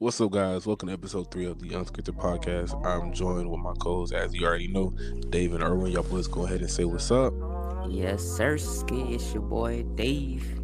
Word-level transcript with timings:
What's 0.00 0.18
up, 0.22 0.30
guys? 0.30 0.64
Welcome 0.66 0.86
to 0.88 0.94
episode 0.94 1.30
three 1.30 1.44
of 1.44 1.60
the 1.60 1.68
Unscripted 1.68 2.16
Podcast. 2.16 2.74
I'm 2.86 3.12
joined 3.12 3.50
with 3.50 3.60
my 3.60 3.74
co-hosts, 3.74 4.14
as 4.14 4.32
you 4.34 4.46
already 4.46 4.68
know, 4.68 4.94
Dave 5.28 5.52
and 5.52 5.62
Erwin. 5.62 5.92
Y'all 5.92 6.02
boys 6.04 6.26
go 6.26 6.46
ahead 6.46 6.62
and 6.62 6.70
say 6.70 6.86
what's 6.86 7.10
up. 7.10 7.34
Yes, 7.86 8.22
sir. 8.22 8.56
Ski, 8.56 9.02
it's 9.14 9.30
your 9.34 9.42
boy 9.42 9.82
Dave. 9.96 10.58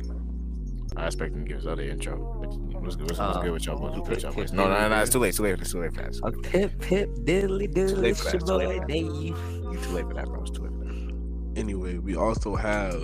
I 0.97 1.05
expect 1.05 1.35
him 1.35 1.45
to 1.45 1.49
give 1.51 1.59
us 1.59 1.67
other 1.67 1.83
intro. 1.83 2.17
What's, 2.17 2.57
what's, 2.57 2.97
what's 2.97 3.19
Uh, 3.21 3.43
good 3.43 3.53
with 3.53 3.67
y'all 3.67 3.77
boys? 3.79 3.91
What's 3.99 4.09
good 4.09 4.15
with 4.17 4.23
y'all 4.23 4.33
boys? 4.33 4.51
Pip, 4.53 4.57
No, 4.57 4.69
no, 4.71 4.75
Pip, 4.79 4.89
no, 4.91 5.03
it's 5.03 5.11
too 5.13 5.19
late. 5.19 5.29
It's 5.29 5.37
too 5.37 5.43
late. 5.45 5.61
It's 5.61 5.71
too 5.71 5.81
late 5.83 5.95
for 5.95 6.01
that. 6.03 6.21
A 6.25 6.33
pip 6.33 6.81
pip 6.81 7.11
diddly 7.17 7.71
diddly, 7.71 7.97
late 7.99 8.11
it's 8.13 8.21
for 8.23 8.31
your 8.31 8.41
that, 8.41 8.47
too 8.47 8.55
late 8.55 8.67
boy 8.69 8.73
for 8.73 8.81
that. 8.81 8.89
Dave. 8.89 9.05
You 9.05 9.81
too 9.83 9.91
late 9.91 10.07
for 10.07 10.15
that, 10.15 10.25
bro. 10.29 10.41
It's 10.41 10.51
too 10.51 10.63
late 10.63 10.73
for 10.73 10.85
that. 10.85 11.61
Anyway, 11.61 11.99
we 11.99 12.17
also 12.17 12.57
have 12.57 12.95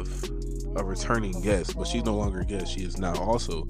a 0.77 0.83
returning 0.83 1.39
guest, 1.43 1.77
but 1.77 1.87
she's 1.87 2.05
no 2.05 2.17
longer 2.17 2.41
a 2.41 2.45
guest. 2.47 2.73
She 2.73 2.81
is 2.85 2.97
now 2.97 3.15
also 3.17 3.67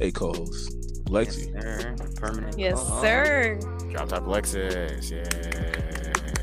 a 0.00 0.12
co-host, 0.12 0.95
Lexi. 1.06 1.52
Yes, 1.54 1.82
sir. 1.82 1.96
Permanent. 2.16 2.58
Yes, 2.58 2.74
co-host. 2.78 3.00
sir. 3.02 3.58
Drop 3.90 4.08
top 4.08 4.26
Alexis. 4.26 5.10
Yeah. 5.10 5.24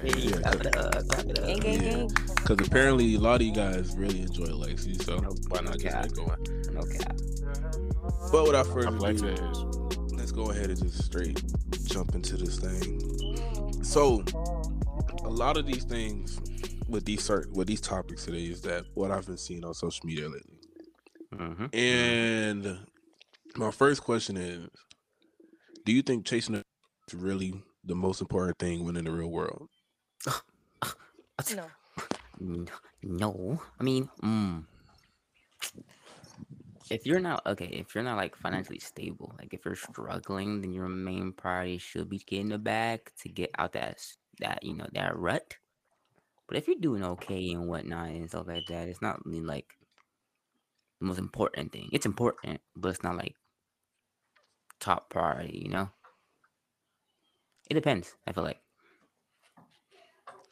Hey, 0.01 0.09
Yeah, 0.17 0.37
clap 0.37 0.55
it 0.65 0.75
up, 0.77 1.07
clap 1.07 1.25
it 1.25 1.39
up. 1.39 1.45
Gang, 1.45 1.59
gang, 1.59 1.79
gang. 1.79 2.07
Because 2.35 2.67
apparently 2.67 3.15
a 3.15 3.19
lot 3.19 3.39
of 3.41 3.47
you 3.47 3.53
guys 3.53 3.95
really 3.95 4.21
enjoy 4.21 4.47
Lexi, 4.47 5.01
so 5.01 5.17
No- 5.17 5.29
why 5.49 5.61
not 5.61 5.73
just 5.79 5.85
cap. 5.85 6.03
get 6.03 6.13
going? 6.15 6.73
No 6.73 6.81
cap. 6.81 7.17
But 8.31 8.43
without 8.45 8.67
further 8.67 8.89
ado, 8.97 9.89
let's 10.15 10.31
go 10.31 10.49
ahead 10.51 10.69
and 10.69 10.81
just 10.81 11.03
straight 11.05 11.41
jump 11.85 12.15
into 12.15 12.35
this 12.37 12.59
thing. 12.59 12.99
So, 13.83 14.23
a 15.23 15.29
lot 15.29 15.55
of 15.57 15.65
these 15.65 15.83
things 15.83 16.39
with 16.89 17.05
these 17.05 17.23
certain 17.23 17.53
with 17.53 17.67
these 17.67 17.79
topics 17.81 18.25
today 18.25 18.43
is 18.45 18.61
that 18.61 18.85
what 18.95 19.11
I've 19.11 19.25
been 19.25 19.37
seeing 19.37 19.63
on 19.63 19.73
social 19.73 20.05
media 20.05 20.27
lately. 20.27 20.57
Mm-hmm. 21.35 21.75
And 21.75 22.77
my 23.57 23.71
first 23.71 24.03
question 24.03 24.37
is, 24.37 24.67
do 25.85 25.91
you 25.91 26.01
think 26.01 26.25
chasing 26.25 26.55
a 26.55 26.63
is 27.07 27.13
really 27.13 27.61
the 27.83 27.95
most 27.95 28.21
important 28.21 28.57
thing 28.59 28.83
when 28.85 28.95
in 28.95 29.05
the 29.05 29.11
real 29.11 29.29
world? 29.29 29.69
No. 31.55 31.67
N- 32.39 32.69
No, 33.03 33.61
I 33.79 33.83
mean, 33.83 34.09
mm, 34.21 34.65
if 36.89 37.05
you're 37.05 37.19
not 37.19 37.45
okay, 37.45 37.65
if 37.67 37.93
you're 37.95 38.03
not 38.03 38.17
like 38.17 38.35
financially 38.35 38.79
stable, 38.79 39.33
like 39.39 39.53
if 39.53 39.65
you're 39.65 39.75
struggling, 39.75 40.61
then 40.61 40.73
your 40.73 40.87
main 40.87 41.31
priority 41.33 41.77
should 41.77 42.09
be 42.09 42.19
getting 42.19 42.49
the 42.49 42.57
bag 42.57 43.11
to 43.21 43.29
get 43.29 43.51
out 43.57 43.73
that 43.73 43.99
that 44.39 44.63
you 44.63 44.73
know 44.75 44.87
that 44.93 45.17
rut. 45.17 45.55
But 46.47 46.57
if 46.57 46.67
you're 46.67 46.79
doing 46.79 47.03
okay 47.03 47.51
and 47.51 47.67
whatnot 47.67 48.09
and 48.09 48.29
stuff 48.29 48.47
like 48.47 48.65
that, 48.67 48.87
it's 48.87 49.01
not 49.01 49.25
really 49.25 49.41
like 49.41 49.77
the 50.99 51.05
most 51.07 51.19
important 51.19 51.71
thing. 51.71 51.89
It's 51.91 52.05
important, 52.05 52.61
but 52.75 52.89
it's 52.89 53.03
not 53.03 53.17
like 53.17 53.35
top 54.79 55.09
priority. 55.09 55.61
You 55.63 55.69
know, 55.69 55.89
it 57.69 57.73
depends. 57.75 58.15
I 58.27 58.31
feel 58.31 58.43
like. 58.43 58.59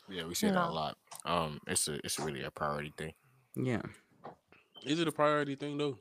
Yeah, 0.09 0.25
we 0.25 0.35
say 0.35 0.49
that 0.49 0.69
a 0.69 0.71
lot. 0.71 0.97
Um, 1.23 1.59
it's 1.67 1.87
a 1.87 1.95
it's 2.03 2.19
really 2.19 2.43
a 2.43 2.51
priority 2.51 2.93
thing. 2.97 3.13
Yeah. 3.55 3.81
Is 4.85 4.99
it 4.99 5.07
a 5.07 5.11
priority 5.11 5.55
thing 5.55 5.77
though? 5.77 5.97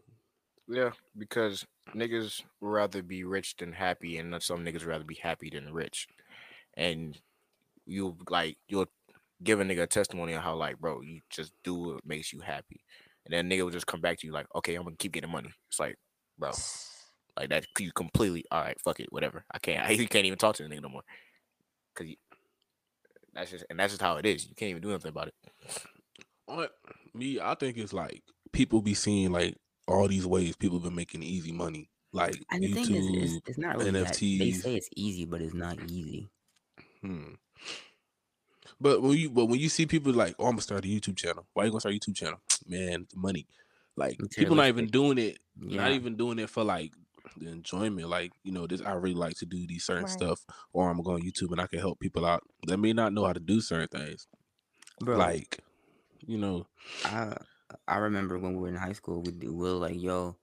Yeah, 0.66 0.90
because 1.18 1.66
niggas 1.94 2.42
would 2.60 2.68
rather 2.68 3.02
be 3.02 3.24
rich 3.24 3.56
than 3.56 3.72
happy, 3.72 4.18
and 4.18 4.32
then 4.32 4.40
some 4.40 4.64
niggas 4.64 4.80
would 4.80 4.86
rather 4.86 5.04
be 5.04 5.16
happy 5.16 5.50
than 5.50 5.72
rich. 5.72 6.06
And 6.74 7.20
you 7.86 8.16
like 8.28 8.56
you'll 8.68 8.86
give 9.42 9.60
a 9.60 9.64
nigga 9.64 9.82
a 9.82 9.86
testimony 9.86 10.34
on 10.34 10.42
how 10.42 10.54
like, 10.54 10.78
bro, 10.78 11.00
you 11.00 11.20
just 11.28 11.52
do 11.64 11.74
what 11.74 12.06
makes 12.06 12.32
you 12.32 12.40
happy, 12.40 12.84
and 13.26 13.34
then 13.34 13.50
nigga 13.50 13.64
will 13.64 13.70
just 13.70 13.86
come 13.86 14.00
back 14.00 14.18
to 14.18 14.26
you 14.26 14.32
like, 14.32 14.46
okay, 14.54 14.74
I'm 14.74 14.84
gonna 14.84 14.96
keep 14.96 15.12
getting 15.12 15.30
money. 15.30 15.50
It's 15.68 15.80
like, 15.80 15.96
bro, 16.38 16.52
like 17.36 17.50
that 17.50 17.66
you 17.78 17.92
completely 17.92 18.44
all 18.50 18.60
right, 18.60 18.80
fuck 18.80 19.00
it, 19.00 19.12
whatever. 19.12 19.44
I 19.52 19.58
can't, 19.58 19.86
I 19.86 19.90
you 19.90 20.08
can't 20.08 20.26
even 20.26 20.38
talk 20.38 20.56
to 20.56 20.62
the 20.62 20.68
nigga 20.68 20.82
no 20.82 20.88
more, 20.88 21.02
cause 21.94 22.06
you, 22.06 22.16
that's 23.32 23.50
just 23.50 23.64
and 23.70 23.78
that's 23.78 23.92
just 23.92 24.02
how 24.02 24.16
it 24.16 24.26
is. 24.26 24.46
You 24.48 24.54
can't 24.54 24.70
even 24.70 24.82
do 24.82 24.90
nothing 24.90 25.10
about 25.10 25.28
it. 25.28 25.34
What 26.46 26.72
me, 27.14 27.40
I 27.40 27.54
think 27.54 27.76
it's 27.78 27.92
like 27.92 28.22
people 28.52 28.82
be 28.82 28.94
seeing 28.94 29.30
like 29.32 29.56
all 29.86 30.08
these 30.08 30.26
ways 30.26 30.56
people 30.56 30.80
been 30.80 30.94
making 30.94 31.22
easy 31.22 31.52
money, 31.52 31.90
like 32.12 32.42
And 32.50 32.62
the 32.62 32.68
YouTube. 32.68 32.74
thing 32.74 32.94
is, 32.96 33.36
it's, 33.36 33.48
it's 33.48 33.58
not 33.58 33.76
really 33.76 33.90
that. 33.92 34.18
They 34.18 34.50
say 34.52 34.76
it's 34.76 34.88
easy, 34.96 35.26
but 35.26 35.40
it's 35.40 35.54
not 35.54 35.78
easy. 35.88 36.28
Hmm. 37.02 37.34
But 38.80 39.02
when 39.02 39.12
you 39.12 39.30
but 39.30 39.46
when 39.46 39.60
you 39.60 39.68
see 39.68 39.86
people 39.86 40.12
like, 40.12 40.34
oh, 40.38 40.44
I'm 40.46 40.52
gonna 40.52 40.62
start 40.62 40.84
a 40.84 40.88
YouTube 40.88 41.16
channel. 41.16 41.46
Why 41.52 41.64
you 41.64 41.70
gonna 41.70 41.80
start 41.80 41.94
a 41.94 41.98
YouTube 41.98 42.16
channel? 42.16 42.40
Man, 42.66 43.06
money. 43.14 43.46
Like 43.96 44.18
people 44.36 44.56
not 44.56 44.68
even 44.68 44.86
doing 44.86 45.18
it, 45.18 45.38
Yeah. 45.60 45.78
not 45.82 45.92
even 45.92 46.16
doing 46.16 46.38
it 46.38 46.48
for 46.48 46.64
like 46.64 46.92
the 47.36 47.48
enjoyment. 47.50 48.08
Like 48.08 48.32
you 48.42 48.52
know, 48.52 48.66
this 48.66 48.82
I 48.82 48.92
really 48.92 49.14
like 49.14 49.36
to 49.38 49.46
do 49.46 49.66
these 49.66 49.84
certain 49.84 50.06
Right. 50.06 50.08
stuff, 50.08 50.44
or 50.72 50.88
I'm 50.90 50.96
gonna 50.96 51.04
go 51.04 51.12
on 51.14 51.22
YouTube 51.22 51.52
and 51.52 51.60
I 51.60 51.66
can 51.66 51.80
help 51.80 52.00
people 52.00 52.24
out 52.26 52.42
that 52.66 52.78
may 52.78 52.92
not 52.92 53.12
know 53.12 53.24
how 53.24 53.32
to 53.32 53.40
do 53.40 53.60
certain 53.60 53.88
things. 53.88 54.28
Bro, 55.00 55.18
Like, 55.18 55.60
you 56.26 56.38
know, 56.38 56.66
I 57.04 57.36
I 57.88 57.98
remember 57.98 58.38
when 58.38 58.54
we 58.54 58.60
were 58.60 58.68
in 58.68 58.76
high 58.76 58.92
school, 58.92 59.22
we, 59.22 59.32
we 59.32 59.48
were 59.50 59.70
like, 59.70 60.00
yo, 60.00 60.36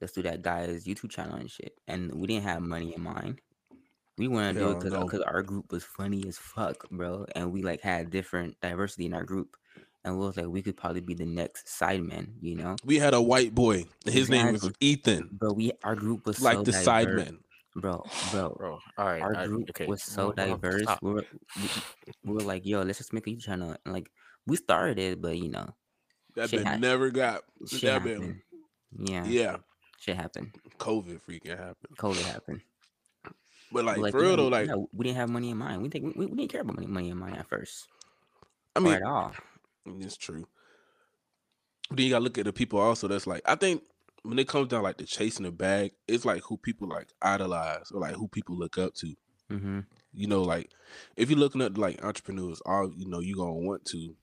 let's 0.00 0.12
do 0.12 0.22
that 0.22 0.42
guy's 0.42 0.84
YouTube 0.86 1.10
channel 1.10 1.36
and 1.36 1.50
shit. 1.50 1.78
And 1.88 2.12
we 2.14 2.26
didn't 2.26 2.44
have 2.44 2.62
money 2.62 2.94
in 2.94 3.02
mind. 3.02 3.40
We 4.18 4.28
wanted 4.28 4.54
to 4.54 4.58
do 4.58 4.70
it 4.72 4.80
because 4.80 4.92
no. 4.92 5.10
our 5.22 5.42
group 5.42 5.72
was 5.72 5.84
funny 5.84 6.26
as 6.28 6.38
fuck, 6.38 6.88
bro. 6.90 7.26
And 7.34 7.52
we 7.52 7.62
like 7.62 7.80
had 7.82 8.10
different 8.10 8.60
diversity 8.60 9.06
in 9.06 9.14
our 9.14 9.24
group. 9.24 9.56
And 10.04 10.18
we 10.18 10.24
was 10.26 10.36
like, 10.36 10.46
we 10.46 10.62
could 10.62 10.76
probably 10.76 11.00
be 11.00 11.14
the 11.14 11.26
next 11.26 11.66
sidemen, 11.66 12.34
you 12.40 12.54
know? 12.54 12.76
we 12.84 12.98
had 12.98 13.14
a 13.14 13.20
white 13.20 13.54
boy. 13.54 13.84
and 14.06 14.14
His 14.14 14.30
name 14.30 14.52
was 14.52 14.70
Ethan, 14.80 15.28
But 15.38 15.54
we 15.54 15.72
our 15.84 15.96
group 15.96 16.24
was 16.26 16.40
like 16.40 16.56
so 16.58 16.62
the 16.62 16.72
diverse. 16.72 16.86
sidemen. 16.86 17.38
Bro, 17.76 18.04
bro, 18.32 18.54
Bro, 18.58 18.78
all 18.96 19.06
right, 19.06 19.22
our 19.22 19.36
I- 19.36 19.46
group 19.46 19.68
okay, 19.70 19.86
was 19.86 20.02
so 20.02 20.22
hold 20.32 20.40
on, 20.40 20.48
hold 20.48 20.64
on, 20.64 20.70
diverse. 20.70 20.82
stop. 20.84 20.98
We 21.02 21.12
were, 21.12 21.26
we, 21.60 21.68
we 22.24 22.34
were 22.34 22.40
like, 22.40 22.64
yo, 22.66 22.82
let's 22.82 22.98
just 22.98 23.12
make 23.12 23.26
a 23.26 23.30
YouTube 23.30 23.42
channel. 23.42 23.76
And 23.84 23.92
like, 23.94 24.10
we 24.46 24.56
started 24.56 24.98
it, 24.98 25.20
but 25.20 25.36
you 25.36 25.48
know, 25.50 25.68
That 26.34 26.48
Shit 26.50 26.60
been 26.60 26.66
hap- 26.66 26.80
never 26.80 27.10
got. 27.10 27.42
shit 27.66 27.82
That 27.82 28.02
happened. 28.02 28.20
been 28.20 29.06
Yeah, 29.06 29.24
yeah. 29.26 29.56
shit 30.00 30.16
happened. 30.16 30.54
COVID 30.78 31.20
freaking 31.28 31.58
happened. 31.58 31.96
COVID 31.98 32.22
happened. 32.24 32.60
But 33.70 33.84
like, 33.84 34.00
But, 34.00 34.12
for 34.12 34.20
real 34.20 34.36
though, 34.36 34.48
like 34.48 34.68
yeah, 34.68 34.76
we 34.92 35.04
didn't 35.04 35.16
have 35.18 35.28
money 35.28 35.50
in 35.50 35.58
mind. 35.58 35.82
We 35.82 35.88
think 35.90 36.04
we, 36.06 36.12
we, 36.16 36.26
we 36.26 36.36
didn't 36.36 36.50
care 36.52 36.62
about 36.62 36.76
money, 36.76 36.86
money 36.86 37.10
in 37.10 37.18
mind 37.18 37.36
at 37.36 37.48
first. 37.48 37.86
I 38.74 38.78
or 38.80 38.82
mean, 38.82 38.94
at 38.94 39.02
all. 39.02 39.32
It's 40.00 40.16
true. 40.16 40.46
But 41.88 41.96
Then 41.96 42.06
you 42.06 42.12
gotta 42.12 42.24
look 42.24 42.38
at 42.38 42.44
the 42.44 42.52
people 42.52 42.78
also 42.78 43.08
that's 43.08 43.26
like 43.26 43.42
I 43.46 43.54
think 43.54 43.82
when 44.22 44.38
it 44.38 44.48
comes 44.48 44.68
down 44.68 44.82
like 44.82 44.98
to 44.98 45.06
chasing 45.06 45.44
the 45.44 45.52
bag, 45.52 45.92
it's 46.06 46.24
like 46.24 46.42
who 46.42 46.56
people 46.56 46.88
like 46.88 47.08
idolize 47.22 47.90
or 47.92 48.00
like 48.00 48.14
who 48.14 48.28
people 48.28 48.56
look 48.56 48.76
up 48.78 48.94
to. 48.94 49.14
Mm-hmm. 49.50 49.80
You 50.12 50.26
know, 50.26 50.42
like 50.42 50.70
if 51.16 51.30
you're 51.30 51.38
looking 51.38 51.62
at 51.62 51.78
like 51.78 52.04
entrepreneurs, 52.04 52.60
all 52.66 52.92
you 52.94 53.06
know, 53.06 53.20
you're 53.20 53.38
gonna 53.38 53.54
want 53.54 53.84
to 53.86 54.14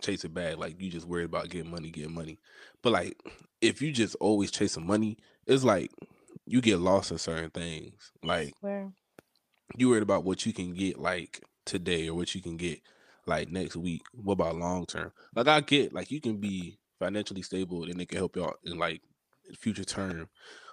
chase 0.00 0.24
a 0.24 0.28
bag. 0.28 0.58
Like 0.58 0.80
you 0.80 0.90
just 0.90 1.06
worried 1.06 1.24
about 1.24 1.48
getting 1.48 1.70
money, 1.70 1.90
getting 1.90 2.14
money. 2.14 2.38
But 2.82 2.92
like 2.92 3.20
if 3.60 3.82
you 3.82 3.92
just 3.92 4.14
always 4.16 4.50
chasing 4.50 4.86
money, 4.86 5.18
it's 5.46 5.64
like 5.64 5.90
you 6.46 6.60
get 6.60 6.78
lost 6.78 7.10
in 7.10 7.18
certain 7.18 7.50
things. 7.50 8.12
Like 8.22 8.54
Where? 8.60 8.92
you 9.76 9.88
worried 9.88 10.02
about 10.02 10.24
what 10.24 10.46
you 10.46 10.52
can 10.52 10.74
get 10.74 10.98
like 10.98 11.42
today 11.64 12.08
or 12.08 12.14
what 12.14 12.34
you 12.34 12.42
can 12.42 12.56
get 12.56 12.80
like 13.28 13.50
next 13.50 13.76
week. 13.76 14.02
What 14.12 14.34
about 14.34 14.56
long 14.56 14.86
term? 14.86 15.12
Like 15.34 15.48
I 15.48 15.60
get 15.60 15.92
like 15.92 16.10
you 16.10 16.20
can 16.20 16.36
be 16.38 16.78
financially 16.98 17.42
stable 17.42 17.84
and 17.84 18.00
it 18.00 18.08
can 18.08 18.18
help 18.18 18.36
y'all 18.36 18.54
in 18.64 18.78
like 18.78 19.02
future 19.56 19.84
term. 19.84 20.28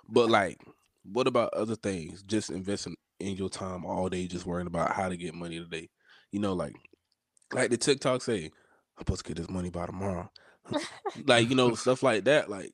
But 0.08 0.30
like 0.30 0.60
what 1.04 1.28
about 1.28 1.54
other 1.54 1.76
things? 1.76 2.24
Just 2.24 2.50
investing 2.50 2.96
in 3.20 3.36
your 3.36 3.50
time 3.50 3.86
all 3.86 4.10
day, 4.10 4.28
just 4.28 4.46
worrying 4.46 4.68
about 4.68 4.92
how 4.94 5.08
to 5.10 5.16
get 5.18 5.34
money 5.36 5.60
today. 5.60 5.90
You 6.32 6.40
know, 6.40 6.54
like 6.54 6.74
like 7.54 7.70
the 7.70 7.78
TikTok 7.78 8.22
say, 8.22 8.46
I'm 8.46 9.02
supposed 9.02 9.26
to 9.26 9.34
get 9.34 9.38
this 9.38 9.50
money 9.50 9.70
by 9.70 9.86
tomorrow. 9.86 10.32
like, 11.26 11.50
you 11.50 11.56
know, 11.56 11.76
stuff 11.76 12.02
like 12.04 12.24
that. 12.24 12.50
Like 12.50 12.74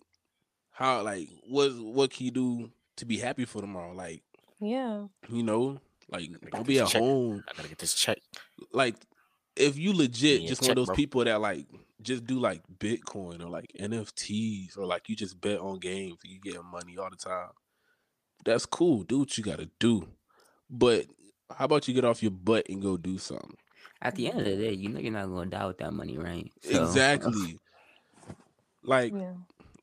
how 0.72 1.02
like 1.03 1.28
what 1.50 1.72
what 1.78 2.12
can 2.12 2.25
you 2.25 2.31
do 2.31 2.69
to 2.98 3.06
be 3.06 3.18
happy 3.18 3.46
for 3.46 3.62
tomorrow? 3.62 3.94
Like, 3.94 4.24
Yeah. 4.59 5.08
you 5.30 5.44
know, 5.44 5.80
like 6.10 6.30
don't 6.51 6.66
be 6.66 6.80
at 6.80 6.88
check. 6.88 7.01
home 7.01 7.44
I 7.50 7.54
gotta 7.56 7.69
get 7.69 7.77
this 7.80 7.94
check. 7.94 8.18
like 8.72 8.95
if 9.56 9.77
you 9.77 9.94
legit 9.94 10.42
Yeah, 10.42 10.50
just 10.50 10.62
one 10.62 10.71
of 10.71 10.75
those 10.75 10.88
bro. 10.88 10.95
people 10.95 11.24
that 11.25 11.42
like 11.42 11.68
just 12.01 12.25
do 12.25 12.39
like 12.39 12.62
Bitcoin 12.80 13.42
or 13.44 13.50
like 13.50 13.71
NFTs 13.80 14.77
or 14.77 14.86
like 14.86 15.07
you 15.09 15.15
just 15.15 15.39
bet 15.39 15.59
on 15.59 15.80
games 15.80 16.18
and 16.24 16.33
you 16.33 16.39
get 16.39 16.63
money 16.63 16.98
all 16.98 17.09
the 17.09 17.15
time. 17.15 17.50
That's 18.45 18.65
cool. 18.65 19.03
Do 19.03 19.19
what 19.19 19.38
you 19.38 19.44
gotta 19.44 19.69
do. 19.80 20.07
But 20.69 21.06
how 21.56 21.65
about 21.65 21.88
you 21.88 21.94
get 21.94 22.06
off 22.06 22.21
your 22.24 22.31
butt 22.31 22.68
and 22.69 22.81
go 22.81 22.98
do 22.98 23.18
something? 23.18 23.56
At 24.01 24.15
the 24.15 24.30
end 24.30 24.39
of 24.39 24.45
the 24.45 24.56
day, 24.56 24.74
you 24.74 24.89
know 24.89 25.00
you're 25.00 25.12
not 25.12 25.27
gonna 25.27 25.50
die 25.50 25.65
with 25.68 25.77
that 25.80 25.94
money, 25.94 26.18
right? 26.18 26.51
So, 26.63 26.83
exactly. 26.83 27.59
Like 28.83 29.13
Yeah. 29.13 29.33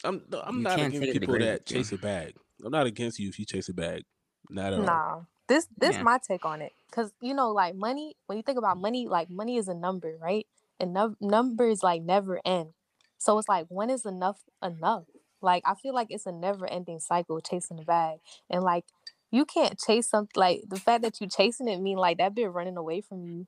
I'm 0.05 0.23
I'm 0.43 0.57
You 0.59 0.63
not 0.63 0.79
against 0.79 1.01
take 1.01 1.09
it 1.11 1.13
people 1.21 1.35
grave 1.35 1.47
that 1.47 1.61
with 1.61 1.71
you. 1.71 1.77
chase 1.79 1.93
a 1.93 1.99
bag. 1.99 2.35
I'm 2.65 2.73
not 2.73 2.87
against 2.87 3.19
you 3.19 3.29
if 3.29 3.39
you 3.39 3.45
chase 3.45 3.69
a 3.69 3.75
bag. 3.75 4.05
Not 4.51 4.73
at 4.73 4.81
all. 4.81 4.85
Nah. 4.87 5.21
This 5.47 5.69
this 5.77 5.97
Yeah. 5.97 6.03
my 6.03 6.19
take 6.19 6.45
on 6.45 6.63
it. 6.63 6.73
Cause 6.99 7.13
you 7.23 7.33
know, 7.33 7.53
like 7.53 7.77
money, 7.77 8.17
when 8.27 8.39
you 8.39 8.43
think 8.43 8.59
about 8.59 8.77
money, 8.77 9.07
like 9.07 9.31
money 9.31 9.57
is 9.57 9.69
a 9.69 9.75
number, 9.75 10.17
right? 10.21 10.49
And 10.81 10.93
num- 10.93 11.17
numbers 11.21 11.81
like 11.85 12.03
never 12.03 12.41
end. 12.45 12.71
So 13.19 13.39
it's 13.39 13.49
like 13.49 13.67
when 13.69 13.89
is 13.89 14.05
enough 14.05 14.41
enough? 14.65 15.05
Like 15.41 15.63
I 15.65 15.77
feel 15.77 15.95
like 15.95 16.09
it's 16.11 16.27
a 16.27 16.33
never 16.33 16.67
ending 16.69 16.99
cycle 16.99 17.41
chasing 17.41 17.77
the 17.77 17.85
bag. 17.85 18.19
And 18.51 18.65
like 18.65 18.85
you 19.31 19.45
can't 19.45 19.79
chase 19.79 20.09
something 20.11 20.33
like 20.35 20.63
the 20.69 20.81
fact 20.81 21.03
that 21.03 21.21
you 21.21 21.29
chasing 21.29 21.69
it 21.69 21.81
mean 21.81 21.99
like 21.99 22.19
that 22.19 22.35
bit 22.35 22.51
running 22.51 22.77
away 22.77 23.01
from 23.01 23.25
you. 23.25 23.47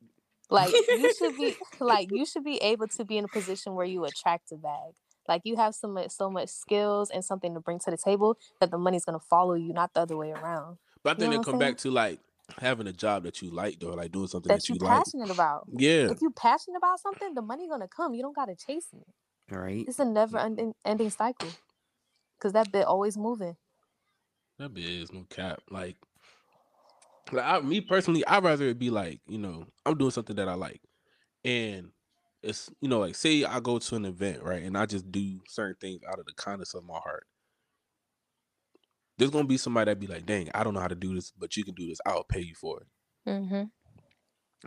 Like 0.49 0.71
you 0.71 1.13
should 1.13 1.37
be 1.37 1.57
like 1.81 2.07
you 2.13 2.25
should 2.27 2.45
be 2.45 2.59
able 2.59 2.87
to 2.87 3.05
be 3.05 3.19
in 3.19 3.25
a 3.25 3.29
position 3.29 3.75
where 3.75 3.85
you 3.85 4.05
attract 4.05 4.53
a 4.53 4.57
bag. 4.59 4.93
Like 5.27 5.41
you 5.43 5.57
have 5.57 5.75
so 5.75 5.89
much 5.89 6.13
so 6.13 6.31
much 6.31 6.51
skills 6.51 7.11
and 7.11 7.25
something 7.25 7.55
to 7.55 7.61
bring 7.61 7.81
to 7.81 7.91
the 7.91 7.97
table 7.99 8.39
that 8.61 8.71
the 8.71 8.79
money's 8.79 9.05
gonna 9.05 9.19
follow 9.19 9.55
you, 9.55 9.73
not 9.73 9.93
the 9.93 10.03
other 10.03 10.17
way 10.17 10.31
around. 10.31 10.79
But 11.03 11.11
I 11.11 11.15
You 11.17 11.19
think 11.19 11.31
know 11.31 11.31
they 11.33 11.39
what 11.39 11.49
I'm 11.49 11.53
come 11.53 11.59
back 11.59 11.79
to 11.79 11.91
like 11.91 12.21
having 12.59 12.87
a 12.87 12.93
job 12.93 13.25
that 13.25 13.43
you 13.43 13.51
like 13.51 13.81
though, 13.81 13.95
like 13.95 14.13
doing 14.13 14.27
something 14.27 14.49
That 14.49 14.61
that, 14.61 14.69
you 14.69 14.77
you 14.81 14.87
like. 14.87 15.05
passionate 15.05 15.31
about. 15.31 15.67
Yeah. 15.77 16.11
If 16.11 16.21
you're 16.21 16.31
passionate 16.31 16.79
about 16.79 17.01
something, 17.01 17.35
the 17.35 17.43
money 17.43 17.69
gonna 17.69 17.89
come. 17.89 18.15
You 18.15 18.23
don't 18.23 18.35
gotta 18.35 18.55
chase 18.57 18.89
it. 18.93 19.55
Right? 19.55 19.85
It's 19.87 19.99
a 19.99 20.05
never 20.05 20.39
mm. 20.39 20.45
ending 20.45 20.75
ending 20.85 21.11
cycle. 21.11 21.49
Cause 22.41 22.53
that 22.53 22.73
bit 22.73 22.87
always 22.87 23.19
moving. 23.19 23.57
That 24.59 24.73
bit 24.73 24.85
is 24.85 25.13
no 25.13 25.27
cap. 25.29 25.61
Like, 25.71 25.97
like 27.33 27.45
I, 27.45 27.61
me 27.61 27.81
personally, 27.83 28.27
I'd 28.27 28.43
rather 28.43 28.67
it 28.67 28.79
be 28.79 28.91
like, 28.91 29.21
you 29.27 29.39
know, 29.39 29.67
I'm 29.85 29.99
doing 29.99 30.11
something 30.11 30.37
that 30.37 30.49
I 30.49 30.55
like. 30.55 30.81
And 31.45 31.91
it's, 32.43 32.71
you 32.81 32.89
know, 32.89 32.99
like 32.99 33.15
say 33.15 33.45
I 33.45 33.61
go 33.61 33.79
to 33.79 33.97
an 33.97 34.07
event, 34.07 34.43
right? 34.43 34.63
And 34.63 34.77
I 34.77 34.87
just 34.87 35.11
do 35.13 35.41
certain 35.49 35.77
things 35.81 36.01
out 36.09 36.19
of 36.19 36.27
the 36.27 36.33
kindness 36.35 36.75
of 36.75 36.85
my 36.85 36.99
heart. 36.99 37.27
There's 39.21 39.31
gonna 39.33 39.47
be 39.47 39.59
somebody 39.59 39.91
that 39.93 40.01
be 40.01 40.09
like, 40.09 40.27
dang, 40.27 40.51
I 40.55 40.65
don't 40.65 40.75
know 40.75 40.81
how 40.81 40.89
to 40.89 40.97
do 40.97 41.15
this, 41.15 41.33
but 41.39 41.57
you 41.57 41.65
can 41.65 41.75
do 41.75 41.87
this. 41.87 42.01
I'll 42.07 42.25
pay 42.25 42.41
you 42.41 42.57
for 42.57 42.81
it. 42.81 42.87
Mm-hmm. 43.27 43.65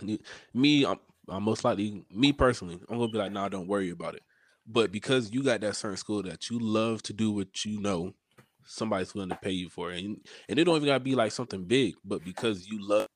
You- 0.01 0.19
Me, 0.53 0.85
I'm, 0.85 0.99
I'm 1.29 1.43
most 1.43 1.63
likely, 1.65 2.05
me 2.11 2.33
personally, 2.33 2.79
I'm 2.89 2.97
gonna 2.99 3.11
be 3.11 3.17
like, 3.17 3.31
nah, 3.31 3.49
don't 3.49 3.67
worry 3.67 3.89
about 3.91 4.15
it. 4.15 4.23
But 4.65 4.91
because 4.91 5.31
you 5.31 5.43
got 5.43 5.61
that 5.61 5.75
certain 5.75 5.97
skill 5.97 6.23
that 6.23 6.49
you 6.49 6.59
love 6.59 7.03
to 7.03 7.13
do 7.13 7.31
what 7.31 7.65
you 7.65 7.79
know, 7.81 8.13
somebody's 8.65 9.13
willing 9.13 9.29
to 9.29 9.35
pay 9.37 9.51
you 9.51 9.69
for 9.69 9.91
it. 9.91 10.03
And, 10.03 10.25
and 10.49 10.59
it 10.59 10.65
don't 10.65 10.77
even 10.77 10.87
gotta 10.87 11.01
be 11.03 11.15
like 11.15 11.31
something 11.33 11.65
big, 11.65 11.95
but 12.05 12.23
because 12.23 12.67
you 12.67 12.79
love 12.87 13.07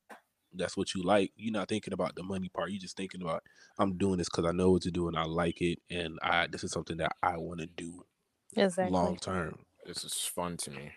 that's 0.54 0.78
what 0.78 0.96
you 0.96 1.04
like, 1.04 1.32
you're 1.36 1.54
not 1.54 1.70
thinking 1.70 1.94
about 1.94 2.16
the 2.16 2.24
money 2.24 2.50
part. 2.50 2.72
You're 2.72 2.80
just 2.82 2.98
thinking 2.98 3.22
about 3.22 3.44
I'm 3.80 3.98
doing 3.98 4.18
this 4.18 4.30
because 4.30 4.46
I 4.46 4.52
know 4.54 4.72
what 4.72 4.84
to 4.84 4.92
do 4.92 5.08
and 5.08 5.18
I 5.18 5.26
like 5.26 5.62
it, 5.62 5.80
and 5.90 6.20
I 6.24 6.48
this 6.48 6.64
is 6.64 6.72
something 6.72 6.98
that 6.98 7.16
I 7.24 7.38
want 7.38 7.60
to 7.62 7.68
do 7.68 8.04
Exactly. 8.56 8.92
long 8.92 9.18
term. 9.18 9.60
This 9.86 10.04
is 10.04 10.14
fun 10.16 10.58
to 10.58 10.72
me. 10.72 10.92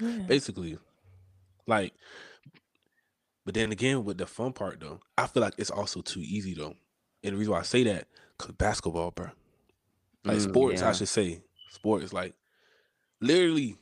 Yeah. 0.00 0.24
Basically. 0.26 0.78
Like 1.66 1.94
but 3.44 3.54
then 3.54 3.72
again 3.72 4.04
with 4.04 4.18
the 4.18 4.26
fun 4.26 4.52
part 4.52 4.80
though, 4.80 5.00
I 5.16 5.26
feel 5.26 5.42
like 5.42 5.54
it's 5.56 5.70
also 5.70 6.02
too 6.02 6.20
easy 6.20 6.54
though. 6.54 6.74
And 7.24 7.32
the 7.34 7.36
reason 7.36 7.52
why 7.52 7.60
I 7.60 7.62
say 7.62 7.82
that, 7.84 8.06
cause 8.38 8.52
basketball, 8.52 9.10
bro. 9.10 9.30
Like 10.24 10.38
Mm, 10.38 10.50
sports, 10.50 10.82
I 10.82 10.92
should 10.92 11.08
say. 11.08 11.40
Sports, 11.70 12.12
like 12.12 12.34
literally, 13.20 13.76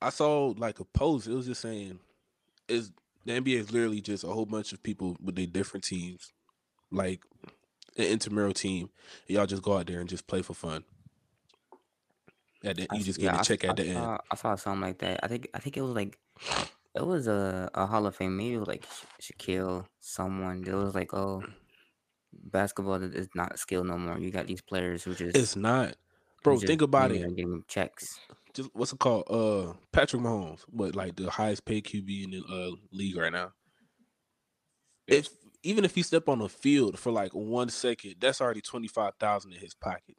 I 0.00 0.10
saw 0.10 0.54
like 0.56 0.80
a 0.80 0.84
post. 0.84 1.26
It 1.26 1.34
was 1.34 1.46
just 1.46 1.60
saying, 1.60 1.98
is 2.68 2.92
the 3.24 3.40
NBA 3.40 3.58
is 3.58 3.72
literally 3.72 4.00
just 4.00 4.24
a 4.24 4.28
whole 4.28 4.46
bunch 4.46 4.72
of 4.72 4.82
people 4.82 5.16
with 5.22 5.34
their 5.34 5.46
different 5.46 5.84
teams, 5.84 6.32
like 6.90 7.20
an 7.96 8.04
intramural 8.04 8.52
team. 8.52 8.88
And 9.26 9.36
y'all 9.36 9.46
just 9.46 9.62
go 9.62 9.76
out 9.78 9.86
there 9.86 10.00
and 10.00 10.08
just 10.08 10.26
play 10.26 10.42
for 10.42 10.54
fun. 10.54 10.84
At 12.64 12.76
the, 12.76 12.88
you 12.92 13.04
just 13.04 13.20
yeah, 13.20 13.32
get 13.32 13.40
I 13.40 13.42
a 13.42 13.44
check 13.44 13.64
I 13.64 13.68
at 13.68 13.76
the 13.76 13.84
end. 13.84 13.94
saw, 13.94 14.18
I 14.30 14.34
saw 14.36 14.54
something 14.56 14.80
like 14.80 14.98
that. 14.98 15.20
I 15.22 15.28
think 15.28 15.48
I 15.54 15.58
think 15.60 15.76
it 15.76 15.82
was 15.82 15.94
like 15.94 16.18
it 16.94 17.06
was 17.06 17.26
a, 17.28 17.70
a 17.74 17.86
Hall 17.86 18.06
of 18.06 18.16
Fame. 18.16 18.36
Maybe 18.36 18.54
it 18.54 18.58
was 18.58 18.68
like 18.68 18.84
Sha- 18.84 19.32
Shaquille, 19.34 19.86
someone. 20.00 20.64
It 20.66 20.74
was 20.74 20.94
like, 20.94 21.14
oh, 21.14 21.42
basketball 22.32 23.02
is 23.02 23.12
is 23.14 23.28
not 23.34 23.54
a 23.54 23.58
skill 23.58 23.84
no 23.84 23.96
more. 23.98 24.18
You 24.18 24.30
got 24.30 24.46
these 24.46 24.60
players 24.62 25.04
who 25.04 25.14
just 25.14 25.36
It's 25.36 25.54
not, 25.56 25.90
who 25.90 25.94
bro. 26.42 26.54
just 26.56 26.66
Think 26.66 26.82
about 26.82 27.12
it. 27.12 27.20
getting 27.36 27.64
checks. 27.68 28.18
just 28.54 28.70
what's 28.74 28.92
it 28.92 28.98
called? 28.98 29.24
Uh, 29.30 29.74
Patrick 29.92 30.22
Mahomes, 30.22 30.62
what 30.62 30.96
like 30.96 31.16
the 31.16 31.30
highest 31.30 31.64
paid 31.64 31.84
QB 31.84 32.24
in 32.24 32.30
the 32.32 32.42
uh, 32.48 32.76
league 32.90 33.16
right 33.16 33.32
now. 33.32 33.52
If 35.06 35.28
even 35.62 35.84
if 35.84 35.94
he 35.94 36.02
step 36.02 36.28
on 36.28 36.38
the 36.40 36.48
field 36.48 36.98
for 36.98 37.10
like 37.12 37.32
one 37.32 37.68
second, 37.70 38.16
that's 38.20 38.40
already 38.40 38.60
twenty 38.60 38.88
five 38.88 39.14
thousand 39.18 39.52
in 39.52 39.60
his 39.60 39.74
pocket. 39.74 40.16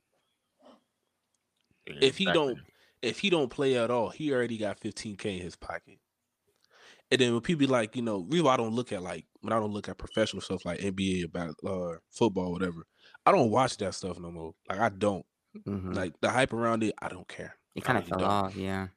If 2.01 2.17
he 2.17 2.31
don't, 2.31 2.59
if 3.01 3.19
he 3.19 3.29
don't 3.29 3.49
play 3.49 3.77
at 3.77 3.91
all, 3.91 4.09
he 4.09 4.33
already 4.33 4.57
got 4.57 4.79
fifteen 4.79 5.15
k 5.17 5.37
in 5.37 5.41
his 5.43 5.55
pocket. 5.55 5.99
And 7.11 7.19
then 7.19 7.33
when 7.33 7.41
people 7.41 7.59
be 7.59 7.67
like, 7.67 7.95
you 7.95 8.01
know, 8.01 8.25
real, 8.29 8.47
I 8.47 8.57
don't 8.57 8.73
look 8.73 8.91
at 8.91 9.01
like 9.01 9.25
when 9.41 9.53
I 9.53 9.59
don't 9.59 9.71
look 9.71 9.89
at 9.89 9.97
professional 9.97 10.41
stuff 10.41 10.65
like 10.65 10.81
NBA 10.81 11.25
about 11.25 11.55
uh 11.65 11.97
football, 12.11 12.51
whatever. 12.51 12.85
I 13.25 13.31
don't 13.31 13.51
watch 13.51 13.77
that 13.77 13.95
stuff 13.95 14.19
no 14.19 14.31
more. 14.31 14.53
Like 14.67 14.79
I 14.79 14.89
don't 14.89 15.25
hmm 15.65 15.93
like 15.93 16.13
the 16.21 16.31
hype 16.31 16.53
around 16.53 16.83
it. 16.83 16.95
I 17.01 17.09
don't 17.09 17.27
care 17.27 17.55
it 17.75 17.83
I 17.83 17.83
kind 17.83 17.97
of 17.99 18.05
fell 18.05 18.23
don't. 18.23 18.25
off. 18.25 18.55
Yeah. 18.55 18.89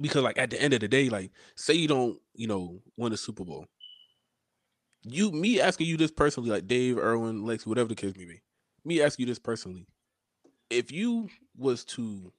because 0.00 0.22
like 0.22 0.38
at 0.38 0.50
the 0.50 0.60
end 0.60 0.74
of 0.74 0.80
the 0.80 0.88
day, 0.88 1.08
like 1.08 1.30
say 1.56 1.74
you 1.74 1.88
don't, 1.88 2.20
you 2.34 2.46
know, 2.46 2.82
win 2.96 3.12
a 3.12 3.16
Super 3.16 3.44
Bowl. 3.44 3.66
You 5.04 5.30
me 5.30 5.60
asking 5.60 5.86
you 5.86 5.96
this 5.96 6.10
personally, 6.10 6.50
like 6.50 6.66
Dave, 6.66 6.98
Erwin, 6.98 7.44
Lex, 7.44 7.66
whatever 7.66 7.88
the 7.88 7.94
case 7.94 8.16
may 8.16 8.24
be. 8.24 8.42
Me 8.84 9.00
asking 9.00 9.24
you 9.26 9.30
this 9.30 9.38
personally. 9.38 9.86
If 10.70 10.90
you 10.92 11.28
was 11.56 11.84
to 11.84 12.32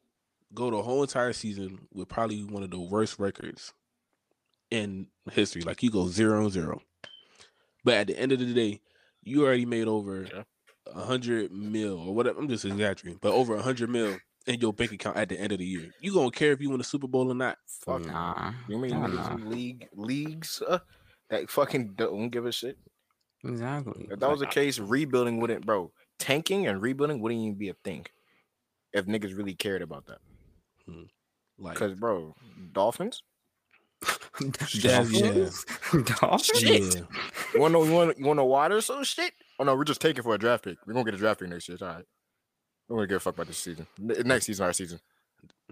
go 0.54 0.70
the 0.72 0.82
whole 0.82 1.02
entire 1.02 1.34
season 1.34 1.88
with 1.94 2.08
probably 2.10 2.44
one 2.44 2.64
of 2.64 2.72
the 2.72 2.80
worst 2.80 3.20
records 3.20 3.74
in 4.72 5.08
history, 5.32 5.62
like 5.62 5.82
you 5.84 5.90
go 5.92 6.08
zero 6.08 6.42
and 6.42 6.52
zero. 6.52 6.82
But 7.84 7.96
at 7.96 8.08
the 8.08 8.20
end 8.20 8.32
of 8.32 8.40
the 8.40 8.54
day, 8.54 8.82
you 9.24 9.46
already 9.46 9.66
made 9.66 9.88
over 9.88 10.24
Yeah. 10.34 10.44
a 10.88 11.02
hundred 11.06 11.52
mil 11.52 12.00
or 12.00 12.14
whatever. 12.14 12.40
I'm 12.40 12.48
just 12.48 12.66
exaggerating, 12.66 13.20
but 13.22 13.32
over 13.34 13.56
a 13.56 13.62
hundred 13.62 13.90
mil 13.90 14.18
in 14.46 14.60
your 14.62 14.74
bank 14.74 14.92
account 14.92 15.18
at 15.18 15.30
the 15.30 15.40
end 15.40 15.52
of 15.52 15.60
the 15.60 15.66
year. 15.66 15.92
You 16.02 16.14
gonna 16.14 16.32
care 16.32 16.52
if 16.52 16.62
you 16.62 16.70
win 16.70 16.78
the 16.80 16.84
Super 16.84 17.08
Bowl 17.08 17.30
or 17.32 17.36
not? 17.36 17.58
Fuck. 17.68 18.06
Nah. 18.06 18.54
You 18.68 18.78
mean 18.78 18.92
Hell 18.92 19.08
nah. 19.10 19.36
league 19.36 19.88
leagues 19.94 20.62
uh, 20.68 20.80
that 21.30 21.50
fucking 21.50 21.94
don't 21.96 22.30
give 22.30 22.46
a 22.46 22.52
shit? 22.52 22.78
Exactly. 23.44 24.08
If 24.12 24.20
that 24.20 24.30
was 24.30 24.40
the 24.40 24.48
case, 24.48 24.80
rebuilding 24.80 25.40
wouldn't, 25.40 25.66
bro. 25.66 25.92
Tanking 26.20 26.68
and 26.68 26.82
rebuilding 26.82 27.20
wouldn't 27.22 27.40
even 27.42 27.56
be 27.58 27.70
a 27.70 27.74
thing 27.84 28.06
if 28.94 29.06
niggas 29.06 29.38
really 29.38 29.56
cared 29.56 29.82
about 29.82 30.06
that. 30.08 30.20
Hmm. 30.88 31.04
Like 31.58 31.74
Because, 31.76 31.94
bro, 31.94 32.36
Dolphins. 32.72 33.22
That's- 34.40 34.76
yeah. 34.76 35.02
Dolphins? 35.02 35.66
Dolphins? 36.20 36.64
yeah. 36.96 37.02
You 37.54 37.60
wanna 37.62 37.74
know? 37.74 37.84
You 37.84 37.92
wanna, 37.94 38.14
you 38.18 38.26
wanna 38.26 38.42
know 38.42 38.46
why 38.46 38.68
they're 38.68 38.82
so 38.82 39.04
shit? 39.04 39.34
Oh 39.60 39.64
no, 39.64 39.76
we're 39.76 39.84
just 39.84 40.02
taking 40.02 40.24
for 40.24 40.36
a 40.36 40.38
draft 40.38 40.64
pick. 40.66 40.78
We're 40.86 40.94
gonna 40.94 41.06
get 41.06 41.16
a 41.16 41.18
draft 41.18 41.40
pick 41.40 41.50
next 41.50 41.68
year. 41.68 41.74
It's 41.74 41.82
all 41.82 41.90
right. 41.90 42.06
We're 42.88 42.98
gonna 42.98 43.08
give 43.08 43.18
a 43.18 43.20
fuck 43.20 43.34
about 43.34 43.48
this 43.48 43.58
season. 43.58 43.88
Next 44.00 44.46
season, 44.46 44.66
our 44.66 44.74
season. 44.74 45.00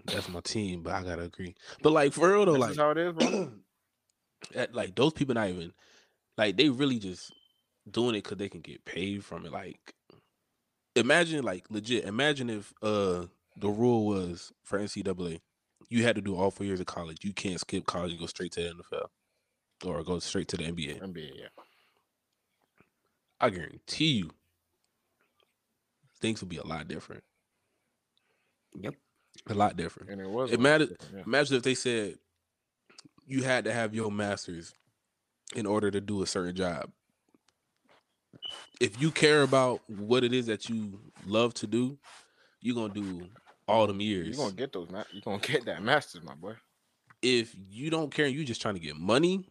that's 0.04 0.28
my 0.28 0.40
team, 0.40 0.82
but 0.82 0.94
I 0.94 1.02
gotta 1.04 1.22
agree. 1.22 1.54
But 1.82 1.92
like 1.92 2.12
for 2.12 2.30
real 2.32 2.44
though, 2.46 2.52
This 2.54 2.60
like 2.60 2.70
is 2.72 2.76
how 2.78 2.90
it 2.90 2.98
is, 2.98 3.12
bro. 3.12 3.52
at, 4.54 4.74
like 4.74 4.94
those 4.96 5.12
people 5.12 5.34
not 5.34 5.48
even 5.48 5.72
like 6.36 6.56
they 6.56 6.68
really 6.68 6.98
just 6.98 7.32
doing 7.90 8.16
it 8.16 8.24
because 8.24 8.38
they 8.38 8.48
can 8.48 8.60
get 8.60 8.84
paid 8.84 9.24
from 9.24 9.46
it. 9.46 9.52
Like 9.52 9.78
imagine 10.96 11.44
like 11.44 11.64
legit. 11.70 12.04
Imagine 12.04 12.50
if 12.50 12.72
uh 12.82 13.26
the 13.56 13.68
rule 13.68 14.06
was 14.06 14.52
for 14.62 14.78
NCAA, 14.78 15.40
you 15.88 16.02
had 16.02 16.16
to 16.16 16.22
do 16.22 16.36
all 16.36 16.50
four 16.50 16.66
years 16.66 16.80
of 16.80 16.86
college. 16.86 17.24
You 17.24 17.32
can't 17.32 17.60
skip 17.60 17.86
college 17.86 18.10
and 18.10 18.20
go 18.20 18.26
straight 18.26 18.52
to 18.52 18.62
the 18.62 18.70
NFL 18.70 19.06
or 19.84 20.02
go 20.02 20.18
straight 20.18 20.48
to 20.48 20.56
the 20.56 20.64
NBA. 20.64 21.00
NBA, 21.00 21.30
yeah. 21.38 21.48
I 23.40 23.50
guarantee 23.50 24.12
you, 24.12 24.30
things 26.20 26.40
would 26.40 26.48
be 26.48 26.56
a 26.56 26.66
lot 26.66 26.88
different. 26.88 27.22
Yep. 28.80 28.94
A 29.48 29.54
lot 29.54 29.76
different. 29.76 30.10
And 30.10 30.20
it 30.20 30.28
was. 30.28 30.56
Mattered- 30.58 30.96
yeah. 31.14 31.22
Imagine 31.26 31.56
if 31.56 31.62
they 31.62 31.74
said 31.74 32.18
you 33.26 33.42
had 33.42 33.64
to 33.64 33.72
have 33.72 33.94
your 33.94 34.10
master's 34.10 34.72
in 35.54 35.66
order 35.66 35.90
to 35.90 36.00
do 36.00 36.22
a 36.22 36.26
certain 36.26 36.54
job. 36.54 36.90
If 38.80 39.00
you 39.00 39.10
care 39.10 39.42
about 39.42 39.80
what 39.88 40.24
it 40.24 40.32
is 40.34 40.46
that 40.46 40.68
you 40.68 41.00
love 41.26 41.54
to 41.54 41.66
do, 41.66 41.98
you're 42.60 42.74
gonna 42.74 42.92
do 42.94 43.26
all 43.68 43.86
them 43.86 44.00
years. 44.00 44.18
You're 44.18 44.26
years. 44.26 44.36
gonna 44.38 44.52
get 44.52 44.72
those. 44.72 44.90
Ma- 44.90 45.04
you're 45.12 45.22
gonna 45.22 45.38
get 45.42 45.64
that 45.66 45.82
masters, 45.82 46.22
my 46.22 46.34
boy. 46.34 46.54
if 47.22 47.54
you 47.70 47.90
don't 47.90 48.12
care 48.12 48.26
and 48.26 48.34
you 48.34 48.44
just 48.44 48.60
trying 48.62 48.74
to 48.74 48.80
get 48.80 48.96
money, 48.96 49.48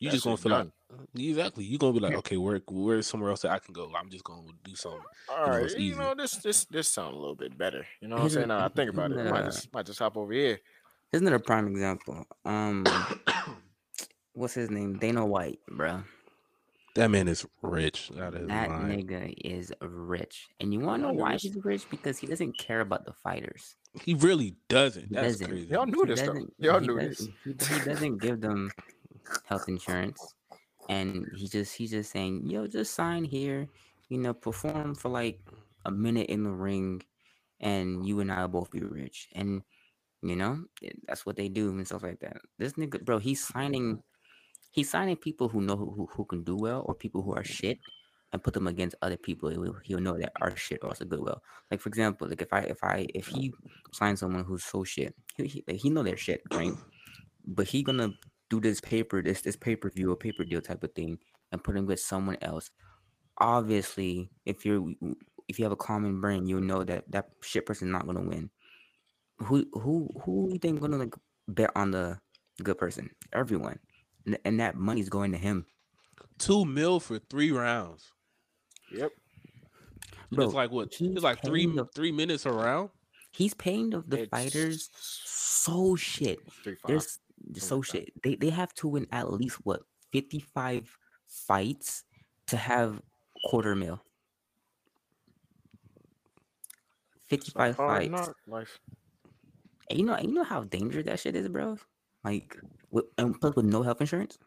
you 0.00 0.08
That 0.08 0.12
just 0.14 0.24
gonna 0.24 0.36
feel 0.36 0.50
done. 0.50 0.72
like 0.90 1.00
exactly. 1.16 1.64
You're 1.64 1.78
gonna 1.78 1.92
be 1.94 2.00
like, 2.00 2.14
okay, 2.18 2.36
where 2.36 2.60
where's 2.68 3.06
somewhere 3.06 3.30
else 3.30 3.42
that 3.42 3.52
I 3.52 3.58
can 3.58 3.72
go? 3.72 3.90
I'm 3.98 4.10
just 4.10 4.24
gonna 4.24 4.42
do 4.64 4.74
something. 4.74 5.00
All 5.30 5.46
right, 5.46 5.62
know, 5.62 5.76
you 5.78 5.90
easy. 5.92 5.98
know 5.98 6.14
this 6.14 6.32
this 6.36 6.64
this 6.66 6.88
sound 6.88 7.14
a 7.14 7.18
little 7.18 7.34
bit 7.36 7.56
better. 7.56 7.86
You 8.00 8.08
know 8.08 8.16
what 8.16 8.24
I'm 8.24 8.30
saying? 8.30 8.48
Now 8.48 8.64
I 8.64 8.68
think 8.68 8.90
about 8.92 9.12
it. 9.12 9.18
I 9.18 9.30
might 9.30 9.44
just 9.46 9.72
might 9.72 9.86
just 9.86 9.98
hop 9.98 10.16
over 10.16 10.32
here. 10.32 10.58
Here's 11.10 11.22
another 11.22 11.38
prime 11.38 11.68
example. 11.68 12.24
Um, 12.44 12.84
what's 14.32 14.54
his 14.54 14.70
name? 14.70 14.98
Dana 14.98 15.24
White, 15.24 15.60
bro. 15.70 16.02
That 16.94 17.10
man 17.10 17.26
is 17.28 17.44
rich. 17.62 18.10
Out 18.20 18.34
of 18.34 18.40
his 18.40 18.48
That 18.48 18.70
mind. 18.70 19.08
nigga 19.08 19.34
is 19.44 19.72
rich, 19.80 20.46
and 20.60 20.72
you 20.72 20.80
want 20.80 21.02
to 21.02 21.08
know 21.08 21.14
why 21.14 21.36
he's 21.36 21.56
rich? 21.64 21.88
Because 21.90 22.18
he 22.18 22.26
doesn't 22.26 22.56
care 22.56 22.80
about 22.80 23.04
the 23.04 23.12
fighters. 23.12 23.74
He 24.02 24.14
really 24.14 24.56
doesn't. 24.68 25.08
He 25.08 25.14
That's 25.14 25.34
doesn't. 25.38 25.48
crazy. 25.48 25.68
Y'all 25.70 25.86
knew 25.86 26.04
this 26.06 26.20
though. 26.20 26.26
doesn't- 26.34 26.54
Y'all 26.58 26.80
he 26.80 26.86
knew 26.86 26.98
this. 27.00 27.28
He, 27.44 27.50
he 27.50 27.80
doesn't 27.84 28.18
give 28.18 28.40
them 28.40 28.70
health 29.44 29.68
insurance, 29.68 30.34
and 30.88 31.26
he 31.36 31.48
just 31.48 31.74
he's 31.76 31.90
just 31.90 32.12
saying, 32.12 32.48
"Yo, 32.48 32.66
just 32.68 32.94
sign 32.94 33.24
here. 33.24 33.66
You 34.08 34.18
know, 34.18 34.34
perform 34.34 34.94
for 34.94 35.08
like 35.08 35.40
a 35.84 35.90
minute 35.90 36.28
in 36.30 36.44
the 36.44 36.50
ring, 36.50 37.02
and 37.60 38.06
you 38.06 38.20
and 38.20 38.30
I 38.30 38.42
will 38.42 38.48
both 38.48 38.70
be 38.70 38.80
rich." 38.80 39.28
And 39.32 39.62
You 40.22 40.36
know, 40.36 40.64
that's 41.06 41.26
what 41.26 41.36
they 41.36 41.48
do 41.50 41.68
and 41.68 41.86
stuff 41.86 42.02
like 42.02 42.20
that. 42.20 42.38
This 42.58 42.72
nigga, 42.74 43.04
bro, 43.04 43.18
he's 43.18 43.44
signing, 43.46 44.02
he's 44.74 44.90
signing 44.90 45.16
people 45.16 45.48
who 45.48 45.60
know 45.60 45.76
who, 45.76 46.08
who, 46.12 46.24
can 46.24 46.42
do 46.42 46.56
well 46.56 46.82
or 46.86 46.94
people 46.94 47.22
who 47.22 47.32
are 47.32 47.42
mm. 47.42 47.46
shit, 47.46 47.78
and 48.32 48.42
put 48.42 48.52
them 48.52 48.66
against 48.66 48.96
other 49.02 49.16
people. 49.16 49.48
He'll, 49.48 49.76
he'll 49.84 50.00
know 50.00 50.18
that 50.18 50.32
are 50.40 50.54
shit 50.56 50.80
or 50.82 50.88
also 50.88 51.04
good 51.04 51.20
well. 51.20 51.40
Like 51.70 51.80
for 51.80 51.88
example, 51.88 52.28
like 52.28 52.42
if 52.42 52.52
I 52.52 52.60
if 52.60 52.82
I 52.82 53.06
if 53.14 53.28
he 53.28 53.52
signs 53.92 54.20
someone 54.20 54.44
who's 54.44 54.64
so 54.64 54.82
shit, 54.82 55.14
he 55.36 55.46
he, 55.46 55.64
like, 55.68 55.76
he 55.76 55.90
know 55.90 56.02
their 56.02 56.16
shit, 56.16 56.42
right? 56.52 56.72
But 57.46 57.68
he 57.68 57.84
gonna 57.84 58.12
do 58.50 58.60
this 58.60 58.80
paper, 58.80 59.22
this 59.22 59.42
this 59.42 59.56
pay 59.56 59.76
per 59.76 59.90
view 59.90 60.10
or 60.10 60.16
paper 60.16 60.44
deal 60.44 60.60
type 60.60 60.82
of 60.82 60.92
thing, 60.94 61.18
and 61.52 61.62
put 61.62 61.76
him 61.76 61.86
with 61.86 62.00
someone 62.00 62.36
else. 62.42 62.70
Obviously, 63.38 64.30
if 64.44 64.66
you're 64.66 64.84
if 65.46 65.60
you 65.60 65.64
have 65.64 65.72
a 65.72 65.76
common 65.76 66.20
brain, 66.20 66.48
you'll 66.48 66.60
know 66.60 66.82
that 66.82 67.04
that 67.12 67.28
shit 67.40 67.66
person's 67.66 67.92
not 67.92 68.06
gonna 68.06 68.22
win. 68.22 68.50
Who 69.38 69.64
who 69.72 70.10
who 70.24 70.50
you 70.52 70.58
think 70.58 70.80
gonna 70.80 70.96
like 70.96 71.14
bet 71.46 71.70
on 71.76 71.92
the 71.92 72.18
good 72.64 72.78
person? 72.78 73.10
Everyone, 73.32 73.78
and, 74.26 74.38
and 74.44 74.60
that 74.60 74.76
money's 74.76 75.08
going 75.08 75.32
to 75.32 75.38
him, 75.38 75.66
Two 76.38 76.64
mil 76.64 76.98
for 77.00 77.18
three 77.18 77.52
rounds. 77.52 78.10
Yep. 78.92 79.12
bro. 80.32 80.44
it's 80.46 80.54
like 80.54 80.70
what? 80.70 80.88
It's 81.00 81.22
like 81.22 81.42
three 81.44 81.66
the- 81.66 81.86
three 81.94 82.12
minutes 82.12 82.46
around. 82.46 82.90
He's 83.32 83.54
paying 83.54 83.90
the, 83.90 84.02
the 84.06 84.26
fighters 84.26 84.90
so 84.94 85.96
shit. 85.96 86.38
Three 86.62 86.74
five. 86.76 86.88
There's 86.88 87.18
so 87.58 87.76
like 87.76 87.84
shit. 87.86 88.12
They 88.22 88.34
they 88.36 88.50
have 88.50 88.72
to 88.74 88.88
win 88.88 89.06
at 89.12 89.32
least 89.32 89.56
what 89.64 89.82
fifty 90.12 90.40
five 90.40 90.88
fights 91.26 92.04
to 92.48 92.56
have 92.56 93.00
quarter 93.48 93.74
mil. 93.74 94.00
Fifty 97.28 97.50
five 97.52 97.70
It's 97.70 97.78
not 97.78 97.88
five 97.88 98.10
fights. 98.10 98.32
knock. 98.46 98.68
And 99.90 99.98
you 99.98 100.04
know 100.06 100.18
you 100.18 100.32
know 100.32 100.44
how 100.44 100.64
dangerous 100.64 101.06
that 101.06 101.20
shit 101.20 101.36
is, 101.36 101.48
bro. 101.48 101.76
Like 102.24 102.56
with, 102.90 103.04
and 103.18 103.38
plus 103.38 103.54
with 103.56 103.66
no 103.66 103.82
health 103.82 104.00
insurance. 104.00 104.38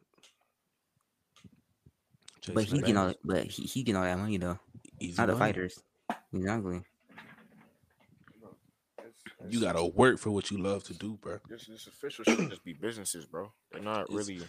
but 2.54 2.64
he 2.64 2.80
getting 2.80 2.98
all 2.98 3.08
bags. 3.08 3.20
but 3.24 3.48
he, 3.48 3.64
he 3.64 3.84
getting 3.84 3.98
all 3.98 4.04
that 4.04 4.18
money 4.18 4.38
though. 4.38 4.60
Easy 5.00 5.16
Not 5.18 5.28
the 5.28 5.34
money. 5.34 5.40
fighters. 5.54 5.80
Exactly. 6.34 6.82
You 9.50 9.62
gotta 9.62 9.86
work 9.86 10.18
for 10.20 10.32
what 10.32 10.50
you 10.52 10.58
love 10.58 10.84
to 10.86 10.94
do, 10.94 11.18
bro. 11.22 11.38
This 11.48 11.68
this 11.68 11.88
official 11.88 12.24
should 12.26 12.50
just 12.50 12.64
be 12.64 12.74
businesses, 12.74 13.26
bro. 13.26 13.52
They're 13.72 13.82
not 13.82 14.04
It's- 14.10 14.18
really. 14.28 14.42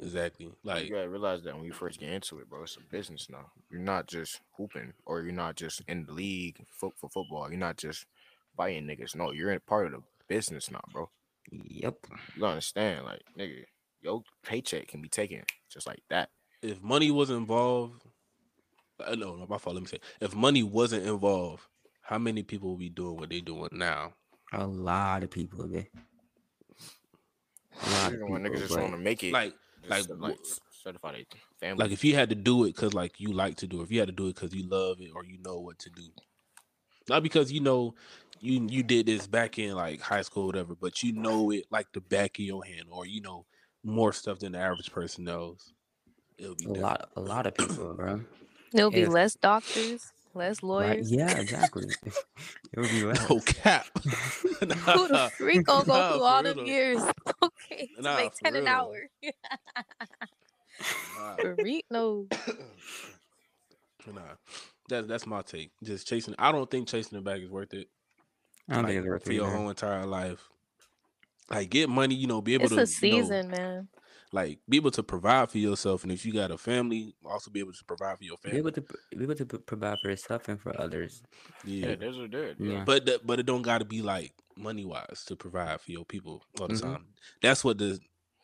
Exactly. 0.00 0.50
Like 0.64 0.84
you 0.88 0.94
gotta 0.94 1.08
realize 1.08 1.42
that 1.44 1.54
when 1.54 1.64
you 1.64 1.72
first 1.72 2.00
get 2.00 2.08
into 2.10 2.38
it, 2.38 2.48
bro, 2.48 2.62
it's 2.62 2.76
a 2.76 2.80
business 2.80 3.28
now. 3.30 3.52
You're 3.70 3.80
not 3.82 4.06
just 4.08 4.40
hooping, 4.56 4.94
or 5.04 5.20
you're 5.20 5.32
not 5.34 5.54
just 5.54 5.82
in 5.86 6.06
the 6.06 6.12
league 6.12 6.64
for, 6.70 6.90
for 6.98 7.10
football. 7.10 7.50
You're 7.50 7.58
not 7.58 7.76
just 7.76 8.06
fighting 8.56 8.86
niggas. 8.86 9.14
No, 9.14 9.32
you're 9.32 9.52
in 9.52 9.60
part 9.60 9.86
of 9.86 9.92
the 9.92 10.02
business 10.28 10.70
now, 10.70 10.80
bro. 10.92 11.10
Yep. 11.50 12.06
You 12.34 12.40
gotta 12.40 12.52
understand, 12.52 13.04
like 13.04 13.22
nigga, 13.38 13.64
your 14.00 14.22
paycheck 14.42 14.88
can 14.88 15.02
be 15.02 15.08
taken 15.08 15.42
just 15.70 15.86
like 15.86 16.02
that. 16.10 16.30
if 16.62 16.80
money 16.82 17.10
was 17.10 17.30
involved, 17.30 18.02
uh, 19.04 19.14
no, 19.14 19.36
no, 19.36 19.46
my 19.46 19.58
fault. 19.58 19.74
Let 19.74 19.82
me 19.82 19.88
say, 19.88 20.00
if 20.20 20.34
money 20.34 20.62
wasn't 20.62 21.06
involved, 21.06 21.62
how 22.02 22.18
many 22.18 22.42
people 22.42 22.70
would 22.70 22.78
be 22.78 22.88
doing 22.88 23.16
what 23.16 23.30
they're 23.30 23.40
doing 23.40 23.68
now? 23.72 24.12
A 24.52 24.66
lot 24.66 25.22
of 25.24 25.30
people, 25.30 25.66
man. 25.66 25.86
A 27.84 27.90
lot 27.90 28.08
of 28.08 28.14
Even 28.14 28.30
when 28.30 28.42
niggas 28.42 28.58
just 28.60 28.78
want 28.78 28.92
to 28.92 28.98
make 28.98 29.24
it, 29.24 29.32
Like, 29.32 29.54
like, 29.88 30.06
like 30.18 30.36
wh- 30.36 30.58
certify 30.70 31.12
their 31.12 31.24
family. 31.58 31.84
like 31.84 31.92
if 31.92 32.04
you 32.04 32.14
had 32.14 32.28
to 32.28 32.34
do 32.36 32.64
it 32.64 32.74
because 32.74 32.94
like 32.94 33.18
you 33.18 33.32
like 33.32 33.56
to 33.56 33.66
do 33.66 33.80
it, 33.80 33.84
if 33.84 33.92
you 33.92 33.98
had 33.98 34.08
to 34.08 34.12
do 34.14 34.28
it 34.28 34.34
because 34.34 34.54
you 34.54 34.68
love 34.68 35.00
it 35.00 35.10
or 35.14 35.24
you 35.24 35.38
know 35.42 35.58
what 35.58 35.78
to 35.80 35.90
do, 35.90 36.02
not 37.08 37.22
because 37.22 37.50
you 37.50 37.60
know 37.60 37.94
you 38.42 38.66
you 38.68 38.82
did 38.82 39.06
this 39.06 39.26
back 39.28 39.58
in 39.58 39.74
like 39.74 40.00
high 40.02 40.22
school, 40.22 40.44
or 40.44 40.46
whatever, 40.48 40.74
but 40.74 41.02
you 41.02 41.12
know 41.14 41.50
it 41.52 41.66
like 41.70 41.88
the 41.94 42.02
back 42.02 42.38
of 42.38 42.44
your 42.44 42.64
hand, 42.64 42.86
or 42.90 43.06
you 43.06 43.22
know 43.22 43.46
more 43.84 44.12
stuff 44.12 44.40
than 44.40 44.52
the 44.52 44.58
average 44.58 44.92
person 44.92 45.24
knows. 45.24 45.72
It'll 46.38 46.56
be 46.56 46.66
a 46.66 46.68
different. 46.68 46.82
lot, 46.82 47.10
a 47.16 47.20
lot 47.20 47.46
of 47.46 47.54
people, 47.54 47.94
bro. 47.94 48.22
There'll 48.72 48.90
be 48.90 49.06
less 49.06 49.34
doctors, 49.36 50.12
less 50.34 50.62
Right? 50.76 50.98
lawyers. 50.98 51.10
Yeah, 51.10 51.38
exactly. 51.38 51.96
it 52.04 52.80
would 52.80 52.90
be 52.90 53.02
less. 53.04 53.30
No 53.30 53.40
cap. 53.40 53.86
Who 54.94 55.08
the 55.08 55.18
Nah, 55.18 55.30
freak 55.38 55.64
gonna 55.64 55.84
go 55.86 56.02
nah, 56.02 56.04
through 56.04 56.22
all 56.22 56.42
real 56.42 56.54
them 56.54 56.66
years? 56.66 57.02
Okay, 57.42 57.90
to 58.02 58.02
Nah, 58.02 58.16
make 58.16 58.34
for 58.40 58.46
ten 58.46 58.56
an 58.56 58.68
hour. 58.68 59.08
nah. 61.16 61.36
For 61.40 61.54
real, 61.56 61.82
no. 61.90 62.28
Nah, 64.12 64.34
that's 64.88 65.06
that's 65.06 65.26
my 65.26 65.42
take. 65.42 65.70
Just 65.84 66.08
chasing. 66.08 66.34
I 66.38 66.50
don't 66.52 66.70
think 66.70 66.88
chasing 66.88 67.16
the 67.16 67.22
bag 67.22 67.42
is 67.42 67.50
worth 67.50 67.72
it. 67.74 67.88
I 68.68 68.74
don't 68.74 68.82
like, 68.84 68.92
think 68.92 68.98
it's 69.04 69.08
worth 69.08 69.24
for 69.24 69.32
your 69.32 69.46
either. 69.46 69.56
whole 69.56 69.68
entire 69.68 70.06
life. 70.06 70.48
Like 71.50 71.70
get 71.70 71.88
money, 71.88 72.14
you 72.14 72.26
know, 72.26 72.40
be 72.40 72.54
able 72.54 72.64
It's 72.64 72.98
to 72.98 73.06
a 73.06 73.08
you 73.08 73.16
know, 73.16 73.22
season, 73.22 73.50
man. 73.50 73.88
like 74.32 74.60
be 74.68 74.78
able 74.78 74.90
to 74.92 75.02
provide 75.02 75.50
for 75.50 75.58
yourself, 75.58 76.02
and 76.04 76.12
if 76.12 76.24
you 76.24 76.32
got 76.32 76.50
a 76.50 76.56
family, 76.56 77.14
also 77.24 77.50
be 77.50 77.60
able 77.60 77.72
to 77.72 77.84
provide 77.84 78.16
for 78.18 78.24
your 78.24 78.36
Be 78.42 78.50
family. 78.50 78.58
able 78.58 78.72
to 78.72 78.80
be 79.16 79.24
able 79.24 79.34
to 79.34 79.44
provide 79.44 79.98
for 80.00 80.08
yourself 80.10 80.48
and 80.48 80.60
for 80.60 80.78
others. 80.80 81.22
yeah. 81.64 81.88
yeah, 81.88 81.94
those 81.96 82.18
are 82.18 82.28
dead. 82.28 82.56
Yeah. 82.58 82.84
but 82.84 83.04
the, 83.04 83.20
but 83.24 83.38
it 83.40 83.46
don't 83.46 83.62
got 83.62 83.78
to 83.78 83.84
be 83.84 84.00
like 84.00 84.32
money 84.56 84.84
wise 84.84 85.24
to 85.26 85.36
provide 85.36 85.80
for 85.80 85.90
your 85.92 86.04
people 86.04 86.42
all 86.60 86.68
the 86.68 86.74
Mhm. 86.74 86.80
time. 86.82 87.06
That's 87.42 87.64
what 87.64 87.76
the 87.78 87.98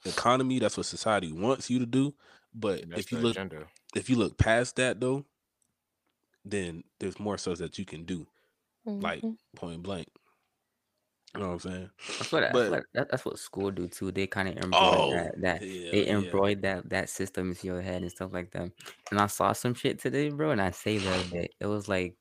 economy, 0.05 0.59
that's 0.59 0.77
what 0.77 0.87
society 0.87 1.33
wants 1.33 1.71
you 1.71 1.79
to 1.79 1.87
do. 1.87 2.15
But 2.55 2.89
that's 2.91 3.03
if 3.03 3.13
you 3.13 3.19
look 3.19 3.37
agenda. 3.37 3.69
if 3.95 4.11
you 4.11 4.17
look 4.17 4.37
past 4.37 4.77
that 4.77 5.01
though, 5.01 5.25
then 6.45 6.83
there's 6.99 7.19
more 7.19 7.39
stuff 7.39 7.59
that 7.59 7.79
you 7.79 7.85
can 7.85 8.05
do, 8.05 8.27
like 8.85 9.23
Mhm. 9.23 9.37
point 9.57 9.83
blank. 9.83 10.09
You 11.35 11.41
know 11.43 11.49
what 11.49 11.53
I'm 11.65 11.71
saying? 11.71 11.91
That's 12.19 12.33
what, 12.33 12.53
But- 12.53 12.59
that's, 12.59 12.71
what 12.71 12.85
that, 12.95 13.11
that's 13.11 13.25
what 13.25 13.39
school 13.39 13.71
do 13.71 13.87
too. 13.87 14.11
They 14.11 14.27
kind 14.27 14.49
of 14.49 14.55
embroid 14.57 14.73
Oh, 14.75 15.13
that, 15.13 15.41
that 15.43 15.63
yeah, 15.63 15.91
they 15.91 16.07
yeah. 16.07 16.55
that 16.63 16.89
that 16.89 17.09
system 17.11 17.51
into 17.51 17.67
your 17.67 17.83
head 17.83 18.03
and 18.03 18.11
stuff 18.11 18.33
like 18.33 18.51
that. 18.53 18.71
And 19.11 19.21
I 19.21 19.27
saw 19.27 19.53
some 19.53 19.75
shit 19.75 19.99
today, 20.01 20.31
bro, 20.31 20.51
and 20.53 20.61
I 20.61 20.71
say 20.71 20.99
that 20.99 21.31
day. 21.31 21.51
It 21.61 21.67
was 21.67 21.87
like 21.87 22.17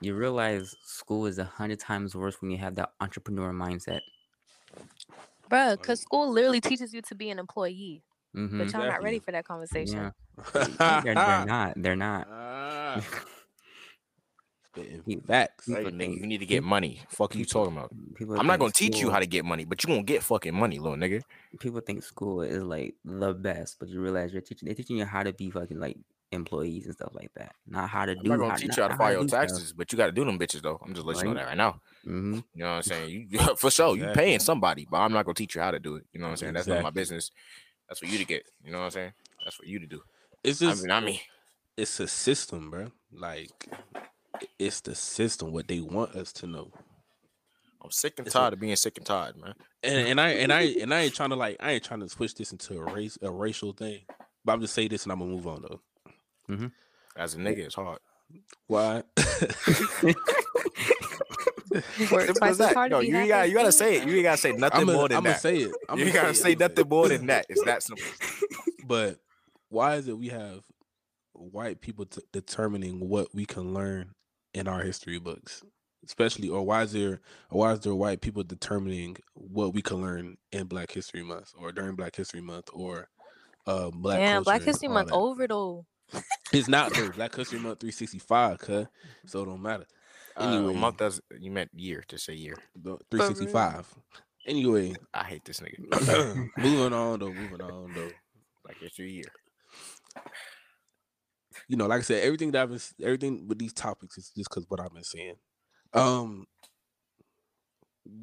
you 0.00 0.14
realize 0.14 0.74
school 0.84 1.26
is 1.26 1.38
a 1.38 1.44
hundred 1.44 1.80
times 1.80 2.14
worse 2.14 2.40
when 2.42 2.50
you 2.50 2.58
have 2.58 2.74
that 2.74 2.90
entrepreneur 3.00 3.52
mindset. 3.52 4.00
Bro, 5.48 5.76
because 5.76 6.00
school 6.00 6.30
literally 6.30 6.60
teaches 6.60 6.92
you 6.92 7.00
to 7.02 7.14
be 7.14 7.30
an 7.30 7.38
employee, 7.38 8.02
Mm-hmm. 8.36 8.58
but 8.58 8.70
y'all 8.72 8.86
not 8.86 9.02
ready 9.02 9.18
for 9.18 9.30
that 9.32 9.46
conversation. 9.46 10.12
Yeah, 10.54 11.00
they're, 11.02 11.14
they're 11.14 11.46
not. 11.46 11.72
They're 11.76 11.96
not. 11.96 12.28
Ah, 12.30 13.02
spitting 14.76 15.02
You- 15.06 15.20
facts. 15.26 15.66
people 15.66 15.82
Hey, 15.84 15.90
nigga, 15.90 15.98
think- 15.98 16.20
you 16.20 16.26
need 16.26 16.38
to 16.38 16.46
get 16.46 16.62
money. 16.62 17.00
Fuck 17.08 17.34
you 17.34 17.44
talking 17.44 17.76
about? 17.76 17.90
People 18.14 18.38
I'm 18.38 18.46
not 18.46 18.58
gonna 18.58 18.72
teach 18.72 19.00
you 19.00 19.10
how 19.10 19.18
to 19.18 19.26
get 19.26 19.44
money, 19.44 19.64
but 19.64 19.82
you 19.82 19.88
gonna 19.88 20.02
get 20.02 20.22
fucking 20.22 20.54
money, 20.54 20.78
little 20.78 20.96
nigga. 20.98 21.22
people 21.60 21.80
think 21.80 22.02
school 22.02 22.42
is 22.42 22.62
like 22.62 22.94
the 23.04 23.32
best, 23.34 23.76
but 23.78 23.88
you 23.88 24.00
realize 24.00 24.32
you're 24.32 24.42
teaching 24.42 24.66
they're 24.66 24.74
teaching 24.74 24.96
you 24.96 25.04
how 25.04 25.22
to 25.22 25.32
be 25.32 25.50
fucking 25.50 25.78
like 25.78 25.96
employees 26.32 26.86
and 26.86 26.94
stuff 26.94 27.14
like 27.14 27.30
that. 27.34 27.54
Not 27.66 27.88
how 27.88 28.04
to 28.04 28.12
I'm 28.12 28.22
do 28.22 28.28
not 28.30 28.38
gonna 28.38 28.58
teach 28.58 28.76
you 28.76 28.82
how 28.82 28.88
to 28.88 28.96
file 28.96 29.12
your 29.12 29.24
taxes, 29.26 29.72
but 29.72 29.90
you 29.92 29.96
gotta 29.98 30.12
do 30.12 30.24
them 30.24 30.38
bitches 30.38 30.60
though. 30.62 30.78
I'm 30.84 30.92
just 30.94 31.06
letting 31.06 31.28
you 31.28 31.34
know 31.34 31.40
that 31.40 31.46
right 31.46 31.56
now. 31.56 31.80
Mm-hmm. 32.04 32.34
You 32.34 32.42
know 32.54 32.66
what 32.66 32.76
I'm 32.76 32.82
saying? 32.82 33.28
You 33.30 33.38
for 33.56 33.70
sure, 33.70 33.96
you 33.96 34.02
Exactly. 34.04 34.22
paying 34.24 34.38
somebody, 34.40 34.86
but 34.90 34.98
I'm 34.98 35.12
not 35.12 35.24
gonna 35.24 35.34
teach 35.34 35.54
you 35.54 35.60
how 35.60 35.70
to 35.70 35.78
do 35.78 35.96
it. 35.96 36.04
You 36.12 36.20
know 36.20 36.26
what 36.26 36.30
I'm 36.32 36.36
saying? 36.36 36.54
That's 36.54 36.66
not 36.66 36.82
my 36.82 36.90
business. 36.90 37.30
That's 37.88 38.00
for 38.00 38.06
you 38.06 38.18
to 38.18 38.24
get. 38.24 38.44
You 38.64 38.72
know 38.72 38.78
what 38.78 38.84
I'm 38.86 38.90
saying? 38.90 39.12
That's 39.44 39.56
for 39.56 39.64
you 39.64 39.78
to 39.78 39.86
do. 39.86 40.02
It's 40.42 40.60
I 40.60 40.66
just 40.66 40.82
mean, 40.82 40.90
I 40.90 41.00
mean, 41.00 41.20
it's 41.76 42.00
a 42.00 42.08
system, 42.08 42.70
bro. 42.70 42.90
Like 43.12 43.68
i- 43.94 44.00
it's 44.58 44.80
the 44.80 44.94
system 44.94 45.52
what 45.52 45.68
they 45.68 45.80
want 45.80 46.14
us 46.16 46.32
to 46.34 46.46
know. 46.46 46.70
I'm 47.82 47.90
sick 47.90 48.14
and 48.18 48.26
It's 48.26 48.34
a- 48.34 48.38
tired 48.38 48.52
of 48.54 48.60
being 48.60 48.74
sick 48.76 48.96
and 48.98 49.06
tired, 49.06 49.36
man. 49.36 49.54
And 49.82 50.08
and 50.08 50.20
I 50.20 50.28
and 50.30 50.52
I 50.52 50.62
and 50.62 50.92
I 50.92 51.00
ain't 51.02 51.14
trying 51.14 51.30
to 51.30 51.36
like 51.36 51.56
I 51.60 51.72
ain't 51.72 51.84
trying 51.84 52.00
to 52.00 52.08
switch 52.08 52.34
this 52.34 52.50
into 52.52 52.78
a 52.78 52.82
race 52.92 53.16
a 53.22 53.30
racial 53.30 53.72
thing. 53.72 54.00
But 54.44 54.52
I'm 54.54 54.60
just 54.60 54.74
say 54.74 54.88
this 54.88 55.04
and 55.04 55.12
I'm 55.12 55.18
gonna 55.20 55.30
move 55.30 55.46
on 55.46 55.62
though. 55.62 55.80
Mm-hmm. 56.50 56.66
As 57.16 57.34
a 57.34 57.38
nigga, 57.38 57.58
it's 57.58 57.74
hard. 57.74 57.98
Why? 58.66 59.02
Work 61.70 61.84
Simple 61.96 62.18
as 62.20 62.38
as 62.42 62.58
that. 62.58 62.90
No, 62.90 63.00
you 63.00 63.26
gotta 63.28 63.48
you 63.48 63.54
gotta 63.54 63.72
say 63.72 63.96
it. 63.98 64.08
You 64.08 64.14
ain't 64.14 64.22
gotta 64.24 64.36
say 64.38 64.52
nothing 64.52 64.80
I'm 64.80 64.86
more 64.86 64.94
gonna 64.96 65.08
than 65.08 65.16
I'm 65.18 65.22
gonna 65.24 65.34
that. 65.34 65.40
say 65.40 65.56
it. 65.58 65.72
I'm 65.88 65.98
you 65.98 66.06
gonna 66.06 66.14
gotta 66.16 66.30
it, 66.30 66.34
say 66.34 66.50
I'ma 66.52 66.58
nothing 66.60 66.86
it. 66.86 66.88
more 66.88 67.08
than 67.08 67.26
that. 67.26 67.46
It's 67.48 67.62
that 67.64 67.82
simple. 67.82 68.04
But 68.86 69.18
why 69.68 69.96
is 69.96 70.08
it 70.08 70.16
we 70.16 70.28
have 70.28 70.60
white 71.32 71.80
people 71.80 72.06
t- 72.06 72.22
determining 72.32 73.08
what 73.08 73.28
we 73.34 73.44
can 73.44 73.74
learn 73.74 74.14
in 74.56 74.66
our 74.66 74.82
history 74.82 75.18
books, 75.18 75.62
especially, 76.04 76.48
or 76.48 76.62
why 76.62 76.82
is 76.82 76.92
there, 76.92 77.20
or 77.50 77.60
why 77.60 77.72
is 77.72 77.80
there 77.80 77.94
white 77.94 78.22
people 78.22 78.42
determining 78.42 79.16
what 79.34 79.74
we 79.74 79.82
can 79.82 80.00
learn 80.00 80.36
in 80.50 80.66
Black 80.66 80.90
History 80.90 81.22
Month 81.22 81.52
or 81.58 81.72
during 81.72 81.94
Black 81.94 82.16
History 82.16 82.40
Month 82.40 82.70
or 82.72 83.08
uh, 83.66 83.90
Black 83.90 84.18
Damn, 84.18 84.42
Black 84.42 84.62
History 84.62 84.88
Month 84.88 85.08
that? 85.08 85.14
over 85.14 85.46
though. 85.46 85.84
It's 86.52 86.68
not 86.68 86.92
though. 86.94 87.10
Black 87.10 87.34
History 87.34 87.58
Month 87.58 87.80
365, 87.80 88.58
cuz 88.58 88.86
so 89.26 89.42
it 89.42 89.44
don't 89.46 89.60
matter. 89.62 89.86
Anyway, 90.38 90.56
Anyway. 90.56 90.74
Uh, 90.74 90.78
month 90.78 90.96
does 90.96 91.20
you 91.38 91.50
meant 91.50 91.70
year 91.74 92.02
to 92.08 92.18
say 92.18 92.34
year. 92.34 92.56
365. 93.10 93.94
Anyway, 94.46 94.94
I 95.12 95.24
hate 95.24 95.44
this 95.44 95.60
nigga. 95.60 96.48
moving 96.56 96.92
on 96.92 97.18
though, 97.18 97.32
moving 97.32 97.60
on 97.60 97.92
though. 97.94 98.10
like 98.66 98.76
it's 98.80 98.98
your 98.98 99.08
year. 99.08 99.32
You 101.68 101.76
know, 101.76 101.86
like 101.86 102.00
I 102.00 102.02
said, 102.02 102.22
everything 102.24 102.50
that 102.52 102.62
I've 102.62 102.70
been, 102.70 102.80
everything 103.02 103.48
with 103.48 103.58
these 103.58 103.72
topics 103.72 104.16
is 104.18 104.30
just 104.36 104.48
because 104.50 104.64
what 104.68 104.80
I've 104.80 104.92
been 104.94 105.04
saying. 105.04 105.34
Um, 105.92 106.46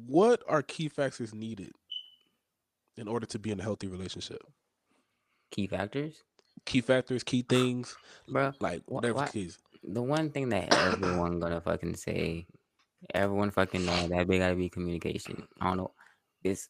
what 0.06 0.42
are 0.48 0.62
key 0.62 0.88
factors 0.88 1.34
needed 1.34 1.72
in 2.96 3.08
order 3.08 3.26
to 3.26 3.38
be 3.38 3.50
in 3.50 3.60
a 3.60 3.62
healthy 3.62 3.86
relationship? 3.88 4.42
Key 5.50 5.66
factors, 5.66 6.22
Key 6.64 6.80
factors, 6.80 7.22
key 7.22 7.42
things, 7.42 7.96
bro. 8.28 8.52
like 8.60 8.82
Wha- 8.86 8.96
whatever 8.96 9.14
wha- 9.18 9.26
the. 9.26 9.58
The 9.82 10.02
one 10.02 10.30
thing 10.30 10.48
that 10.48 10.72
everyone 10.72 11.38
gonna 11.40 11.60
fucking 11.60 11.96
say, 11.96 12.46
everyone 13.14 13.50
fucking 13.50 13.84
know 13.84 14.08
that 14.08 14.26
big 14.26 14.40
gotta 14.40 14.54
be 14.54 14.70
communication. 14.70 15.46
I 15.60 15.66
don't 15.68 15.76
know. 15.76 15.92
It's 16.42 16.68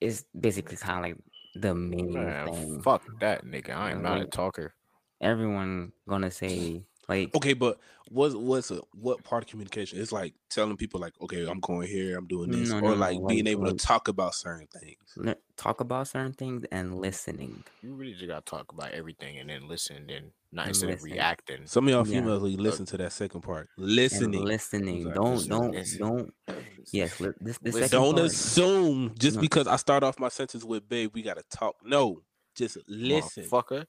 it's 0.00 0.24
basically 0.38 0.76
kind 0.76 0.98
of 0.98 1.02
like 1.02 1.16
the 1.54 1.74
main 1.74 2.12
Man, 2.12 2.46
thing. 2.52 2.82
fuck 2.82 3.02
that 3.20 3.44
nigga. 3.46 3.70
I 3.70 3.92
am 3.92 4.02
not 4.02 4.20
a 4.20 4.26
talker. 4.26 4.74
Everyone 5.22 5.92
gonna 6.08 6.30
say 6.30 6.84
like 7.08 7.34
Okay, 7.34 7.52
but 7.54 7.78
what's 8.08 8.34
what's 8.34 8.70
a 8.70 8.80
what 8.94 9.22
part 9.24 9.42
of 9.44 9.48
communication? 9.50 10.00
It's 10.00 10.12
like 10.12 10.34
telling 10.50 10.76
people 10.76 11.00
like, 11.00 11.14
okay, 11.20 11.46
I'm 11.46 11.60
going 11.60 11.88
here, 11.88 12.16
I'm 12.18 12.26
doing 12.26 12.50
this, 12.50 12.68
No, 12.70 12.76
or 12.78 12.80
no, 12.82 12.88
no, 12.90 12.94
like 12.94 13.18
being 13.28 13.44
like- 13.44 13.52
able 13.52 13.64
like- 13.64 13.76
to 13.78 13.84
talk 13.86 14.08
about 14.08 14.34
certain 14.34 14.66
things. 14.68 15.36
talk 15.56 15.80
about 15.80 16.08
certain 16.08 16.32
things 16.32 16.64
and 16.72 16.98
listening. 16.98 17.62
You 17.82 17.94
really 17.94 18.12
just 18.12 18.26
gotta 18.26 18.42
talk 18.44 18.72
about 18.72 18.92
everything 18.92 19.38
and 19.38 19.48
then 19.50 19.68
listen, 19.68 20.06
then 20.08 20.32
not 20.52 20.62
And 20.62 20.68
instead 20.70 20.90
of 20.90 21.02
reacting. 21.02 21.66
Some 21.66 21.86
of 21.88 21.90
y'all 21.92 22.06
Yeah. 22.06 22.20
females 22.20 22.42
will 22.42 22.50
listen 22.50 22.84
to 22.86 22.96
that 22.98 23.12
second 23.12 23.40
part. 23.40 23.68
And 23.76 23.86
Listening. 23.86 24.44
listening. 24.44 25.10
Don't 25.12 25.48
don't 25.48 25.70
listen. 25.72 25.98
don't. 26.00 26.34
Yes, 26.92 27.20
li- 27.20 27.30
this 27.40 27.58
this 27.58 27.90
Don't 27.90 28.14
part. 28.16 28.26
assume 28.26 29.14
just 29.18 29.36
No. 29.36 29.40
because 29.42 29.66
I 29.66 29.76
start 29.76 30.02
off 30.02 30.18
my 30.18 30.28
sentence 30.28 30.64
with 30.64 30.88
babe, 30.88 31.10
we 31.14 31.22
gotta 31.22 31.42
talk. 31.50 31.76
No, 31.84 32.22
just 32.54 32.78
listen. 32.88 33.44
Fucker. 33.44 33.86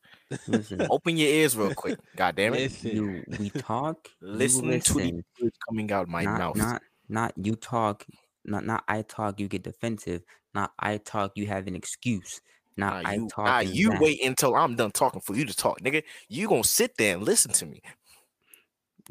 Listen, 0.48 0.88
Open 0.90 1.18
your 1.18 1.30
ears 1.30 1.56
real 1.58 1.74
quick. 1.74 2.00
God 2.16 2.36
damn 2.36 2.54
it. 2.54 2.62
Listen. 2.72 2.92
you 2.92 3.24
we 3.40 3.50
talk. 3.50 4.08
you 4.22 4.28
Listen 4.28 4.80
to 4.80 4.94
the 4.94 5.24
words 5.42 5.58
coming 5.68 5.92
out 5.92 6.08
my 6.08 6.24
not, 6.24 6.40
mouth. 6.40 6.56
Not 6.58 6.82
not 7.10 7.34
you 7.38 7.56
talk. 7.56 8.06
Not 8.46 8.66
not 8.66 8.84
I 8.88 9.02
talk. 9.04 9.40
You 9.40 9.48
get 9.48 9.64
defensive. 9.64 10.24
Not 10.54 10.72
I 10.80 10.98
talk. 10.98 11.32
You 11.36 11.48
have 11.48 11.68
an 11.68 11.76
excuse. 11.76 12.42
Not 12.76 13.04
Nah, 13.04 13.10
I 13.10 13.14
you, 13.16 13.28
talk. 13.30 13.46
nah, 13.46 13.60
you 13.60 13.90
that. 13.92 14.02
wait 14.02 14.24
until 14.24 14.56
I'm 14.56 14.76
done 14.76 14.92
talking 14.92 15.22
for 15.22 15.36
you 15.36 15.46
to 15.46 15.56
talk, 15.56 15.80
nigga. 15.82 16.04
You 16.28 16.48
gonna 16.48 16.64
sit 16.64 16.98
there 16.98 17.16
and 17.16 17.24
listen 17.24 17.52
to 17.54 17.66
me. 17.66 17.82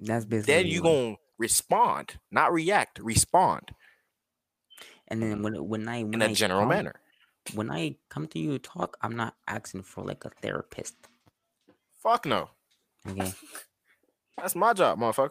That's 0.01 0.25
basically. 0.25 0.55
Then 0.55 0.67
you 0.67 0.83
what- 0.83 0.89
gonna 0.91 1.17
respond, 1.39 2.15
not 2.31 2.53
react. 2.53 2.99
Respond 3.01 3.71
And 5.09 5.23
then 5.23 5.43
when 5.43 5.55
when 5.69 5.89
I 5.89 6.03
when 6.03 6.15
in 6.15 6.23
a 6.23 6.27
I 6.27 6.35
general 6.35 6.61
come- 6.63 6.69
manner. 6.71 6.95
When 7.55 7.71
I 7.71 7.97
come 8.09 8.27
to 8.29 8.39
you 8.39 8.53
to 8.53 8.59
talk, 8.59 8.97
I'm 9.03 9.17
not 9.17 9.35
asking 9.49 9.83
for 9.83 10.05
like 10.05 10.25
a 10.25 10.31
therapist. 10.41 10.95
Fuck 12.03 12.27
no. 12.27 12.51
Okay. 13.09 13.33
That's 14.39 14.55
my 14.55 14.73
job, 14.73 14.99
motherfucker. 14.99 15.31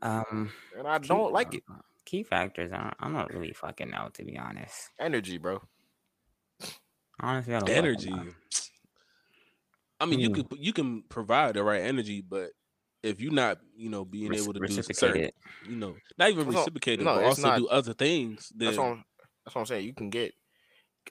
Um. 0.00 0.50
And 0.76 0.86
I 0.86 0.98
key- 0.98 1.08
don't 1.08 1.32
like 1.32 1.54
it. 1.54 1.62
uh, 1.70 1.78
Key 2.04 2.22
factors. 2.22 2.72
I 2.72 2.78
don't, 2.84 2.94
I'm 3.00 3.12
not 3.12 3.32
really 3.34 3.52
fucking 3.52 3.90
know 3.90 4.08
to 4.14 4.24
be 4.24 4.38
honest. 4.38 4.90
Energy, 4.98 5.36
bro. 5.38 5.60
Honestly, 7.20 7.54
I 7.54 7.58
don't 7.58 7.68
fucking 7.68 7.84
energy. 7.84 8.10
know. 8.10 8.24
I 10.00 10.06
mean, 10.06 10.20
you 10.20 10.30
Mm. 10.30 10.48
could 10.48 10.58
you 10.58 10.72
can 10.72 11.02
provide 11.02 11.54
the 11.56 11.62
right 11.64 11.82
energy, 11.82 12.22
but 12.22 12.52
if 13.02 13.20
you're 13.20 13.32
not, 13.32 13.58
you 13.76 13.90
know, 13.90 14.04
being 14.04 14.30
Reci- 14.30 14.42
able 14.44 14.52
to 14.54 14.60
do 14.60 14.62
reciprocate 14.62 14.96
certain, 14.96 15.22
it. 15.24 15.34
you 15.68 15.76
know, 15.76 15.96
not 16.16 16.30
even 16.30 16.44
That's 16.46 16.56
reciprocate 16.58 17.00
it, 17.00 17.04
no, 17.04 17.16
but 17.16 17.24
also 17.24 17.42
not- 17.48 17.58
do 17.58 17.68
other 17.68 17.92
things, 17.92 18.52
then 18.56 18.74
That's 19.48 19.54
what 19.54 19.60
I'm, 19.60 19.62
that's 19.62 19.70
what 19.70 19.76
I'm 19.76 19.80
saying. 19.80 19.86
You 19.86 19.94
can 19.94 20.10
get 20.10 20.34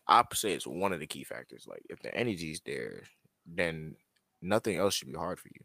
opposite 0.07 0.49
is 0.51 0.67
one 0.67 0.93
of 0.93 0.99
the 0.99 1.07
key 1.07 1.23
factors. 1.23 1.65
Like 1.67 1.83
if 1.89 1.99
the 2.01 2.13
energy's 2.15 2.61
there, 2.65 3.03
then 3.45 3.95
nothing 4.41 4.77
else 4.77 4.95
should 4.95 5.07
be 5.07 5.17
hard 5.17 5.39
for 5.39 5.49
you. 5.53 5.61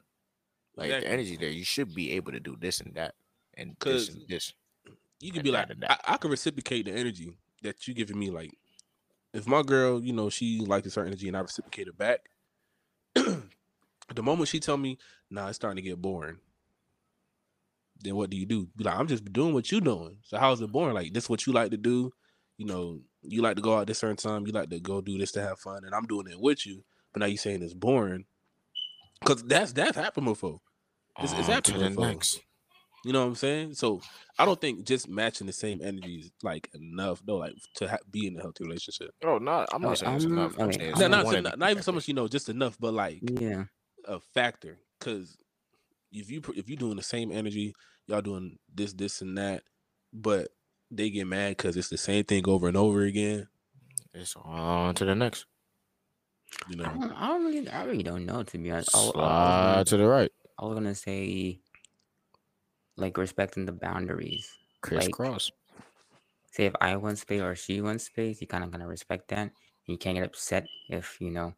Like 0.76 0.87
Exactly. 0.87 1.09
the 1.09 1.12
energy 1.12 1.37
there, 1.37 1.50
you 1.50 1.64
should 1.64 1.95
be 1.95 2.12
able 2.12 2.33
to 2.33 2.41
do 2.41 2.57
this 2.59 2.81
and 2.81 2.95
that 2.95 3.14
and 3.57 3.76
this 3.81 4.09
and 4.09 4.23
this. 4.29 4.55
you 5.21 5.31
can 5.31 5.41
and 5.41 5.45
be 5.45 5.50
like. 5.50 5.71
I, 5.88 5.97
I 6.09 6.17
can 6.17 6.31
reciprocate 6.31 6.87
the 6.87 6.93
energy 6.93 7.37
that 7.62 7.87
you 7.87 7.95
giving 7.95 8.19
me. 8.19 8.31
Like, 8.31 8.57
if 9.35 9.47
my 9.47 9.62
girl, 9.62 10.02
you 10.02 10.12
know, 10.12 10.31
she 10.31 10.61
likes 10.61 10.87
a 10.87 10.91
certain 10.91 11.12
energy 11.12 11.29
and 11.29 11.37
I 11.37 11.41
reciprocate 11.41 11.88
it 11.88 11.99
back, 11.99 12.21
the 13.14 13.43
moment 14.23 14.49
she 14.49 14.61
tell 14.61 14.78
me, 14.78 14.99
nah, 15.30 15.49
it's 15.49 15.56
starting 15.56 15.82
to 15.82 15.89
get 15.89 16.00
boring. 16.00 16.39
Then 18.00 18.17
what 18.17 18.30
do 18.30 18.37
you 18.37 18.47
do? 18.47 18.69
Be 18.76 18.85
like, 18.85 18.99
I'm 18.99 19.06
just 19.06 19.30
doing 19.32 19.54
what 19.54 19.71
you 19.71 19.80
doing. 19.80 20.17
So 20.23 20.39
how's 20.39 20.61
it 20.61 20.73
boring? 20.73 20.95
Like, 20.95 21.13
this 21.13 21.28
what 21.28 21.47
you 21.47 21.52
like 21.52 21.71
to 21.71 21.76
do? 21.76 22.13
You 22.62 22.68
know, 22.68 23.00
you 23.22 23.42
like 23.42 23.56
to 23.56 23.62
go 23.62 23.76
out 23.76 23.88
this 23.88 23.98
certain 23.98 24.16
time. 24.16 24.46
You 24.46 24.52
like 24.52 24.70
to 24.70 24.78
go 24.78 25.00
do 25.00 25.18
this 25.18 25.32
to 25.32 25.42
have 25.42 25.58
fun, 25.58 25.84
and 25.84 25.92
I'm 25.92 26.06
doing 26.06 26.28
it 26.28 26.38
with 26.40 26.64
you. 26.64 26.84
But 27.12 27.18
now 27.20 27.26
you're 27.26 27.36
saying 27.36 27.60
it's 27.60 27.75
boring, 27.75 28.25
because 29.20 29.42
that's 29.42 29.72
that's 29.72 29.96
happened 29.96 30.26
before. 30.26 30.60
It's- 31.18 31.32
it's 31.38 31.48
On 31.48 31.54
happened 31.54 31.75
to 31.75 31.80
the 31.82 31.88
before. 31.90 32.06
next. 32.06 32.40
You 33.04 33.12
know 33.12 33.22
what 33.22 33.26
I'm 33.26 33.34
saying? 33.34 33.75
So 33.75 34.00
I 34.38 34.44
don't 34.44 34.60
think 34.60 34.84
just 34.86 35.08
matching 35.08 35.48
the 35.48 35.52
same 35.52 35.80
energy 35.82 36.20
is 36.20 36.30
like 36.44 36.70
enough, 36.72 37.20
though, 37.26 37.38
like 37.38 37.54
to 37.76 37.88
ha- 37.88 37.98
be 38.08 38.28
in 38.28 38.36
a 38.38 38.40
healthy 38.42 38.62
relationship. 38.62 39.10
No, 39.25 39.38
not. 39.38 39.68
I'm 39.75 39.84
Oh, 39.84 39.88
not 39.88 39.98
saying 39.98 40.14
it's 40.14 40.25
enough. 40.25 40.54
I'm 40.56 40.68
okay, 40.68 40.78
saying 40.78 40.82
I'm 40.86 40.90
it's 40.92 41.00
No, 41.00 41.04
Um, 41.06 41.10
not, 41.10 41.25
one 41.25 41.32
so- 41.34 41.38
of 41.38 41.44
not, 41.44 41.58
not 41.58 41.70
even 41.72 41.82
so 41.82 41.90
much, 41.92 42.06
you 42.06 42.14
know, 42.14 42.28
just 42.28 42.48
enough, 42.48 42.78
but 42.78 42.94
like 42.94 43.18
Yeah. 43.40 43.64
a 44.04 44.20
factor. 44.20 44.78
Because 45.00 45.36
if 46.12 46.30
you 46.30 46.40
pr- 46.42 46.52
if 46.54 46.70
you 46.70 46.76
doing 46.76 46.96
the 46.96 47.02
same 47.02 47.32
energy, 47.32 47.75
y'all 48.06 48.22
doing 48.22 48.58
this, 48.72 48.92
this, 48.92 49.20
and 49.20 49.36
that, 49.36 49.64
but 50.12 50.48
they 50.97 51.11
get 51.11 51.26
mad 51.26 51.57
because 51.57 51.76
it's 51.76 51.89
the 51.89 51.97
same 51.99 52.25
thing 52.25 52.49
over 52.49 52.69
and 52.69 52.76
over 52.76 53.02
again. 53.02 53.49
It's 54.15 54.35
on 54.37 54.95
to 54.97 55.05
the 55.05 55.15
next. 55.15 55.47
You 56.69 56.85
I 56.85 56.93
know, 56.95 57.00
don't, 57.00 57.13
I 57.13 57.28
don't 57.28 57.45
really, 57.45 57.69
I 57.69 57.85
really 57.85 58.02
don't 58.02 58.26
know 58.26 58.43
to 58.43 58.59
be 58.59 58.71
honest. 58.71 58.95
I, 58.95 58.99
wa- 58.99 59.05
I 59.05 59.07
was 59.07 59.13
Slide 59.15 59.73
gonna- 59.73 59.85
to 59.87 59.97
the 59.97 60.07
right. 60.07 60.33
I 60.59 60.65
was 60.67 60.75
gonna 60.75 60.95
say, 60.95 61.61
like 62.97 63.17
respecting 63.17 63.65
the 63.65 63.73
boundaries. 63.73 64.50
Crisscross. 64.83 65.50
Say 66.52 66.67
if 66.67 66.75
I 66.81 66.97
want 66.97 67.19
space 67.19 67.41
or 67.41 67.55
she 67.57 67.81
wants 67.81 68.05
space, 68.05 68.41
you 68.41 68.47
kind 68.47 68.63
of 68.65 68.71
gonna 68.71 68.87
respect 68.87 69.28
that. 69.28 69.50
You 69.87 69.97
can't 69.97 70.17
get 70.17 70.26
upset 70.26 70.67
if 70.91 71.17
you 71.21 71.31
know, 71.31 71.55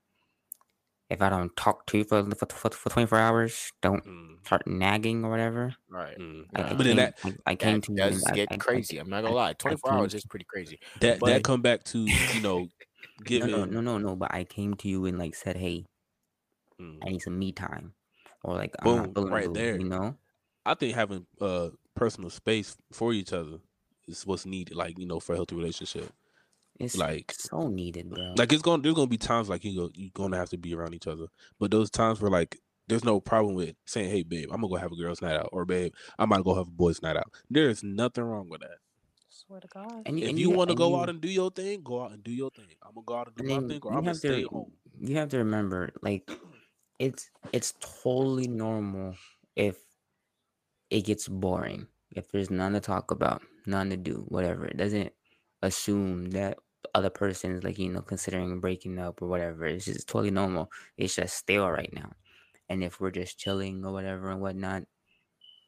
if 1.10 1.20
I 1.22 1.28
don't 1.28 1.54
talk 1.56 1.86
to 1.86 1.98
you 1.98 2.04
for 2.04 2.24
for, 2.34 2.46
for, 2.50 2.70
for 2.70 2.90
24 2.90 3.18
hours, 3.18 3.72
don't 3.82 4.04
Mm, 4.04 4.44
start 4.46 4.66
nagging 4.66 5.24
or 5.24 5.30
whatever. 5.30 5.74
right. 5.88 6.18
mm. 6.18 6.44
I, 6.54 6.60
Yeah. 6.60 6.66
I 6.70 6.74
But 6.74 6.84
then 6.84 6.96
that 6.96 7.18
I, 7.24 7.32
I 7.46 7.54
came 7.56 7.80
That 7.80 7.86
to 7.86 7.92
you. 7.92 8.02
and 8.02 8.12
does 8.14 8.24
I- 8.26 8.32
get 8.34 8.48
I- 8.50 8.54
I- 8.54 8.58
crazy. 8.58 8.98
I'm 8.98 9.10
not 9.10 9.22
gonna 9.22 9.34
lie. 9.34 9.52
24 9.54 9.92
hours 9.92 10.14
is 10.14 10.24
pretty 10.24 10.46
crazy. 10.48 10.78
that 11.00 11.20
But- 11.20 11.26
that 11.28 11.44
come 11.44 11.62
back 11.62 11.84
to 11.84 11.98
you 11.98 12.40
know 12.40 12.68
No, 13.20 13.24
giving. 13.24 13.50
no, 13.50 13.64
no, 13.64 13.80
no, 13.80 13.98
no. 13.98 14.16
But 14.16 14.34
I 14.34 14.44
came 14.44 14.74
to 14.74 14.88
you 14.88 15.06
and 15.06 15.18
like 15.18 15.34
said, 15.34 15.56
hey, 15.56 15.86
Mm. 16.80 16.98
I 17.06 17.10
need 17.10 17.22
some 17.22 17.38
me 17.38 17.52
time, 17.52 17.94
or 18.42 18.54
like 18.54 18.74
I'm 18.80 18.84
Boom, 18.84 19.12
not 19.14 19.30
right 19.30 19.46
good, 19.46 19.54
there. 19.54 19.78
You 19.78 19.88
know, 19.88 20.16
I 20.66 20.74
think 20.74 20.94
having 20.96 21.26
uh 21.40 21.70
personal 21.94 22.30
space 22.30 22.76
for 22.92 23.12
each 23.12 23.32
other 23.32 23.58
is 24.08 24.26
what's 24.26 24.44
needed. 24.44 24.74
Like 24.74 24.98
you 24.98 25.06
know, 25.06 25.20
for 25.20 25.34
a 25.34 25.36
healthy 25.36 25.54
relationship. 25.54 26.10
It's 26.80 26.96
Like- 26.96 27.32
so 27.32 27.68
needed, 27.68 28.10
bro. 28.10 28.34
like 28.36 28.52
it's 28.52 28.62
gonna 28.62 28.82
there's 28.82 28.94
gonna 28.94 29.06
be 29.06 29.18
times 29.18 29.48
like 29.48 29.64
you 29.64 29.76
go 29.76 29.90
you're 29.94 30.10
gonna 30.14 30.36
have 30.36 30.50
to 30.50 30.58
be 30.58 30.74
around 30.74 30.94
each 30.94 31.06
other. 31.06 31.26
But 31.58 31.70
those 31.70 31.90
times 31.90 32.20
where 32.20 32.30
like 32.30 32.58
there's 32.88 33.04
no 33.04 33.20
problem 33.20 33.54
with 33.54 33.74
saying 33.86 34.10
hey 34.10 34.22
babe 34.22 34.48
i'm 34.52 34.60
gonna 34.60 34.68
go 34.68 34.76
have 34.76 34.92
a 34.92 34.96
girls 34.96 35.22
night 35.22 35.36
out 35.36 35.48
or 35.52 35.64
babe 35.64 35.90
i'm 36.18 36.28
gonna 36.28 36.42
go 36.42 36.54
have 36.54 36.68
a 36.68 36.70
boys 36.70 37.00
night 37.00 37.16
out. 37.16 37.32
There's 37.48 37.82
nothing 37.82 38.24
wrong 38.24 38.48
with 38.50 38.60
that. 38.60 38.78
Swear 39.30 39.60
to 39.60 39.68
God. 39.68 40.02
and 40.06 40.18
if 40.18 40.28
and 40.30 40.38
you 40.38 40.50
want 40.50 40.68
to 40.70 40.76
go 40.76 40.90
you- 40.90 40.96
out 40.96 41.08
and 41.08 41.20
do 41.20 41.28
your 41.28 41.50
thing 41.50 41.82
go 41.82 42.02
out 42.04 42.12
and 42.12 42.22
do 42.22 42.30
your 42.32 42.50
thing. 42.50 42.66
I'm 42.82 42.94
gonna 42.94 43.04
go 43.06 43.14
out 43.16 43.26
and 43.28 43.36
do 43.36 43.54
and 43.54 43.66
my 43.68 43.74
thing 43.74 43.80
or 43.82 43.92
you 43.92 43.96
i'm 43.98 44.04
gonna 44.04 44.08
have 44.10 44.16
stay 44.18 44.42
to 44.42 44.48
home. 44.48 44.72
you 45.00 45.16
have 45.16 45.28
to 45.30 45.38
remember 45.38 45.90
like 46.02 46.30
it's 46.98 47.30
it's 47.52 47.72
totally 48.02 48.48
normal 48.48 49.14
if 49.56 49.76
it 50.90 51.02
gets 51.06 51.26
boring 51.28 51.86
if 52.14 52.30
there's 52.30 52.50
none 52.50 52.72
to 52.74 52.80
talk 52.80 53.10
about 53.10 53.42
none 53.66 53.90
to 53.90 53.96
do 53.96 54.24
whatever. 54.28 54.66
It 54.66 54.76
doesn't 54.76 55.12
assume 55.66 56.30
that 56.30 56.58
other 56.94 57.10
person 57.10 57.52
is 57.52 57.64
like 57.64 57.78
you 57.78 57.90
know 57.90 58.02
considering 58.02 58.60
breaking 58.60 58.98
up 58.98 59.22
or 59.22 59.28
whatever. 59.28 59.66
It's 59.66 59.86
just 59.86 60.08
totally 60.08 60.30
normal. 60.30 60.70
It's 60.96 61.16
just 61.16 61.36
stale 61.36 61.68
right 61.70 61.92
now. 61.92 62.12
And 62.68 62.82
if 62.82 63.00
we're 63.00 63.10
just 63.10 63.38
chilling 63.38 63.84
or 63.84 63.92
whatever 63.92 64.30
and 64.30 64.40
whatnot 64.40 64.84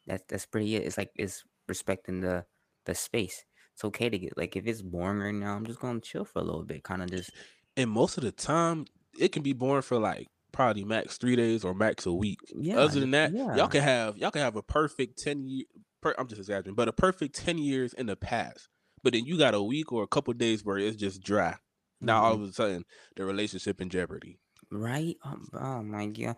that's 0.07 0.25
that's 0.29 0.47
pretty 0.47 0.77
it. 0.77 0.85
It's 0.85 0.97
like 0.97 1.11
it's 1.17 1.45
respecting 1.69 2.21
the 2.21 2.45
the 2.85 2.95
space. 2.95 3.45
It's 3.75 3.85
okay 3.85 4.09
to 4.09 4.19
get 4.19 4.39
like 4.39 4.57
if 4.57 4.67
it's 4.67 4.81
boring 4.81 5.19
right 5.19 5.35
now 5.35 5.55
i'm 5.55 5.67
just 5.67 5.81
gonna 5.81 6.01
chill 6.01 6.25
for 6.25 6.39
a 6.39 6.43
little 6.43 6.65
bit 6.65 6.83
kind 6.83 7.03
of 7.03 7.11
just 7.11 7.31
and 7.77 7.91
most 7.91 8.17
of 8.17 8.25
the 8.25 8.33
time 8.33 8.87
it 9.21 9.33
can 9.33 9.43
be 9.43 9.53
boring 9.53 9.83
for 9.83 9.99
like 9.99 10.29
probably 10.51 10.83
max 10.83 11.19
three 11.19 11.37
days 11.37 11.63
or 11.63 11.75
max 11.75 12.07
a 12.07 12.13
week. 12.13 12.39
Yeah 12.55 12.79
other 12.79 13.01
than 13.01 13.11
that 13.11 13.35
yeah. 13.35 13.55
y'all 13.55 13.69
can 13.69 13.83
have 13.83 14.17
y'all 14.17 14.31
can 14.31 14.41
have 14.41 14.57
a 14.57 14.63
perfect 14.63 15.23
10 15.23 15.47
year 15.47 15.67
per, 16.01 16.15
i'm 16.17 16.27
just 16.27 16.39
exaggerating 16.39 16.75
but 16.75 16.89
a 16.89 16.93
perfect 16.93 17.35
10 17.35 17.59
years 17.59 17.93
in 17.93 18.07
the 18.07 18.17
past 18.17 18.71
but 19.07 19.13
then 19.13 19.25
you 19.25 19.39
got 19.39 19.55
a 19.55 19.63
week 19.63 19.93
or 19.93 20.03
a 20.03 20.07
couple 20.09 20.35
days 20.35 20.65
where 20.65 20.79
it's 20.79 20.97
just 20.97 21.23
dry 21.23 21.55
now 22.01 22.25
all 22.25 22.37
Mhm. 22.37 22.43
of 22.43 22.49
a 22.49 22.53
sudden 22.53 22.85
the 23.15 23.25
relationship 23.25 23.81
in 23.81 23.89
jeopardy 23.89 24.39
Right? 24.73 25.17
Oh, 25.25 25.37
oh 25.61 25.83
my 25.85 26.07
god. 26.07 26.35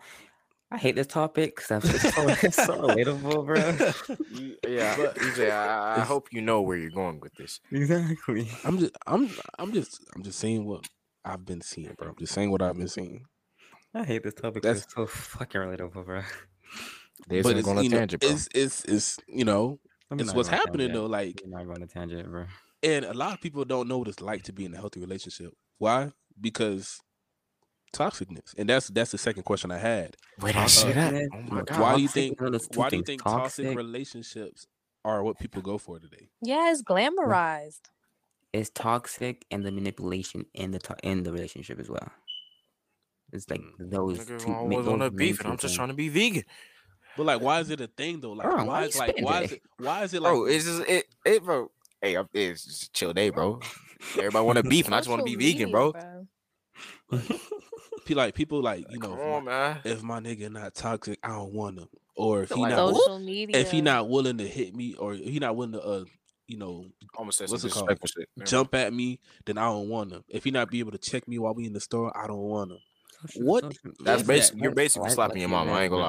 I 0.71 0.77
hate 0.77 0.95
this 0.95 1.07
topic 1.07 1.55
because 1.55 1.83
it's 1.83 2.13
so, 2.15 2.27
it's 2.47 2.55
so 2.57 2.75
relatable, 2.87 3.43
bro. 3.47 4.17
You- 4.39 4.55
yeah, 4.67 4.95
But- 4.97 5.15
EJ, 5.15 5.49
I, 5.49 5.95
I 5.95 5.99
hope 6.01 6.27
you 6.31 6.41
know 6.41 6.61
where 6.61 6.77
you're 6.77 6.91
going 6.91 7.19
with 7.19 7.33
this. 7.33 7.59
Exactly. 7.71 8.47
i'm 8.63 8.77
just 8.77 8.95
i'm 9.07 9.31
i'm 9.57 9.73
just 9.73 9.99
i'm 10.15 10.21
just 10.21 10.37
saying 10.37 10.63
what 10.65 10.85
i've 11.25 11.43
been 11.43 11.61
seeing 11.61 11.95
bro 11.97 12.09
i'm 12.09 12.15
just 12.19 12.33
saying 12.35 12.51
what 12.51 12.61
i've 12.61 12.77
been 12.77 12.87
seeing 12.87 13.25
I 13.95 14.03
hate 14.03 14.21
this 14.21 14.35
topic. 14.35 14.61
That's- 14.61 14.83
It's 14.83 14.93
so 14.93 15.07
fucking 15.07 15.59
relatable, 15.61 16.05
bro. 16.05 16.21
There's 17.27 17.43
but 17.43 17.57
it's, 17.57 17.65
going 17.65 17.79
on 17.79 17.83
you 17.83 17.89
know, 17.89 17.97
tangent, 17.97 18.21
bro. 18.21 18.29
it's 18.29 18.47
it's 18.53 18.85
it's 18.85 19.17
you 19.27 19.43
know 19.43 19.63
Let 19.65 19.71
me 19.71 19.79
it's 20.11 20.33
what's 20.33 20.49
go 20.49 20.55
on 20.55 20.59
a 20.59 20.65
happening 20.65 20.87
tangent. 20.87 20.93
though. 20.93 21.05
Like, 21.05 21.41
We're 21.45 21.57
not 21.57 21.65
going 21.67 21.81
to 21.81 21.87
tangent, 21.87 22.29
bro. 22.31 22.45
and 22.83 23.05
a 23.05 23.13
lot 23.13 23.33
of 23.33 23.41
people 23.41 23.63
don't 23.65 23.87
know 23.87 23.97
what 23.99 24.07
it's 24.07 24.21
like 24.21 24.43
to 24.43 24.53
be 24.53 24.65
in 24.65 24.73
a 24.73 24.77
healthy 24.77 24.99
relationship. 24.99 25.53
Why? 25.77 26.11
Because 26.39 26.99
toxicness, 27.93 28.53
and 28.57 28.69
that's 28.69 28.87
that's 28.89 29.11
the 29.11 29.17
second 29.17 29.43
question 29.43 29.71
I 29.71 29.77
had. 29.79 30.15
Wait, 30.39 30.55
I 30.55 30.67
see 30.67 30.91
that. 30.91 31.13
Toxicness, 31.13 31.27
Oh 31.33 31.53
my 31.55 31.61
god. 31.63 31.79
Why 31.79 31.95
do 31.95 32.01
you 32.01 32.07
think? 32.07 32.39
know 32.41 32.49
those 32.49 32.67
two 32.67 32.79
Why 32.79 32.89
do 32.89 32.97
you 32.97 33.03
think 33.03 33.23
toxic 33.23 33.65
toxic 33.65 33.77
relationships 33.77 34.67
are 35.05 35.23
what 35.23 35.39
people 35.39 35.61
go 35.61 35.77
for 35.77 35.99
today? 35.99 36.29
Yeah, 36.41 36.71
it's 36.71 36.81
glamorized. 36.83 37.81
It's 38.51 38.69
toxic 38.71 39.45
and 39.51 39.63
the 39.65 39.71
manipulation 39.71 40.45
in 40.53 40.71
the 40.71 40.79
to- 40.79 40.97
in 41.03 41.23
the 41.23 41.31
relationship 41.31 41.79
as 41.79 41.89
well. 41.89 42.11
It's 43.31 43.47
like 43.49 43.61
Mm. 43.61 43.91
those 43.91 44.19
Nigga 44.19 44.39
two. 44.39 44.51
always 44.53 44.87
on 44.87 45.01
a 45.03 45.11
beef, 45.11 45.39
and 45.41 45.49
I'm 45.51 45.57
just 45.57 45.75
trying 45.75 45.89
to 45.89 45.93
be 45.93 46.09
vegan. 46.09 46.43
But 47.17 47.25
like, 47.25 47.41
why 47.41 47.59
is 47.59 47.69
it 47.69 47.81
a 47.81 47.87
thing 47.87 48.19
though? 48.21 48.31
Like, 48.33 48.47
Bro, 48.47 48.57
why 48.57 48.63
why 48.65 48.81
you 48.81 48.87
is 48.87 48.95
like, 48.97 49.15
why 49.19 49.41
is 49.41 49.49
today? 49.49 49.61
it, 49.77 49.83
why 49.83 50.03
is 50.03 50.13
it 50.13 50.21
like, 50.21 50.31
Bro, 50.33 50.45
it's 50.45 50.65
just 50.65 50.81
it, 50.89 51.05
it, 51.25 51.43
bro. 51.43 51.71
Hey, 52.01 52.15
I'm- 52.15 52.29
it's 52.33 52.63
just 52.65 52.83
a 52.83 52.91
chill 52.91 53.13
day, 53.13 53.29
bro. 53.29 53.59
Everybody 54.17 54.45
want 54.45 54.57
to 54.57 54.63
beef, 54.63 54.85
and 54.85 54.95
I 54.95 54.99
just 54.99 55.09
want 55.09 55.19
to 55.19 55.25
be 55.25 55.35
vegan, 55.35 55.71
media, 55.71 55.91
bro. 55.91 55.93
pe- 58.05 58.13
like 58.13 58.33
people 58.33 58.61
like 58.61 58.85
you 58.89 58.99
know, 58.99 59.09
Come 59.09 59.19
if 59.19 59.25
on, 59.25 59.43
my, 59.45 59.51
man. 59.51 59.77
if 59.83 60.03
my 60.03 60.19
nigga 60.19 60.51
not 60.51 60.73
toxic, 60.75 61.19
I 61.23 61.29
don't 61.29 61.53
want 61.53 61.79
him. 61.79 61.87
Or 62.15 62.43
if 62.43 62.49
he 62.51 62.61
Like, 62.61 62.71
not, 62.71 62.95
Social 62.95 63.19
media. 63.19 63.57
if 63.57 63.71
he 63.71 63.81
not 63.81 64.09
willing 64.09 64.37
to 64.39 64.47
hit 64.47 64.75
me, 64.75 64.93
or 64.95 65.13
he 65.13 65.39
not 65.39 65.55
willing 65.55 65.73
to, 65.73 65.81
uh, 65.81 66.05
you 66.47 66.57
know, 66.57 66.85
Almost 67.15 67.41
What's 67.47 67.63
it 67.63 67.71
called? 67.71 67.89
shit. 68.05 68.27
Jump 68.45 68.73
at 68.75 68.91
me, 68.93 69.19
then 69.45 69.57
I 69.57 69.65
don't 69.65 69.89
want 69.89 70.11
him. 70.11 70.23
If 70.29 70.43
he 70.43 70.51
not 70.51 70.69
be 70.71 70.79
able 70.79 70.91
to 70.91 70.97
check 70.97 71.27
me 71.27 71.37
while 71.39 71.53
we 71.53 71.65
in 71.65 71.73
the 71.73 71.79
store, 71.79 72.15
I 72.17 72.27
don't 72.27 72.37
want 72.39 72.71
him. 72.71 72.79
What 73.35 73.73
That's 73.99 74.21
is 74.21 74.27
basically 74.27 74.59
that? 74.59 74.63
you're 74.63 74.75
basically 74.75 75.09
slapping 75.09 75.39
your 75.39 75.49
mom. 75.49 75.69
I 75.69 75.83
ain't 75.83 75.91
gonna 75.91 76.03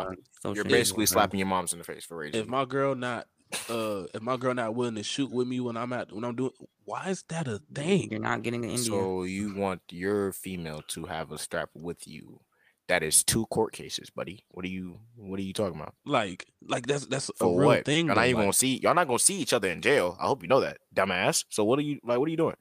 lie. 0.45 0.53
You're 0.55 0.65
basically 0.65 1.07
slapping 1.07 1.39
your 1.39 1.49
moms 1.49 1.73
in 1.73 1.79
the 1.79 1.85
face 1.85 2.05
for 2.05 2.17
raging. 2.17 2.41
If 2.41 2.49
my 2.49 2.65
girl 2.65 2.95
not, 2.95 3.27
uh, 3.69 4.05
if 4.15 4.23
my 4.23 4.37
girl 4.37 4.55
not 4.55 4.75
willing 4.75 4.95
to 4.95 5.03
shoot 5.03 5.31
with 5.31 5.49
me 5.49 5.61
when 5.61 5.77
I'm 5.77 5.93
at 5.93 6.13
when 6.13 6.25
I'm 6.25 6.37
doing, 6.37 6.53
why 6.85 7.09
is 7.09 7.25
that 7.29 7.49
a 7.49 7.61
thing? 7.75 8.11
You're 8.11 8.21
not 8.21 8.43
getting 8.43 8.65
an 8.65 8.71
India. 8.71 8.85
So 8.85 9.25
you 9.25 9.55
want 9.55 9.83
your 9.91 10.33
female 10.33 10.83
to 10.89 11.05
have 11.05 11.33
a 11.33 11.39
strap 11.39 11.71
with 11.75 12.07
you? 12.07 12.41
That 12.89 13.05
is 13.05 13.23
two 13.23 13.47
court 13.47 13.73
cases, 13.73 14.11
buddy. 14.11 14.45
What 14.49 14.65
are 14.65 14.69
you? 14.69 14.99
What 15.15 15.39
are 15.39 15.43
you 15.43 15.53
talking 15.53 15.79
about? 15.81 15.95
Like, 16.05 16.47
like 16.67 16.87
that's 16.87 17.07
that's 17.07 17.31
a 17.41 17.47
real 17.47 17.67
what? 17.67 17.85
thing. 17.85 18.07
Y'all 18.07 18.17
not 18.17 18.27
even 18.27 18.37
like- 18.39 18.45
gonna 18.47 18.53
see. 18.53 18.79
Y'all 18.79 18.95
not 18.95 19.07
gonna 19.07 19.19
see 19.21 19.37
each 19.37 19.53
other 19.53 19.69
in 19.69 19.81
jail. 19.81 20.17
I 20.21 20.27
hope 20.27 20.43
you 20.43 20.49
know 20.49 20.61
that, 20.61 20.79
dumbass. 20.95 21.45
So 21.51 21.63
what 21.63 21.79
are 21.79 21.83
you 21.83 22.01
like? 22.03 22.19
What 22.19 22.27
are 22.27 22.31
you 22.31 22.37
doing, 22.37 22.57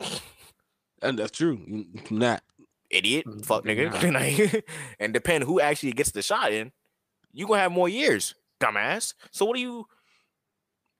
and 1.02 1.18
that's 1.18 1.30
true. 1.30 1.84
Not 2.10 2.42
idiot? 2.90 3.26
Mm, 3.26 3.44
Fuck 3.44 3.64
nigga. 3.64 3.92
Like, 4.12 4.64
and 4.98 5.12
depend 5.12 5.44
who 5.44 5.60
actually 5.60 5.92
gets 5.92 6.10
the 6.10 6.22
shot 6.22 6.52
in, 6.52 6.72
you 7.32 7.46
gonna 7.46 7.60
have 7.60 7.72
more 7.72 7.88
years, 7.88 8.34
dumbass. 8.60 9.14
So 9.30 9.44
what 9.44 9.56
are 9.56 9.60
you? 9.60 9.86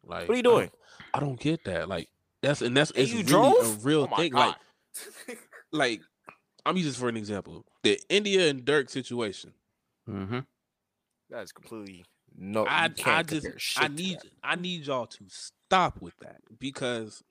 like 0.04 0.28
What 0.28 0.34
are 0.34 0.36
you 0.36 0.42
doing? 0.42 0.70
I 1.14 1.20
don't 1.20 1.38
get 1.40 1.64
that. 1.64 1.88
Like 1.88 2.08
that's 2.42 2.62
and 2.62 2.76
that's 2.76 2.90
And 2.92 3.00
it's 3.02 3.10
you 3.12 3.18
really 3.18 3.28
drove? 3.28 3.56
a 3.60 3.86
real 3.86 4.08
Oh 4.10 4.16
thing. 4.16 4.32
God. 4.32 4.56
Like, 5.28 5.38
like 5.72 6.00
I'm 6.66 6.76
using 6.76 6.90
this 6.90 6.98
for 6.98 7.08
an 7.08 7.16
example. 7.16 7.64
The 7.82 7.98
India 8.08 8.48
and 8.50 8.64
Durk 8.64 8.90
situation. 8.90 9.52
hmm 10.06 10.40
that 11.30 11.42
is 11.42 11.52
completely 11.52 12.04
no. 12.36 12.66
I 12.66 12.90
I 13.04 13.22
just 13.22 13.46
I 13.76 13.88
need. 13.88 14.18
I 14.42 14.56
need 14.56 14.86
y'all 14.86 15.06
to 15.06 15.24
stop 15.28 16.00
with 16.00 16.16
that 16.18 16.40
because 16.58 17.22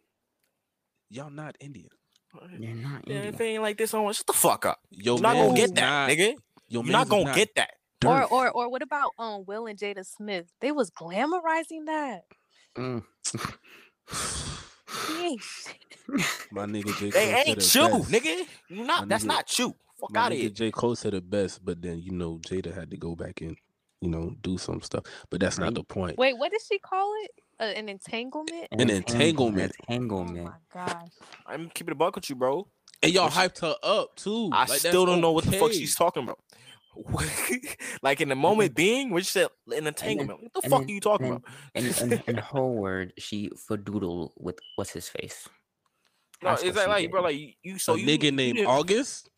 y'all 1.10 1.30
not 1.32 1.56
Indian. 1.60 1.90
You're 2.60 2.76
not 2.76 3.08
Yeah, 3.08 3.18
if 3.22 3.40
it 3.40 3.44
ain't 3.44 3.62
like 3.64 3.78
this, 3.78 3.94
on 3.94 4.12
shut 4.14 4.28
the 4.28 4.34
fuck 4.34 4.66
up. 4.66 4.80
Your 4.92 5.16
You're 5.16 5.22
not 5.24 5.34
gonna 5.34 5.56
get 5.56 5.76
that, 5.76 5.82
not- 5.82 6.10
nigga. 6.10 6.36
Your 6.68 6.84
You're 6.84 6.92
not 6.92 7.10
gonna 7.10 7.34
get 7.34 7.56
that. 7.56 7.72
Or 8.06 8.24
or 8.26 8.52
or 8.52 8.70
what 8.70 8.82
about 8.84 9.12
um 9.18 9.44
Will 9.46 9.66
and 9.68 9.78
Jada 9.80 10.06
Smith? 10.06 10.46
They 10.62 10.72
was 10.72 10.92
glamorizing 10.92 11.86
that. 11.88 12.22
Mm. 12.78 13.04
He 15.08 15.26
ain't 15.26 15.42
shit. 15.42 15.76
my 16.52 16.66
nigga 16.66 16.98
J. 16.98 17.12
Cole 17.12 17.12
They 17.12 17.34
ain't 17.34 17.58
it 17.58 17.76
you, 17.76 17.82
best. 17.90 18.12
nigga. 18.12 18.46
You 18.70 18.84
not. 18.84 19.02
My 19.02 19.06
that's 19.08 19.24
nigga- 19.24 19.28
not 19.28 19.60
you. 19.60 19.76
Fuck 20.00 20.16
out 20.16 20.32
of 20.32 20.38
here. 20.38 20.50
J. 20.50 20.70
Cole 20.72 20.96
said 20.96 21.14
it 21.16 21.28
best, 21.30 21.66
but 21.66 21.82
then 21.82 22.00
you 22.00 22.12
know 22.12 22.38
Jada 22.48 22.74
had 22.74 22.92
to 22.92 22.98
go 22.98 23.16
back 23.16 23.42
and 23.42 23.58
you 24.02 24.10
know 24.10 24.36
do 24.42 24.58
some 24.60 24.82
stuff. 24.82 25.04
But 25.32 25.40
that's 25.40 25.58
not 25.58 25.74
the 25.74 25.84
point. 25.84 26.18
Wait, 26.18 26.38
what 26.38 26.52
did 26.52 26.62
she 26.62 26.78
call 26.80 27.12
it? 27.24 27.32
Uh, 27.60 27.64
an 27.76 27.90
entanglement? 27.90 28.68
An 28.72 28.90
entanglement. 28.90 28.96
Entanglement. 29.00 29.74
Oh 29.90 29.94
Entanglement. 29.94 30.46
my 30.46 30.86
gosh. 30.86 31.12
I'm 31.46 31.70
keeping 31.70 31.92
a 31.92 31.96
buck 31.96 32.16
with 32.16 32.30
you, 32.30 32.36
bro. 32.36 32.68
And 33.02 33.12
y'all 33.14 33.30
hyped 33.30 33.62
her 33.62 33.76
up 33.84 34.16
too. 34.16 34.50
I 34.54 34.66
Like, 34.66 34.80
still 34.80 35.06
don't 35.06 35.22
know 35.22 35.32
what 35.32 35.46
the 35.46 35.54
fuck 35.54 35.72
she's 35.72 35.96
talking 35.96 36.24
about. 36.24 36.40
like 38.02 38.22
in 38.22 38.30
the 38.30 38.36
moment 38.36 38.74
being, 38.76 39.12
when 39.12 39.22
she 39.24 39.32
said 39.32 39.48
an 39.70 39.86
entanglement, 39.88 40.42
what 40.42 40.54
the 40.54 40.62
fuck 40.70 40.80
then- 40.82 40.90
are 40.90 40.92
you 40.92 41.00
talking 41.00 41.28
and 41.28 41.36
about? 41.38 42.02
And 42.02 42.12
in, 42.14 42.24
in 42.28 42.38
her 42.38 42.66
word, 42.66 43.14
she 43.20 43.50
fadoodle 43.70 44.32
with 44.38 44.58
what's 44.76 44.92
his 44.92 45.08
face. 45.08 45.48
No, 46.44 46.50
That's 46.50 46.62
is 46.64 46.68
what 46.70 46.76
that 46.76 46.90
like, 46.90 47.02
did. 47.04 47.12
bro? 47.12 47.22
Like 47.22 47.38
you, 47.38 47.52
you 47.64 47.80
so 47.80 47.94
a 47.94 47.98
you, 48.00 48.06
nigga 48.06 48.24
you 48.24 48.32
named 48.32 48.56
didn't- 48.58 48.70
August. 48.70 49.30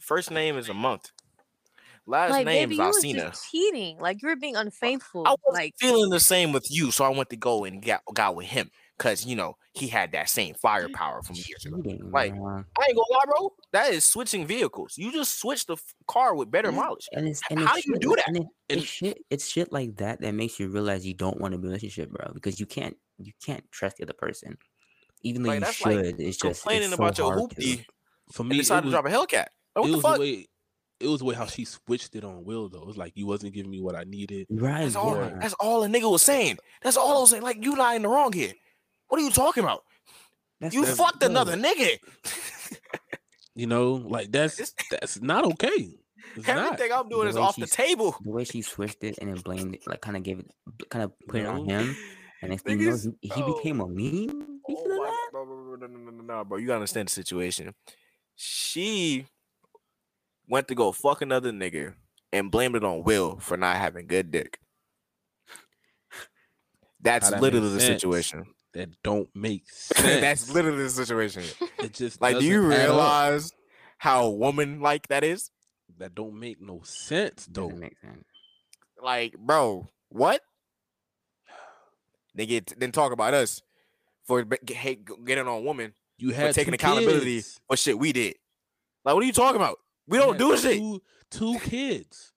First 0.00 0.30
name 0.30 0.56
is 0.58 0.68
a 0.68 0.74
month. 0.74 1.10
Last 2.08 2.30
like, 2.30 2.46
name 2.46 2.70
baby, 2.70 2.74
is 2.74 2.78
you 2.78 2.84
was 2.86 3.04
Alsina. 3.04 3.28
just 3.30 3.50
cheating. 3.50 3.98
Like 3.98 4.22
you 4.22 4.28
were 4.28 4.36
being 4.36 4.56
unfaithful. 4.56 5.24
I 5.26 5.30
was 5.32 5.54
like 5.54 5.74
feeling 5.78 6.08
the 6.10 6.18
same 6.20 6.52
with 6.52 6.66
you, 6.70 6.90
so 6.90 7.04
I 7.04 7.10
went 7.10 7.28
to 7.30 7.36
go 7.36 7.64
and 7.64 7.84
got 7.84 8.00
got 8.14 8.34
with 8.34 8.46
him 8.46 8.70
because 8.96 9.26
you 9.26 9.36
know 9.36 9.56
he 9.74 9.88
had 9.88 10.12
that 10.12 10.30
same 10.30 10.54
firepower 10.54 11.22
from 11.22 11.36
years 11.36 11.66
ago. 11.66 11.76
Like, 12.10 12.34
bro. 12.34 12.46
I 12.48 12.84
ain't 12.88 12.96
gonna 12.96 13.12
lie, 13.12 13.24
bro. 13.26 13.52
That 13.72 13.92
is 13.92 14.06
switching 14.06 14.46
vehicles. 14.46 14.94
You 14.96 15.12
just 15.12 15.38
switch 15.38 15.66
the 15.66 15.74
f- 15.74 15.94
car 16.06 16.34
with 16.34 16.50
better 16.50 16.70
Yeah, 16.70 16.76
mileage. 16.76 17.06
And 17.12 17.28
it's, 17.28 17.42
and 17.50 17.60
How 17.60 17.76
it's 17.76 17.84
do 17.84 17.92
you 17.92 17.98
do 17.98 18.16
that? 18.16 18.24
And 18.28 18.36
it, 18.38 18.46
And- 18.70 18.78
it's 18.80 18.86
shit. 18.86 19.18
It's 19.28 19.46
shit 19.46 19.70
like 19.70 19.96
that 19.98 20.22
that 20.22 20.32
makes 20.34 20.58
you 20.58 20.68
realize 20.70 21.06
you 21.06 21.12
don't 21.14 21.38
want 21.38 21.52
to 21.52 21.58
be 21.58 21.66
in 21.66 21.68
a 21.68 21.76
relationship, 21.76 22.10
bro. 22.10 22.32
Because 22.32 22.58
you 22.58 22.64
can't. 22.66 22.96
You 23.18 23.32
can't 23.44 23.64
trust 23.70 23.98
the 23.98 24.04
other 24.04 24.12
person, 24.14 24.56
even 25.22 25.42
though 25.42 25.48
Like, 25.48 25.56
you 25.56 25.60
that's 25.66 25.76
should. 25.76 25.86
like 26.06 26.14
it's 26.20 26.36
just 26.38 26.62
Complaining 26.62 26.88
it's 26.88 26.96
so 26.96 27.02
about 27.02 27.18
your 27.18 27.34
hard 27.34 27.50
to. 27.50 27.56
hoopty 27.56 27.84
For 28.32 28.44
me, 28.44 28.56
it 28.56 28.60
decided 28.60 28.84
to 28.86 28.90
drop 28.92 29.04
a 29.06 29.10
Hellcat. 29.10 29.32
Like, 29.34 29.48
what 29.74 29.90
the 29.90 30.00
fuck? 30.00 30.14
the 30.14 30.20
way. 30.20 30.46
It 31.00 31.06
was 31.06 31.20
the 31.20 31.26
way 31.26 31.34
how 31.34 31.46
she 31.46 31.64
switched 31.64 32.16
it 32.16 32.24
on 32.24 32.44
Will 32.44 32.68
though. 32.68 32.82
It 32.82 32.86
was 32.86 32.96
like 32.96 33.12
you 33.14 33.26
wasn't 33.26 33.54
giving 33.54 33.70
me 33.70 33.80
what 33.80 33.94
I 33.94 34.04
needed. 34.04 34.46
Right. 34.50 34.82
That's 34.82 34.96
all. 34.96 35.16
yeah. 35.16 35.38
That's 35.40 35.54
all 35.54 35.84
a 35.84 35.88
nigga 35.88 36.10
was 36.10 36.22
saying. 36.22 36.58
That's 36.82 36.96
all 36.96 37.16
I 37.16 37.20
was 37.20 37.30
saying. 37.30 37.42
Like 37.42 37.64
you 37.64 37.76
not 37.76 37.96
in 37.96 38.02
the 38.02 38.08
wrong 38.08 38.32
here. 38.32 38.52
What 39.08 39.20
are 39.20 39.24
you 39.24 39.30
talking 39.30 39.62
about? 39.62 39.84
That's 40.60 40.74
You 40.74 40.84
that's 40.84 40.98
fucked 40.98 41.20
good. 41.20 41.30
another 41.30 41.56
nigga. 41.56 41.98
You 43.54 43.66
know, 43.66 43.94
like 43.94 44.30
that's 44.30 44.56
This- 44.56 44.74
that's 44.88 45.20
not 45.20 45.44
okay. 45.44 45.90
It's 46.36 46.46
not. 46.46 46.74
Everything 46.74 46.92
I'm 46.92 47.08
doing 47.08 47.24
The 47.24 47.30
is 47.30 47.34
way 47.34 47.42
off 47.42 47.56
the 47.56 47.66
table. 47.66 48.14
The 48.22 48.30
way 48.30 48.44
she 48.44 48.62
switched 48.62 49.02
it 49.02 49.18
and 49.20 49.28
then 49.28 49.42
blamed 49.42 49.74
it, 49.74 49.86
like 49.86 50.00
kind 50.00 50.16
of 50.16 50.22
gave 50.22 50.38
it, 50.38 50.50
kind 50.90 51.04
of 51.04 51.12
put 51.26 51.40
it 51.40 51.46
on 51.46 51.64
him, 51.64 51.96
and 52.40 52.52
if 52.52 52.62
you 52.64 52.76
know, 52.76 52.96
he, 53.20 53.28
he 53.28 53.42
oh. 53.42 53.56
became 53.56 53.80
a 53.80 53.88
meme. 53.88 54.60
Oh 54.68 54.74
because 54.74 54.84
of 54.84 54.98
my 54.98 55.06
that? 55.06 55.28
bro, 55.32 55.44
bro, 55.44 55.64
bro, 55.64 55.76
no, 55.76 55.86
no, 55.86 55.98
no, 55.98 56.10
no, 56.10 56.22
no, 56.22 56.44
bro. 56.44 56.58
You 56.58 56.68
gotta 56.68 56.76
understand 56.76 57.08
the 57.08 57.12
situation. 57.12 57.74
She 58.36 59.26
went 60.48 60.68
to 60.68 60.74
go 60.74 60.92
fuck 60.92 61.22
another 61.22 61.52
nigga 61.52 61.94
and 62.32 62.50
blamed 62.50 62.76
it 62.76 62.84
on 62.84 63.02
Will 63.04 63.38
for 63.38 63.56
not 63.56 63.76
having 63.76 64.06
good 64.06 64.30
dick. 64.30 64.58
That's 67.00 67.30
that 67.30 67.40
literally 67.40 67.70
the 67.70 67.80
sense. 67.80 68.02
situation. 68.02 68.46
That 68.74 68.88
don't 69.02 69.28
make 69.34 69.64
sense. 69.70 70.20
That's 70.20 70.52
literally 70.52 70.82
the 70.84 70.90
situation. 70.90 71.44
it 71.78 71.94
just 71.94 72.20
Like, 72.20 72.38
do 72.38 72.44
you 72.44 72.62
doesn't 72.62 72.72
up. 72.72 72.78
realize 72.88 73.52
how 73.98 74.28
woman 74.28 74.80
like 74.80 75.08
that 75.08 75.24
is? 75.24 75.50
that 75.98 76.14
don't 76.14 76.38
make 76.38 76.60
no 76.60 76.80
sense 76.84 77.46
though. 77.50 77.68
Doesn't 77.68 77.80
make 77.80 77.98
sense. 78.00 78.24
Like, 79.02 79.36
bro, 79.38 79.88
what? 80.10 80.42
They 82.34 82.46
get 82.46 82.78
then 82.78 82.92
talk 82.92 83.10
about 83.10 83.32
us 83.34 83.62
for 84.26 84.44
be- 84.44 84.58
get- 84.64 84.76
hate 84.76 85.08
getting 85.24 85.48
on 85.48 85.64
women 85.64 85.94
You 86.18 86.30
had 86.30 86.54
taking 86.54 86.74
accountability 86.74 87.36
kids. 87.36 87.58
for 87.66 87.76
shit 87.76 87.98
we 87.98 88.12
did. 88.12 88.34
Like, 89.04 89.14
what 89.14 89.24
are 89.24 89.26
you 89.26 89.32
talking 89.32 89.56
about? 89.60 89.78
We 90.08 90.18
don't 90.18 90.30
had 90.30 90.38
do 90.38 90.56
shit. 90.56 90.78
Two, 90.78 91.02
two 91.30 91.58
kids. 91.60 92.32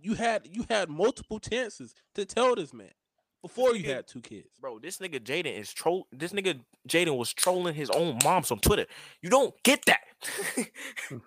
You 0.00 0.14
had 0.14 0.48
you 0.50 0.64
had 0.68 0.88
multiple 0.88 1.38
chances 1.40 1.94
to 2.14 2.24
tell 2.24 2.54
this 2.54 2.72
man 2.72 2.92
before 3.42 3.74
you 3.74 3.82
nigga- 3.84 3.94
had 3.94 4.06
two 4.06 4.20
kids. 4.20 4.48
Bro, 4.60 4.78
this 4.80 4.98
nigga 4.98 5.18
Jaden 5.20 5.58
is 5.58 5.72
troll. 5.72 6.06
This 6.12 6.32
nigga 6.32 6.60
Jaden 6.88 7.16
was 7.16 7.32
trolling 7.34 7.74
his 7.74 7.90
own 7.90 8.18
moms 8.24 8.50
on 8.50 8.58
Twitter. 8.60 8.86
You 9.22 9.30
don't 9.30 9.54
get 9.64 9.84
that. 9.86 10.00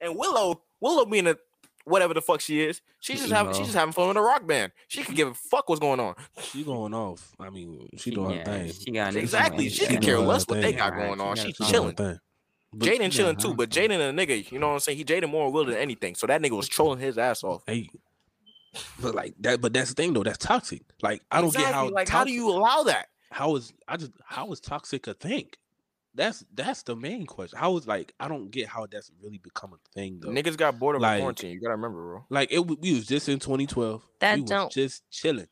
and 0.00 0.16
Willow, 0.16 0.62
Willow 0.80 1.04
being 1.06 1.26
a 1.26 1.36
whatever 1.84 2.12
the 2.14 2.20
fuck 2.20 2.40
she 2.40 2.60
is, 2.60 2.80
she's 3.00 3.20
just 3.20 3.32
having 3.32 3.52
she's 3.54 3.66
just 3.66 3.76
having 3.78 3.92
fun 3.92 4.08
with 4.08 4.16
a 4.16 4.20
rock 4.20 4.46
band. 4.46 4.72
She 4.88 5.02
can 5.04 5.14
give 5.14 5.28
a 5.28 5.34
fuck 5.34 5.68
what's 5.68 5.80
going 5.80 6.00
on. 6.00 6.14
She 6.42 6.64
going 6.64 6.92
off. 6.92 7.32
I 7.38 7.48
mean, 7.50 7.88
she, 7.92 7.98
She- 7.98 8.10
doing 8.10 8.32
yeah, 8.32 8.38
her 8.38 8.44
thing. 8.44 8.72
She 8.72 8.90
got 8.90 9.14
Exactly. 9.16 9.66
Instagram, 9.66 9.72
She 9.72 9.82
yeah, 9.84 9.88
can 9.90 10.02
care 10.02 10.18
less 10.18 10.46
what 10.46 10.60
they 10.60 10.72
got 10.72 10.94
going 10.94 11.20
on. 11.20 11.36
got 11.36 11.38
She's 11.46 11.56
She 11.56 11.64
chilling. 11.64 11.94
Thing. 12.72 12.78
But, 12.78 12.88
Jaden 12.88 13.00
yeah, 13.00 13.08
chilling 13.08 13.36
too, 13.36 13.54
but 13.54 13.70
Jaden 13.70 13.98
and 14.00 14.18
a 14.18 14.26
nigga, 14.26 14.50
you 14.50 14.58
know 14.58 14.68
what 14.68 14.74
I'm 14.74 14.80
saying? 14.80 14.98
He 14.98 15.04
Jaden 15.04 15.28
more 15.30 15.50
Will 15.52 15.64
than 15.64 15.76
anything. 15.76 16.14
So 16.14 16.26
that 16.26 16.40
nigga 16.42 16.56
was 16.56 16.68
trolling 16.68 16.98
his 16.98 17.16
ass 17.18 17.42
off. 17.44 17.62
hey, 17.66 17.88
but 19.00 19.14
like 19.14 19.34
that. 19.40 19.60
But 19.60 19.72
that's 19.72 19.90
the 19.90 19.94
thing 19.94 20.12
though. 20.12 20.22
That's 20.22 20.38
toxic. 20.38 20.82
Like 21.02 21.22
I 21.30 21.40
don't 21.40 21.52
get 21.54 21.62
how. 21.64 21.68
Exactly, 21.86 21.90
like 21.92 22.08
how 22.08 22.24
do 22.24 22.32
you 22.32 22.50
allow 22.50 22.82
that? 22.84 23.08
How 23.30 23.56
is 23.56 23.72
I 23.88 23.96
just 23.96 24.12
how 24.24 24.50
is 24.52 24.60
toxic 24.60 25.06
a 25.06 25.14
thing? 25.14 25.48
That's 26.14 26.44
that's 26.54 26.82
the 26.82 26.96
main 26.96 27.26
question. 27.26 27.58
How 27.58 27.76
is 27.76 27.86
like 27.86 28.12
I 28.20 28.28
don't 28.28 28.50
get 28.50 28.68
how 28.68 28.86
that's 28.90 29.10
really 29.22 29.38
become 29.38 29.72
a 29.74 29.76
thing 29.94 30.18
though. 30.20 30.28
Niggas 30.30 30.56
got 30.56 30.78
bored 30.78 30.96
of 30.96 31.02
Like- 31.02 31.20
quarantine. 31.20 31.50
You 31.52 31.60
gotta 31.60 31.74
remember, 31.76 32.02
bro. 32.02 32.24
Like 32.30 32.50
it, 32.52 32.56
w- 32.56 32.78
we 32.80 32.94
was 32.94 33.06
just 33.06 33.28
in 33.28 33.38
2012. 33.38 34.02
That 34.20 34.36
we 34.38 34.44
don't- 34.44 34.72
just 34.72 35.02
chilling. 35.10 35.48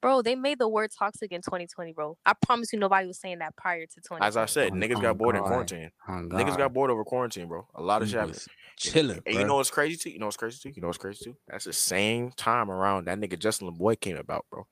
Bro, 0.00 0.22
they 0.22 0.34
made 0.34 0.58
the 0.58 0.68
word 0.68 0.90
toxic 0.98 1.30
in 1.30 1.42
2020, 1.42 1.92
bro. 1.92 2.16
I 2.24 2.32
promise 2.32 2.72
you, 2.72 2.78
nobody 2.78 3.06
was 3.06 3.18
saying 3.20 3.40
that 3.40 3.54
prior 3.56 3.80
to 3.80 3.86
2020. 3.86 4.24
As 4.26 4.36
I 4.36 4.46
said, 4.46 4.70
Oh, 4.72 4.74
niggas 4.74 4.96
oh 4.96 5.00
got 5.00 5.18
bored 5.18 5.36
in 5.36 5.42
quarantine. 5.42 5.90
Oh, 6.08 6.12
Niggas 6.12 6.56
got 6.56 6.72
bored 6.72 6.90
over 6.90 7.04
quarantine, 7.04 7.48
bro. 7.48 7.66
A 7.74 7.82
lot 7.82 8.00
of 8.00 8.08
We 8.08 8.12
shit 8.12 8.20
happened. 8.20 8.46
chilling. 8.76 9.20
And 9.26 9.34
you 9.34 9.44
know 9.44 9.56
what's 9.56 9.70
crazy 9.70 9.96
too? 9.96 10.10
You 10.10 10.18
know 10.18 10.26
what's 10.26 10.38
crazy 10.38 10.58
too? 10.62 10.72
You 10.74 10.80
know 10.80 10.88
what's 10.88 10.98
crazy 10.98 11.24
too? 11.24 11.36
That's 11.48 11.66
the 11.66 11.72
same 11.74 12.30
time 12.30 12.70
around 12.70 13.06
that 13.06 13.18
nigga 13.18 13.38
Justin 13.38 13.70
Laboy 13.70 14.00
came 14.00 14.16
about, 14.16 14.46
bro. 14.50 14.66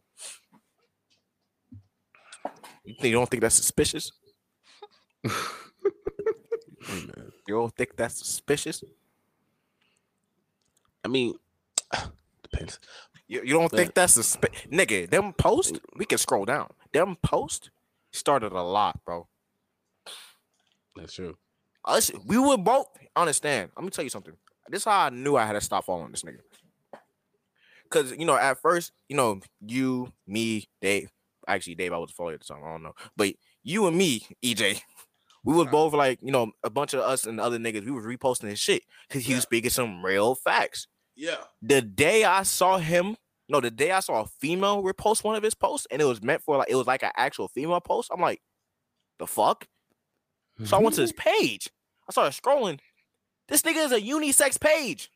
You 2.85 2.95
think 2.95 3.05
you 3.05 3.13
don't 3.13 3.29
think 3.29 3.43
that's 3.43 3.55
suspicious? 3.57 4.11
You 7.49 7.55
don't 7.55 7.75
think 7.75 7.97
that's 7.97 8.19
suspicious? 8.19 8.85
I 11.03 11.09
mean, 11.09 11.35
depends. 12.43 12.79
You, 13.29 13.43
you 13.45 13.53
don't 13.53 13.71
think 13.71 13.95
that's 13.95 14.15
suspicious? 14.15 14.67
Nigga, 14.73 15.09
them 15.09 15.35
post, 15.35 15.79
we 15.97 16.07
can 16.07 16.19
scroll 16.19 16.47
down. 16.47 16.71
Them 16.93 17.17
post 17.23 17.71
started 18.11 18.53
a 18.53 18.63
lot, 18.63 19.05
bro. 19.05 19.29
That's 20.97 21.13
true. 21.15 21.37
Us, 21.85 22.11
we 22.27 22.39
were 22.39 22.57
both 22.57 22.87
understand. 23.15 23.71
Let 23.77 23.85
me 23.85 23.91
tell 23.91 24.05
you 24.05 24.11
something. 24.11 24.35
This 24.69 24.83
is 24.83 24.85
how 24.87 25.07
I 25.07 25.11
knew 25.11 25.37
I 25.37 25.47
had 25.47 25.53
to 25.53 25.61
stop 25.61 25.85
following 25.85 26.11
this 26.11 26.23
nigga. 26.23 26.39
Cause 27.91 28.13
you 28.19 28.27
know, 28.27 28.37
at 28.37 28.61
first, 28.61 28.93
you 29.09 29.17
know, 29.17 29.41
you, 29.61 30.13
me, 30.27 30.69
Dave. 30.81 31.11
Actually, 31.47 31.77
Dave, 31.77 31.93
I 31.95 31.99
was 31.99 32.11
following 32.11 32.35
at 32.35 32.41
the 32.41 32.47
time. 32.47 32.63
I 32.63 32.71
don't 32.73 32.83
know, 32.83 32.95
but 33.17 33.33
you 33.63 33.87
and 33.87 33.97
me, 33.97 34.27
EJ, 34.45 34.83
we 35.45 35.55
was 35.55 35.69
both 35.69 35.95
like, 35.95 36.19
you 36.21 36.31
know, 36.31 36.53
a 36.63 36.69
bunch 36.69 36.93
of 36.93 37.01
us 37.01 37.25
and 37.25 37.41
other 37.41 37.59
niggas. 37.59 37.85
We 37.85 37.91
was 37.91 38.05
reposting 38.05 38.51
his 38.51 38.59
shit 38.59 38.83
because 39.09 39.25
he 39.25 39.35
was 39.35 39.45
speaking 39.45 39.71
some 39.71 40.05
real 40.05 40.35
facts. 40.35 40.87
Yeah. 41.19 41.39
The 41.61 41.83
day 41.83 42.23
I 42.23 42.45
saw 42.45 42.79
him, 42.79 43.17
no, 43.49 43.61
the 43.61 43.73
day 43.73 43.91
I 43.91 43.99
saw 43.99 44.23
a 44.23 44.27
female 44.27 44.85
repost 44.85 45.25
one 45.25 45.35
of 45.35 45.43
his 45.43 45.55
posts, 45.55 45.89
and 45.91 46.01
it 46.01 46.05
was 46.05 46.23
meant 46.23 46.43
for 46.43 46.57
like 46.57 46.71
it 46.71 46.77
was 46.77 46.87
like 46.87 47.03
an 47.03 47.11
actual 47.17 47.49
female 47.49 47.81
post. 47.81 48.11
I'm 48.15 48.21
like, 48.21 48.41
the 49.19 49.27
fuck? 49.27 49.67
So 50.65 50.77
I 50.77 50.81
went 50.81 50.95
to 50.95 51.03
his 51.03 51.13
mm-hmm. 51.13 51.29
page. 51.29 51.71
I 52.09 52.13
started 52.13 52.41
scrolling. 52.41 52.79
This 53.49 53.63
nigga 53.63 53.85
is 53.85 53.93
a 53.93 54.01
unisex 54.01 54.61
page. 54.61 55.11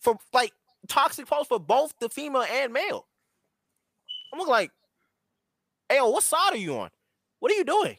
For 0.00 0.16
like 0.32 0.52
toxic 0.88 1.26
posts 1.26 1.48
for 1.48 1.60
both 1.60 1.92
the 2.00 2.08
female 2.08 2.46
and 2.50 2.72
male. 2.72 3.06
I'm 4.32 4.38
looking 4.38 4.52
like, 4.52 4.70
hey, 5.88 5.96
yo, 5.96 6.08
what 6.08 6.22
side 6.22 6.52
are 6.52 6.56
you 6.56 6.78
on? 6.78 6.90
What 7.40 7.52
are 7.52 7.56
you 7.56 7.64
doing? 7.64 7.96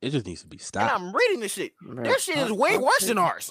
It 0.00 0.10
just 0.10 0.26
needs 0.26 0.42
to 0.42 0.48
be 0.48 0.56
And 0.56 0.62
stopped. 0.62 0.94
I'm 0.94 1.14
reading 1.14 1.40
this 1.40 1.52
shit. 1.52 1.72
Bro, 1.82 2.04
That 2.04 2.20
shit 2.20 2.38
is 2.38 2.52
way 2.52 2.78
worse 2.78 3.06
than 3.06 3.18
ours. 3.18 3.50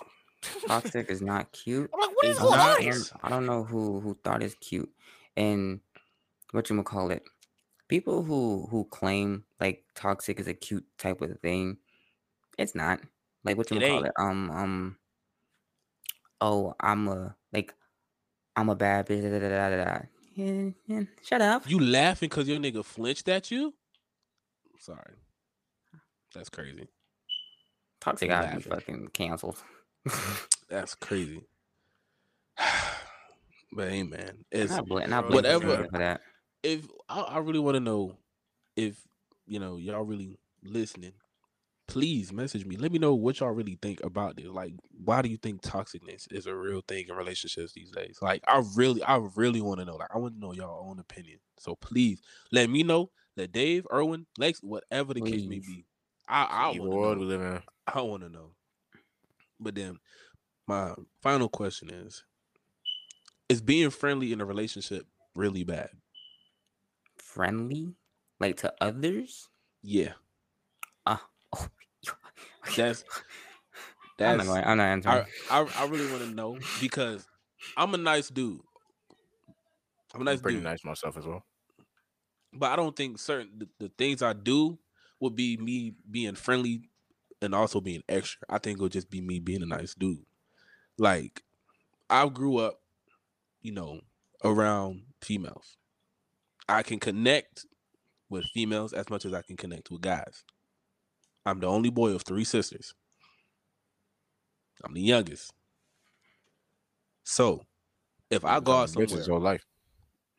Toxic 0.68 1.10
is 1.10 1.22
not 1.22 1.52
cute. 1.52 1.90
I'm 1.94 2.00
like, 2.00 2.16
what 2.16 2.26
is 2.26 2.40
going 2.40 2.52
don't- 2.58 3.12
on 3.14 3.20
I 3.24 3.30
don't- 3.30 3.46
know 3.46 3.64
who 3.64 4.00
who 4.00 4.18
thought 4.24 4.42
it's 4.44 4.56
cute, 4.56 4.90
and 5.36 5.80
what 6.52 6.70
you 6.70 6.82
call 6.84 7.12
it. 7.12 7.24
People 7.88 8.24
who 8.24 8.68
who 8.70 8.86
claim 8.86 9.44
like 9.60 9.84
toxic 9.96 10.40
is 10.40 10.48
a 10.48 10.54
cute 10.54 10.86
type 10.98 11.22
of 11.22 11.40
thing, 11.42 11.78
it's 12.58 12.76
not. 12.76 13.02
Like 13.44 13.58
what 13.58 13.70
you 13.72 13.80
call 13.80 14.04
it. 14.06 14.12
Um 14.18 14.50
um. 14.52 14.98
Oh, 16.42 16.74
I'm 16.80 17.08
a 17.10 17.36
like, 17.52 17.74
I'm 18.56 18.70
a 18.70 18.76
bad 18.76 19.08
bitch. 19.08 19.22
Da, 19.24 19.30
da, 19.40 19.50
da, 19.50 19.70
da, 19.70 19.84
da. 19.84 20.00
Yeah, 20.36 20.70
yeah, 20.88 21.04
shut 21.22 21.42
up. 21.42 21.70
You 21.70 21.80
laughing 21.80 22.30
because 22.30 22.48
your 22.48 22.60
nigga 22.60 22.86
flinched 22.86 23.28
at 23.28 23.52
you? 23.52 23.74
Sorry. 24.80 25.16
That's 26.34 26.48
crazy. 26.48 26.88
Toxic 28.00 28.30
be 28.30 28.62
fucking 28.62 29.10
canceled. 29.10 29.58
That's 30.70 30.96
crazy. 30.96 31.42
but 33.72 33.90
hey, 33.90 34.04
man, 34.04 34.46
it's 34.52 34.72
Not 34.72 34.88
bl- 34.88 35.00
not 35.08 35.30
whatever. 35.30 35.88
for 35.92 35.98
that. 35.98 36.22
if 36.64 36.86
I, 37.08 37.22
I 37.22 37.38
really 37.40 37.60
want 37.60 37.76
to 37.76 37.80
know 37.80 38.18
if 38.76 38.96
you 39.48 39.60
know 39.60 39.78
y'all 39.78 40.04
really 40.04 40.38
listening. 40.64 41.14
Please 41.88 42.32
message 42.32 42.68
me. 42.68 42.78
Let 42.78 42.92
me 42.92 43.00
know 43.00 43.16
what 43.16 43.40
y'all 43.40 43.50
really 43.50 43.80
think 43.82 44.04
about 44.04 44.38
this. 44.38 44.46
Like, 44.46 44.74
why 45.04 45.24
do 45.24 45.30
you 45.30 45.38
think 45.38 45.64
toxicness 45.64 46.32
is 46.32 46.46
a 46.46 46.56
real 46.56 46.84
thing 46.88 47.06
in 47.10 47.16
relationships 47.16 47.74
these 47.74 47.90
days? 47.90 48.20
Like, 48.22 48.44
I 48.48 48.62
really, 48.76 49.02
I 49.02 49.20
really 49.36 49.60
want 49.60 49.80
to 49.80 49.86
know. 49.86 49.96
Like, 49.96 50.14
I 50.14 50.20
want 50.20 50.36
to 50.36 50.40
know 50.40 50.54
y'all 50.54 50.88
own 50.88 51.00
opinion. 51.00 51.40
So 51.58 51.74
please 51.74 52.22
let 52.52 52.70
me 52.70 52.84
know. 52.84 53.10
Let 53.36 53.54
Dave, 53.54 53.88
Erwin, 53.92 54.28
Lex, 54.38 54.60
whatever 54.62 55.16
the 55.16 55.22
case 55.22 55.48
may 55.48 55.58
be. 55.58 55.86
I, 56.28 56.44
I 56.44 56.66
want 56.68 56.76
to 56.76 56.84
know. 56.84 57.14
we 57.16 57.26
live 57.26 57.42
in. 57.42 57.62
I 57.88 58.02
want 58.02 58.22
to 58.22 58.30
know. 58.30 58.52
But 59.60 59.76
then 59.76 60.00
my 60.68 60.96
final 61.22 61.50
question 61.50 61.90
is 61.92 62.26
is 63.48 63.62
being 63.62 63.90
friendly 63.90 64.32
in 64.32 64.42
a 64.42 64.46
relationship 64.46 65.08
really 65.36 65.64
bad? 65.64 65.90
Friendly, 67.20 67.96
like 68.40 68.58
to 68.58 68.74
others. 68.82 69.50
Yeah. 69.82 70.14
Ah, 71.06 71.30
oh, 71.56 71.70
That's 72.76 73.04
I'm 74.24 74.38
that's 74.38 74.38
not 74.38 74.46
going. 74.46 74.64
I'm 74.64 74.78
not 74.78 74.84
answering. 74.88 75.24
I, 75.50 75.50
I 75.50 75.62
I 75.76 75.86
really 75.88 76.08
want 76.12 76.24
to 76.24 76.30
know 76.30 76.60
because 76.80 77.28
I'm 77.78 77.94
a 77.94 77.98
nice 77.98 78.30
dude. 78.30 78.62
I'm 80.14 80.22
a 80.22 80.24
I'm 80.30 80.40
nice 80.40 80.42
pretty 80.42 80.60
dude, 80.62 80.62
nice 80.62 80.84
myself 80.86 81.18
as 81.18 81.26
well. 81.28 81.44
but 82.54 82.72
I 82.72 82.76
don't 82.76 82.96
think 82.96 83.20
certain 83.20 83.60
the, 83.60 83.70
the 83.80 83.90
things 83.90 84.22
I 84.22 84.34
do 84.34 84.80
would 85.20 85.36
be 85.36 85.58
me 85.58 85.96
being 86.10 86.36
friendly 86.36 86.90
and 87.42 87.56
also 87.56 87.82
being 87.82 88.04
extra. 88.10 88.42
I 88.50 88.58
think 88.58 88.78
it'll 88.78 88.90
just 88.90 89.10
be 89.10 89.22
me 89.22 89.40
being 89.40 89.64
a 89.64 89.66
nice 89.66 89.96
dude. 89.96 90.26
Like 90.98 91.42
I 92.10 92.28
grew 92.28 92.58
up, 92.58 92.80
you 93.62 93.72
know, 93.72 94.02
around 94.44 95.04
females. 95.22 95.78
I 96.68 96.84
can 96.84 97.00
connect 97.00 97.66
with 98.30 98.46
females 98.54 98.94
as 98.94 99.10
much 99.10 99.26
as 99.26 99.34
I 99.34 99.42
can 99.42 99.58
connect 99.58 99.90
with 99.90 100.02
guys. 100.02 100.44
I'm 101.46 101.60
the 101.60 101.68
only 101.68 101.90
boy 101.90 102.10
of 102.10 102.24
three 102.24 102.44
sisters. 102.44 102.94
I'm 104.84 104.94
the 104.94 105.02
youngest. 105.02 105.52
So, 107.24 107.64
if 108.30 108.46
I 108.46 108.60
go 108.60 108.74
out 108.74 108.90
Bitches 108.90 109.10
somewhere, 109.10 109.26
whole 109.28 109.40
life. 109.40 109.66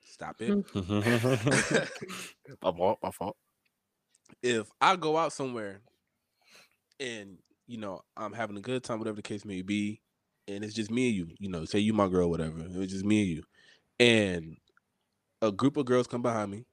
stop 0.05 0.41
it. 0.41 0.51
Mm-hmm. 0.51 2.53
my 2.63 2.73
fault. 2.73 2.99
My 3.03 3.11
fault. 3.11 3.37
if 4.43 4.69
I 4.81 4.97
go 4.97 5.17
out 5.17 5.33
somewhere 5.33 5.81
and 7.01 7.39
you 7.67 7.79
know 7.79 8.03
I'm 8.17 8.33
having 8.33 8.57
a 8.57 8.61
good 8.61 8.85
time, 8.85 8.99
whatever 8.99 9.17
the 9.17 9.23
case 9.23 9.45
may 9.45 9.63
be, 9.63 10.01
and 10.47 10.63
it's 10.63 10.75
just 10.75 10.91
me 10.91 11.09
and 11.09 11.17
you, 11.17 11.29
you 11.39 11.49
know, 11.49 11.65
say 11.65 11.79
you 11.81 11.93
my 11.93 12.09
girl, 12.09 12.31
whatever, 12.31 12.61
it 12.61 12.77
was 12.77 12.91
just 12.91 13.05
me 13.05 13.23
and 13.23 13.31
you, 13.31 13.43
and 13.99 14.57
a 15.43 15.51
group 15.51 15.77
of 15.77 15.87
girls 15.87 16.07
come 16.07 16.23
behind 16.23 16.51
me, 16.51 16.65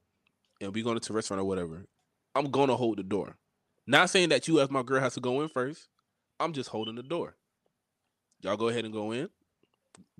and 0.60 0.74
we 0.74 0.82
going 0.82 0.98
to 0.98 1.12
a 1.12 1.16
restaurant 1.16 1.40
or 1.40 1.44
whatever, 1.44 1.86
I'm 2.34 2.50
gonna 2.50 2.76
hold 2.76 2.98
the 2.98 3.02
door. 3.02 3.36
Not 3.86 4.10
saying 4.10 4.28
that 4.28 4.46
you 4.46 4.60
as 4.60 4.70
my 4.70 4.82
girl 4.82 5.00
has 5.00 5.14
to 5.14 5.20
go 5.20 5.40
in 5.40 5.48
first. 5.48 5.88
I'm 6.38 6.52
just 6.52 6.68
holding 6.68 6.94
the 6.94 7.02
door. 7.02 7.36
Y'all 8.42 8.56
go 8.56 8.68
ahead 8.68 8.84
and 8.84 8.92
go 8.92 9.12
in. 9.12 9.28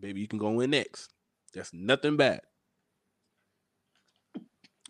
Baby, 0.01 0.21
you 0.21 0.27
can 0.27 0.39
go 0.39 0.59
in 0.61 0.71
next. 0.71 1.11
That's 1.55 1.73
nothing 1.73 2.17
bad. 2.17 2.41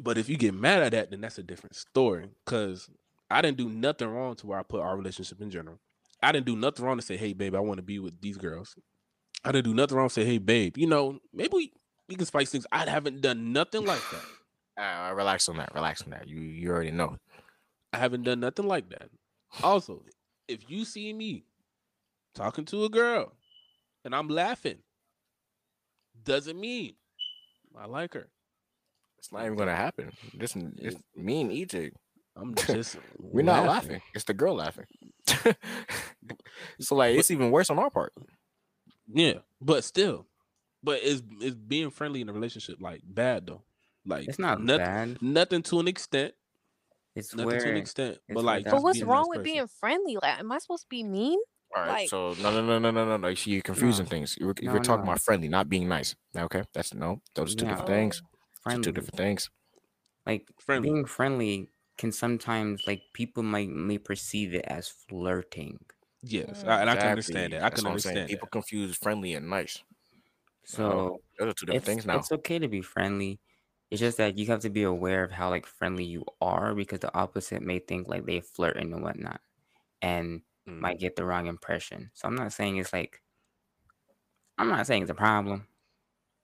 But 0.01 0.17
if 0.17 0.29
you 0.29 0.37
get 0.37 0.55
mad 0.55 0.83
at 0.83 0.93
that, 0.93 1.11
then 1.11 1.21
that's 1.21 1.39
a 1.39 1.43
different 1.43 1.75
story. 1.75 2.31
Cause 2.47 2.89
I 3.31 3.43
didn't 3.43 3.59
do 3.59 3.69
nothing 3.69 4.09
wrong 4.09 4.35
to 4.37 4.47
where 4.47 4.59
I 4.59 4.63
put 4.63 4.81
our 4.81 4.97
relationship 4.97 5.41
in 5.41 5.51
general. 5.51 5.79
I 6.23 6.33
didn't 6.33 6.47
do 6.47 6.57
nothing 6.57 6.85
wrong 6.85 6.97
to 6.97 7.03
say, 7.03 7.17
hey, 7.17 7.33
babe, 7.33 7.55
I 7.55 7.61
want 7.61 7.79
to 7.79 7.83
be 7.83 7.99
with 7.99 8.21
these 8.21 8.37
girls. 8.37 8.75
I 9.45 9.53
didn't 9.53 9.67
do 9.67 9.75
nothing 9.75 9.97
wrong 9.97 10.09
to 10.09 10.15
say, 10.15 10.25
hey, 10.25 10.39
babe, 10.39 10.77
you 10.77 10.87
know, 10.87 11.21
maybe 11.33 11.51
we, 11.53 11.73
we 12.09 12.17
can 12.17 12.27
spice 12.27 12.51
things. 12.51 12.67
I 12.73 12.89
haven't 12.89 13.21
done 13.21 13.53
nothing 13.53 13.85
like 13.85 14.03
that. 14.13 14.23
Uh, 14.79 15.13
relax 15.13 15.49
on 15.49 15.57
that. 15.57 15.75
Relax 15.75 16.05
on 16.05 16.11
that. 16.11 16.29
You 16.29 16.39
you 16.39 16.71
already 16.71 16.93
know. 16.93 17.17
I 17.93 17.99
haven't 17.99 18.23
done 18.23 18.39
nothing 18.39 18.69
like 18.69 18.89
that. 18.91 19.09
Also, 19.61 20.05
if 20.47 20.71
you 20.71 20.85
see 20.85 21.13
me 21.13 21.43
talking 22.33 22.65
to 22.67 22.85
a 22.85 22.89
girl 22.89 23.33
and 24.05 24.15
I'm 24.15 24.29
laughing, 24.29 24.79
doesn't 26.23 26.61
mean 26.61 26.95
I 27.77 27.87
like 27.87 28.15
her. 28.15 28.29
It's 29.19 29.33
not 29.33 29.45
even 29.45 29.59
gonna 29.59 29.75
happen. 29.75 30.13
This 30.33 30.55
it's 30.77 30.97
me 31.17 31.41
and 31.41 31.51
EJ. 31.51 31.91
I'm 32.41 32.55
just 32.67 32.97
We're 33.19 33.43
not 33.43 33.67
laughing. 33.67 34.01
It's 34.15 34.25
the 34.25 34.35
girl 34.35 34.55
laughing. 34.57 34.87
so 36.81 36.95
like 36.97 37.17
it's 37.17 37.31
even 37.31 37.51
worse 37.51 37.71
on 37.71 37.79
our 37.79 37.91
part. 37.91 38.13
Yeah, 39.13 39.35
but 39.61 39.85
still, 39.85 40.27
but 40.83 41.03
is 41.03 41.23
is 41.41 41.55
being 41.55 41.91
friendly 41.91 42.21
in 42.21 42.29
a 42.29 42.33
relationship 42.33 42.77
like 42.81 43.01
bad 43.05 43.47
though? 43.47 43.63
Like 44.07 44.29
it's 44.29 44.39
not 44.39 44.63
nothing, 44.63 44.85
bad. 44.87 45.23
nothing 45.23 45.63
to 45.65 45.81
an 45.81 45.89
extent, 45.89 46.35
It's 47.15 47.35
nothing 47.35 47.47
where 47.47 47.61
to 47.61 47.71
an 47.71 47.77
extent, 47.77 48.19
but 48.33 48.45
like. 48.45 48.65
But 48.65 48.83
what's 48.83 49.03
wrong 49.03 49.23
nice 49.23 49.29
with 49.29 49.39
person. 49.39 49.53
being 49.55 49.67
friendly? 49.81 50.17
Like, 50.23 50.39
am 50.39 50.53
I 50.53 50.59
supposed 50.59 50.83
to 50.85 50.89
be 50.89 51.03
mean? 51.03 51.39
All 51.77 51.83
right. 51.83 51.91
Like- 52.01 52.09
so 52.09 52.35
no 52.41 52.51
no 52.51 52.65
no 52.65 52.79
no 52.79 52.91
no 52.91 53.05
no 53.05 53.17
no. 53.17 53.29
You 53.29 53.37
see, 53.37 53.51
you're 53.53 53.63
confusing 53.63 54.05
No. 54.05 54.11
things. 54.11 54.37
You're, 54.41 54.55
No, 54.63 54.73
you're 54.73 54.83
talking 54.83 55.05
no. 55.05 55.11
about 55.13 55.21
friendly, 55.21 55.49
not 55.49 55.69
being 55.69 55.89
nice. 55.89 56.15
Okay, 56.37 56.63
that's 56.73 56.95
no. 56.95 57.21
Those 57.35 57.53
are 57.53 57.57
two 57.57 57.65
Yeah. 57.67 57.71
different 57.73 57.89
things. 57.91 58.17
Those 58.21 58.23
are 58.25 58.63
friendly. 58.71 58.85
two 58.85 58.93
different 58.93 59.17
things. 59.17 59.51
Like 60.27 60.49
Friendly. 60.61 60.89
being 60.91 61.05
friendly 61.07 61.71
can 61.99 62.13
sometimes 62.13 62.87
like 62.87 63.03
people 63.15 63.43
might 63.43 63.69
may 63.71 63.99
perceive 63.99 64.55
it 64.55 64.65
as 64.67 64.89
flirting. 64.89 65.85
Yes, 66.23 66.65
I, 66.65 66.81
and 66.81 66.91
I 66.91 66.97
can 66.97 67.11
understand 67.11 67.53
that. 67.53 67.63
I 67.63 67.71
That's 67.71 67.85
can 67.85 67.87
what 67.87 67.91
I'm 67.93 67.99
understand 67.99 68.27
People 68.27 68.49
that. 68.49 68.49
confuse 68.49 68.97
friendly 68.97 69.35
and 69.35 69.49
nice. 69.49 69.83
So 70.65 71.21
Those 71.39 71.49
are 71.51 71.55
two 71.55 71.67
different 71.67 71.87
it's, 71.87 71.87
things 71.87 72.07
now. 72.07 72.23
it's 72.23 72.33
okay 72.33 72.59
to 72.59 72.69
be 72.69 72.83
friendly. 72.83 73.41
It's 73.91 74.01
just 74.01 74.19
that 74.19 74.39
you 74.39 74.47
have 74.47 74.61
to 74.61 74.71
be 74.71 74.83
aware 74.83 75.25
of 75.25 75.33
how 75.33 75.51
like 75.51 75.67
friendly 75.67 76.05
you 76.05 76.25
are 76.41 76.75
because 76.75 77.01
the 77.01 77.15
opposite 77.17 77.63
may 77.63 77.79
think 77.79 78.09
like 78.09 78.27
they 78.27 78.41
flirting 78.41 78.93
and 78.93 79.03
whatnot, 79.03 79.41
and 80.03 80.43
Mm. 80.67 80.83
might 80.83 81.01
get 81.01 81.17
the 81.17 81.25
wrong 81.27 81.47
impression. 81.47 82.11
So 82.15 82.29
I'm 82.29 82.37
not 82.37 82.53
saying 82.55 82.79
it's 82.79 82.93
like 82.93 83.23
I'm 84.59 84.69
not 84.69 84.87
saying 84.87 85.03
it's 85.03 85.11
a 85.11 85.15
problem. 85.15 85.69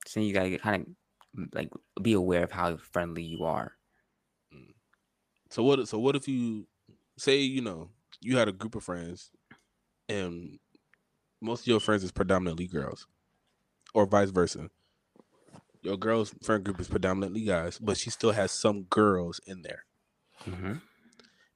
So 0.07 0.19
you 0.21 0.33
gotta 0.33 0.49
get 0.51 0.61
kind 0.61 0.95
of 1.37 1.49
like 1.53 1.71
be 2.01 2.13
aware 2.13 2.43
of 2.43 2.51
how 2.51 2.77
friendly 2.77 3.23
you 3.23 3.45
are. 3.45 3.77
So 5.55 5.63
what? 5.63 5.87
So 5.87 5.97
what 5.97 6.17
if 6.17 6.27
you 6.27 6.67
say 7.17 7.37
you 7.37 7.61
know 7.61 7.87
you 8.19 8.35
had 8.35 8.49
a 8.49 8.51
group 8.51 8.75
of 8.75 8.83
friends, 8.83 9.31
and 10.09 10.59
most 11.41 11.61
of 11.61 11.67
your 11.67 11.79
friends 11.79 12.03
is 12.03 12.11
predominantly 12.11 12.67
girls, 12.67 13.07
or 13.93 14.05
vice 14.05 14.31
versa. 14.31 14.69
Your 15.81 15.95
girl's 15.95 16.35
friend 16.43 16.61
group 16.61 16.81
is 16.81 16.89
predominantly 16.89 17.45
guys, 17.45 17.79
but 17.79 17.95
she 17.95 18.09
still 18.09 18.33
has 18.33 18.51
some 18.51 18.83
girls 18.89 19.39
in 19.47 19.61
there. 19.61 19.85
Mm-hmm. 20.45 20.73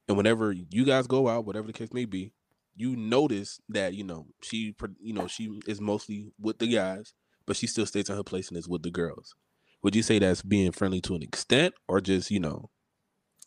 And 0.08 0.18
whenever 0.18 0.54
you 0.54 0.86
guys 0.86 1.06
go 1.06 1.28
out, 1.28 1.44
whatever 1.44 1.68
the 1.68 1.74
case 1.74 1.92
may 1.92 2.06
be, 2.06 2.32
you 2.78 2.96
notice 2.96 3.60
that 3.68 3.96
you 3.96 4.06
know 4.06 4.28
she, 4.42 4.78
you 5.02 5.12
know, 5.12 5.28
she 5.28 5.60
is 5.68 5.82
mostly 5.82 6.32
with 6.40 6.60
the 6.60 6.74
guys, 6.74 7.16
but 7.46 7.58
she 7.58 7.68
still 7.68 7.86
stays 7.86 8.10
in 8.10 8.16
her 8.16 8.24
place 8.24 8.48
and 8.48 8.58
is 8.58 8.70
with 8.70 8.84
the 8.84 8.92
girls. 8.92 9.36
Would 9.84 9.94
you 9.94 10.04
say 10.04 10.20
that's 10.20 10.42
being 10.42 10.72
friendly 10.72 11.02
to 11.02 11.16
an 11.16 11.22
extent, 11.22 11.74
or 11.90 12.00
just 12.00 12.32
you 12.32 12.40
know, 12.40 12.70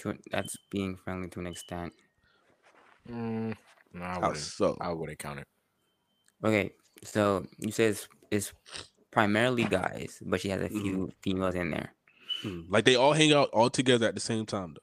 To 0.01 0.19
that's 0.31 0.59
being 0.71 0.97
friendly 0.99 1.31
to 1.31 1.41
an 1.41 1.47
extent. 1.47 1.95
Mm, 3.09 3.57
no, 3.93 4.05
I 4.05 4.19
wouldn't. 4.19 4.53
so? 4.57 4.77
I 4.81 4.93
wouldn't 4.93 5.19
count 5.19 5.41
it. 5.41 5.49
Okay, 6.45 6.73
so 7.05 7.47
you 7.59 7.71
say 7.73 7.87
it's, 7.87 8.09
it's 8.31 8.53
primarily 9.11 9.67
guys, 9.67 10.21
but 10.25 10.41
she 10.41 10.49
has 10.49 10.63
a 10.63 10.69
Mhm. 10.71 10.71
few 10.71 11.13
females 11.23 11.55
in 11.55 11.71
there. 11.71 11.95
Mm, 12.45 12.69
Like 12.69 12.85
they 12.85 12.97
all 12.97 13.13
hang 13.15 13.33
out 13.33 13.51
all 13.51 13.71
together 13.71 14.09
at 14.09 14.15
the 14.15 14.21
same 14.21 14.47
time 14.47 14.75
though. 14.75 14.83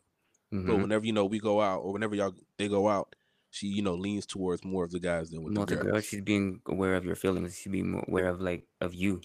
But 0.65 0.77
Mhm. 0.77 0.79
whenever 0.79 1.05
you 1.05 1.13
know 1.13 1.25
we 1.25 1.39
go 1.39 1.61
out, 1.61 1.81
or 1.81 1.93
whenever 1.93 2.15
y'all 2.15 2.35
they 2.57 2.67
go 2.69 2.89
out, 2.89 3.15
she 3.51 3.67
you 3.67 3.81
know 3.83 3.95
leans 3.95 4.25
towards 4.25 4.63
more 4.65 4.85
of 4.85 4.91
the 4.91 4.99
guys 4.99 5.31
than 5.31 5.43
with 5.43 5.55
Most 5.55 5.55
the 5.55 5.63
of 5.71 5.79
girls. 5.79 5.79
the 5.79 5.85
girls, 5.91 6.05
she's 6.05 6.21
being 6.21 6.61
aware 6.65 6.95
of 6.95 7.03
your 7.05 7.15
feelings. 7.15 7.57
She's 7.57 7.71
being 7.71 7.91
more 7.91 8.05
aware 8.07 8.27
of 8.29 8.39
like 8.39 8.67
of 8.79 8.93
you. 8.93 9.21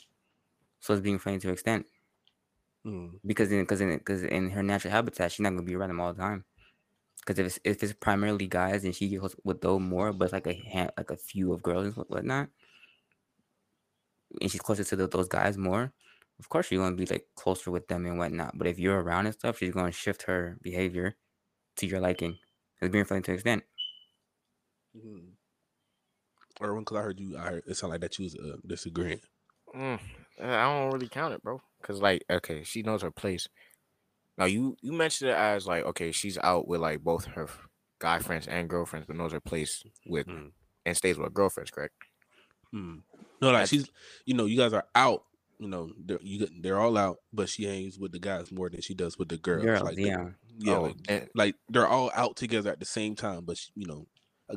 So 0.80 0.94
it's 0.94 1.02
being 1.02 1.18
friendly 1.18 1.40
to 1.40 1.48
an 1.48 1.54
extent 1.54 1.86
Mm, 2.86 3.20
because 3.26 3.50
in 3.52 3.60
because 3.60 3.80
in 3.80 3.96
because 3.98 4.22
in 4.24 4.50
her 4.50 4.62
natural 4.62 4.92
habitat, 4.92 5.32
she's 5.32 5.40
not 5.40 5.50
gonna 5.50 5.62
be 5.62 5.74
around 5.74 5.88
them 5.88 6.00
all 6.00 6.12
the 6.12 6.20
time. 6.22 6.44
Because 7.20 7.38
if 7.38 7.46
it's, 7.46 7.58
if 7.64 7.82
it's 7.82 7.92
primarily 7.94 8.46
guys, 8.46 8.84
and 8.84 8.94
she 8.94 9.16
goes 9.16 9.34
with 9.44 9.60
those 9.62 9.80
more, 9.80 10.12
but 10.12 10.32
like 10.32 10.46
a 10.46 10.54
hand, 10.54 10.92
like 10.96 11.10
a 11.10 11.16
few 11.16 11.52
of 11.52 11.62
girls 11.62 11.86
and 11.86 12.06
whatnot, 12.08 12.48
and 14.40 14.50
she's 14.50 14.60
closer 14.60 14.84
to 14.84 14.96
the, 14.96 15.08
those 15.08 15.28
guys 15.28 15.56
more. 15.56 15.92
Of 16.38 16.48
course, 16.48 16.66
she's 16.66 16.78
gonna 16.78 16.96
be 16.96 17.06
like 17.06 17.26
closer 17.36 17.70
with 17.70 17.88
them 17.88 18.06
and 18.06 18.18
whatnot. 18.18 18.58
But 18.58 18.66
if 18.66 18.78
you're 18.78 19.00
around 19.00 19.26
and 19.26 19.34
stuff, 19.34 19.58
she's 19.58 19.72
gonna 19.72 19.92
shift 19.92 20.22
her 20.24 20.58
behavior 20.62 21.16
to 21.76 21.86
your 21.86 22.00
liking. 22.00 22.38
It's 22.80 22.92
being 22.92 23.04
friendly 23.04 23.22
to 23.24 23.30
an 23.32 23.34
extent. 23.36 23.64
mm. 24.96 25.34
Erwin, 26.62 26.82
because 26.82 26.96
I 26.98 27.02
heard 27.02 27.20
you, 27.20 27.36
I 27.36 27.40
heard 27.42 27.62
it 27.66 27.76
sounded 27.76 27.94
like 27.94 28.00
that 28.02 28.18
you 28.18 28.24
was 28.24 28.36
uh, 28.36 28.56
disagreeing. 28.66 29.20
Mm, 29.74 30.00
I 30.40 30.62
don't 30.64 30.92
really 30.92 31.08
count 31.08 31.34
it, 31.34 31.42
bro. 31.42 31.60
Cause 31.84 32.00
like, 32.00 32.24
okay, 32.30 32.62
she 32.64 32.82
knows 32.82 33.02
her 33.02 33.10
place. 33.10 33.46
Now 34.38 34.46
you 34.46 34.76
you 34.80 34.92
mentioned 34.92 35.30
it 35.30 35.36
as 35.36 35.66
like, 35.66 35.84
okay, 35.84 36.10
she's 36.12 36.38
out 36.38 36.66
with 36.66 36.80
like 36.80 37.00
both 37.04 37.26
her 37.26 37.48
guy 37.98 38.18
friends 38.18 38.48
and 38.48 38.68
girlfriends, 38.68 39.06
but 39.06 39.16
knows 39.16 39.32
her 39.32 39.40
place 39.40 39.84
with 40.06 40.26
Mm. 40.26 40.50
and 40.86 40.96
stays 40.96 41.16
with 41.18 41.26
her 41.26 41.30
girlfriends, 41.30 41.70
correct? 41.70 41.94
Mm. 42.74 43.02
No, 43.40 43.48
like 43.48 43.52
That's- 43.52 43.68
she's, 43.68 43.90
you 44.24 44.34
know, 44.34 44.46
you 44.46 44.56
guys 44.58 44.72
are 44.72 44.86
out. 44.94 45.24
You 45.58 45.68
know, 45.68 45.90
they're 46.04 46.18
you 46.22 46.48
they're 46.60 46.80
all 46.80 46.96
out, 46.98 47.18
but 47.32 47.48
she 47.48 47.64
hangs 47.64 47.98
with 47.98 48.12
the 48.12 48.18
guys 48.18 48.50
more 48.50 48.68
than 48.68 48.80
she 48.80 48.94
does 48.94 49.16
with 49.18 49.28
the 49.28 49.36
girls. 49.36 49.62
Girls, 49.64 49.82
like 49.82 49.94
the- 49.96 50.02
yeah. 50.02 50.30
yeah, 50.58 50.76
Oh, 50.76 50.82
like, 50.82 50.96
and- 51.08 51.28
like 51.34 51.54
they're 51.68 51.86
all 51.86 52.10
out 52.14 52.36
together 52.36 52.70
at 52.70 52.80
the 52.80 52.86
same 52.86 53.14
time, 53.14 53.44
but 53.44 53.56
she, 53.58 53.70
you 53.76 53.86
know, 53.86 54.06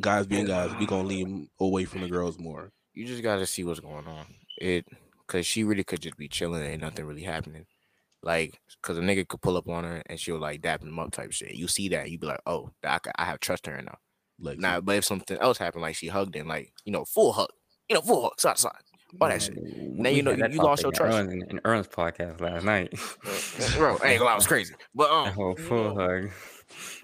guys 0.01 0.25
being 0.25 0.45
guys, 0.47 0.73
we 0.79 0.85
gonna 0.87 1.07
lean 1.07 1.49
away 1.59 1.85
from 1.85 2.01
the 2.01 2.07
girls 2.09 2.39
more. 2.39 2.71
you 2.93 3.05
just 3.05 3.21
gotta 3.21 3.45
see 3.45 3.63
what's 3.63 3.79
going 3.79 4.07
on. 4.07 4.25
It 4.59 4.87
cause 5.27 5.45
she 5.45 5.63
really 5.63 5.83
could 5.83 6.01
just 6.01 6.17
be 6.17 6.27
chilling 6.27 6.63
and 6.63 6.81
nothing 6.81 7.05
really 7.05 7.23
happening. 7.23 7.65
Like, 8.23 8.59
cause 8.81 8.97
a 8.97 9.01
nigga 9.01 9.27
could 9.27 9.41
pull 9.41 9.57
up 9.57 9.69
on 9.69 9.83
her 9.83 10.01
and 10.07 10.19
she'll 10.19 10.39
like 10.39 10.61
dap 10.61 10.81
him 10.81 10.97
up 10.99 11.11
type 11.11 11.31
shit. 11.31 11.53
You 11.55 11.67
see 11.67 11.89
that, 11.89 12.09
you 12.09 12.17
be 12.17 12.27
like, 12.27 12.41
oh, 12.45 12.71
I, 12.83 12.99
I 13.15 13.25
have 13.25 13.39
trust 13.39 13.67
in 13.67 13.73
her 13.73 13.81
now. 13.81 13.97
Like, 14.39 14.59
Nah, 14.59 14.81
but 14.81 14.95
if 14.95 15.05
something 15.05 15.37
else 15.39 15.57
happened, 15.57 15.81
like 15.81 15.95
she 15.95 16.07
hugged 16.07 16.35
him, 16.35 16.47
like 16.47 16.73
you 16.85 16.91
know, 16.91 17.05
full 17.05 17.31
hug, 17.33 17.49
you 17.89 17.95
know, 17.95 18.01
full 18.01 18.23
hug, 18.23 18.39
side 18.39 18.57
side, 18.57 18.71
all 19.19 19.29
that 19.29 19.41
shit. 19.41 19.57
Now 19.57 20.09
you 20.09 20.21
know, 20.21 20.31
you 20.31 20.61
lost 20.61 20.83
your 20.83 20.91
trust. 20.91 21.17
in, 21.29 21.41
in 21.49 21.59
Erwin's 21.65 21.87
podcast 21.87 22.39
last 22.41 22.63
night. 22.65 22.91
bro, 23.77 23.97
I 24.03 24.09
ain't 24.09 24.19
gonna 24.19 24.25
lie, 24.25 24.33
it 24.33 24.35
was 24.35 24.47
crazy. 24.47 24.75
But 24.93 25.09
um, 25.11 25.33
whole 25.33 25.55
you 25.57 25.63
full 25.63 25.95
know, 25.95 26.01
hug. 26.21 26.31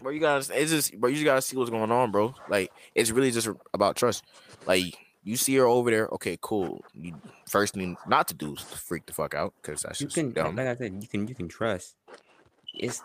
bro, 0.01 0.11
you 0.11 0.19
guys, 0.19 0.51
it's 0.53 0.71
just, 0.71 0.99
bro, 0.99 1.09
you 1.09 1.15
just 1.15 1.25
gotta 1.25 1.41
see 1.41 1.57
what's 1.57 1.69
going 1.71 1.91
on, 1.91 2.11
bro. 2.11 2.35
Like, 2.49 2.71
it's 2.93 3.11
really 3.11 3.31
just 3.31 3.47
about 3.73 3.95
trust. 3.95 4.23
Like, 4.67 4.95
you 5.23 5.37
see 5.37 5.55
her 5.55 5.65
over 5.65 5.89
there, 5.89 6.07
okay, 6.13 6.37
cool. 6.41 6.83
You 6.93 7.13
first 7.47 7.73
thing 7.73 7.95
not 8.07 8.27
to 8.29 8.33
do 8.33 8.53
is 8.53 8.63
to 8.65 8.77
freak 8.77 9.05
the 9.05 9.13
fuck 9.13 9.33
out, 9.33 9.53
because 9.61 9.81
that's 9.83 10.01
You 10.01 10.07
just 10.07 10.15
can, 10.15 10.27
like- 10.27 10.35
dumb. 10.35 10.55
like 10.55 10.67
I 10.67 10.75
said, 10.75 11.01
you 11.01 11.07
can 11.07 11.27
you 11.27 11.35
can 11.35 11.47
trust. 11.47 11.95
It's 12.73 13.01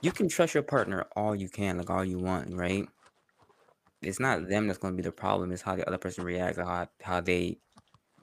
you 0.00 0.12
can 0.12 0.28
trust 0.28 0.54
your 0.54 0.62
partner 0.62 1.06
all 1.16 1.34
you 1.34 1.48
can, 1.48 1.78
like 1.78 1.90
all 1.90 2.04
you 2.04 2.18
want, 2.18 2.54
right? 2.54 2.88
It's 4.00 4.20
not 4.20 4.48
them 4.48 4.68
that's 4.68 4.78
going 4.78 4.94
to 4.94 4.96
be 4.96 5.02
the 5.02 5.10
problem. 5.12 5.50
It's 5.50 5.62
how 5.62 5.74
the 5.74 5.86
other 5.86 5.98
person 5.98 6.24
reacts, 6.24 6.58
how 6.58 6.88
how 7.02 7.20
they, 7.20 7.58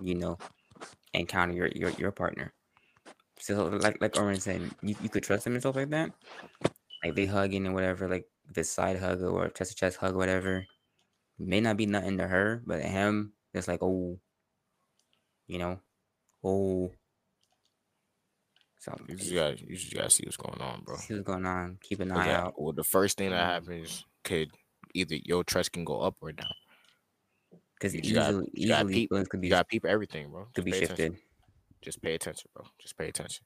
you 0.02 0.16
know, 0.16 0.38
encounter 1.14 1.54
your 1.54 1.68
your, 1.76 1.90
your 1.92 2.12
partner. 2.12 2.54
So 3.40 3.66
like 3.68 3.98
like 4.02 4.18
Erwin 4.18 4.40
said, 4.40 4.72
you, 4.82 4.96
you 5.02 5.10
could 5.10 5.24
trust 5.24 5.44
them 5.44 5.54
and 5.54 5.62
stuff 5.62 5.76
like 5.76 5.90
that. 5.90 6.12
Like 7.04 7.16
they 7.16 7.26
hugging 7.26 7.66
and 7.66 7.76
whatever, 7.76 8.08
like 8.08 8.26
it's 8.56 8.70
side 8.70 8.98
hug 9.00 9.22
or 9.22 9.50
chest 9.50 9.72
to 9.72 9.76
chest 9.76 9.98
hug, 9.98 10.16
whatever. 10.16 10.66
May 11.38 11.60
not 11.60 11.76
be 11.76 11.86
nothing 11.86 12.18
to 12.20 12.28
her, 12.28 12.64
but 12.66 12.82
him, 12.82 13.34
it's 13.58 13.68
like 13.68 13.82
oh, 13.82 14.20
you 15.48 15.58
know, 15.60 15.80
oh. 16.44 16.92
So 18.80 18.96
You 19.08 19.16
just 19.16 19.34
gotta, 19.34 19.58
you 19.68 19.76
just 19.76 19.94
gotta 19.94 20.10
see 20.12 20.24
what's 20.26 20.38
going 20.38 20.62
on, 20.62 20.82
bro. 20.84 20.98
see 20.98 21.16
what's 21.16 21.26
going 21.26 21.46
on. 21.46 21.80
Keep 21.82 22.02
an 22.02 22.12
eye 22.12 22.32
out. 22.34 22.54
Well, 22.62 22.74
the 22.74 22.84
first 22.84 23.18
thing 23.18 23.32
that 23.32 23.42
um, 23.42 23.64
happens 23.64 24.06
could 24.24 24.52
either 24.94 25.16
your 25.24 25.44
trust 25.44 25.72
can 25.72 25.84
go 25.86 26.02
up 26.02 26.16
or 26.22 26.32
down. 26.32 26.54
Because 27.74 27.96
you 27.96 28.02
just 28.02 28.14
gotta- 28.14 28.30
easily, 28.30 28.50
you 28.54 28.68
gotta 28.68 28.90
easily 28.90 29.08
peep- 29.24 29.30
could 29.30 29.42
be 29.42 29.48
You 29.48 29.52
gotta 29.52 29.66
peep 29.66 29.86
everything, 29.86 30.30
bro. 30.30 30.48
could 30.54 30.66
be 30.66 30.72
pay 30.72 30.84
attention. 30.84 31.18
Just 31.82 32.02
pay 32.02 32.14
attention, 32.14 32.50
bro. 32.54 32.66
Just 32.80 32.98
pay 32.98 33.08
attention. 33.10 33.44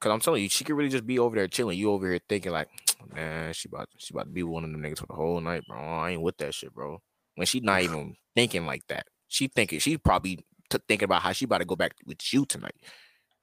Cause 0.00 0.12
I'm 0.12 0.20
telling 0.20 0.42
you, 0.42 0.48
she 0.48 0.62
could 0.62 0.76
really 0.76 0.90
just 0.90 1.06
be 1.06 1.18
over 1.18 1.34
there 1.34 1.48
chilling. 1.48 1.76
You 1.78 1.90
over 1.90 2.08
here 2.08 2.20
thinking 2.28 2.52
like, 2.52 2.68
man, 3.14 3.52
she 3.54 3.68
about 3.68 3.88
she 3.96 4.12
about 4.14 4.24
to 4.24 4.30
be 4.30 4.42
one 4.42 4.62
of 4.64 4.70
them 4.70 4.80
niggas 4.82 4.98
for 4.98 5.06
the 5.06 5.14
whole 5.14 5.40
night, 5.40 5.62
bro. 5.66 5.78
I 5.78 6.10
ain't 6.10 6.22
with 6.22 6.36
that 6.38 6.54
shit, 6.54 6.72
bro. 6.74 7.00
When 7.38 7.46
she 7.46 7.60
not 7.60 7.82
even 7.82 8.16
thinking 8.34 8.66
like 8.66 8.86
that, 8.88 9.06
she 9.28 9.46
thinking 9.48 9.78
she 9.78 9.96
probably 9.96 10.44
t- 10.70 10.78
thinking 10.88 11.04
about 11.04 11.22
how 11.22 11.32
she 11.32 11.44
about 11.44 11.58
to 11.58 11.64
go 11.64 11.76
back 11.76 11.92
with 12.04 12.32
you 12.32 12.44
tonight. 12.46 12.74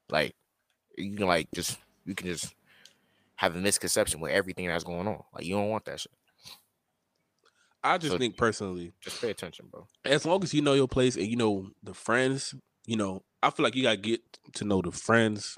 Like 0.09 0.35
you 0.97 1.15
can 1.15 1.27
like 1.27 1.47
just 1.55 1.77
you 2.05 2.13
can 2.13 2.27
just 2.27 2.53
have 3.35 3.55
a 3.55 3.59
misconception 3.59 4.19
with 4.19 4.31
everything 4.31 4.67
that's 4.67 4.83
going 4.83 5.07
on. 5.07 5.23
Like 5.33 5.45
you 5.45 5.55
don't 5.55 5.69
want 5.69 5.85
that 5.85 5.99
shit. 5.99 6.11
I 7.83 7.97
just 7.97 8.13
So- 8.13 8.17
think 8.17 8.35
personally, 8.37 8.93
Just 9.01 9.21
pay 9.21 9.29
attention, 9.29 9.67
bro. 9.71 9.87
as 10.03 10.25
long 10.25 10.43
as 10.43 10.53
you 10.53 10.61
know 10.61 10.73
your 10.73 10.87
place 10.87 11.15
and 11.15 11.27
you 11.27 11.35
know 11.35 11.69
the 11.83 11.93
friends, 11.93 12.55
you 12.85 12.97
know, 12.97 13.23
I 13.43 13.49
feel 13.51 13.63
like 13.63 13.75
you 13.75 13.83
gotta 13.83 13.97
get 13.97 14.21
to 14.53 14.65
know 14.65 14.81
the 14.81 14.91
friends, 14.91 15.55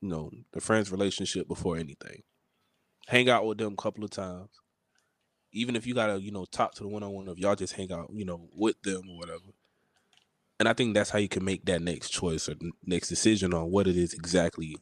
you 0.00 0.08
know, 0.08 0.30
the 0.52 0.60
friends 0.60 0.90
relationship 0.90 1.46
before 1.46 1.76
anything. 1.76 2.22
Hang 3.06 3.28
out 3.30 3.46
with 3.46 3.58
them 3.58 3.72
a 3.74 3.76
couple 3.82 4.04
of 4.04 4.10
times. 4.10 4.50
Even 5.52 5.76
if 5.76 5.86
you 5.86 5.94
gotta, 5.94 6.20
you 6.20 6.30
know, 6.30 6.44
talk 6.44 6.74
to 6.74 6.82
the 6.82 6.88
one 6.88 7.02
on 7.02 7.12
one 7.12 7.28
of 7.28 7.38
y'all 7.38 7.56
just 7.56 7.74
hang 7.74 7.92
out, 7.92 8.10
you 8.12 8.24
know, 8.24 8.48
with 8.54 8.80
them 8.82 9.02
or 9.10 9.18
whatever. 9.18 9.52
And 10.58 10.68
I 10.68 10.74
think 10.74 10.94
that's 10.94 11.10
how 11.10 11.18
you 11.18 11.28
can 11.28 11.44
make 11.44 11.64
that 11.64 11.82
next 11.82 12.10
choice 12.10 12.48
or 12.48 12.54
next 12.84 13.08
decision 13.08 13.54
on 13.54 13.70
what 13.70 13.86
it 13.86 13.96
is 13.96 14.12
exactly 14.12 14.76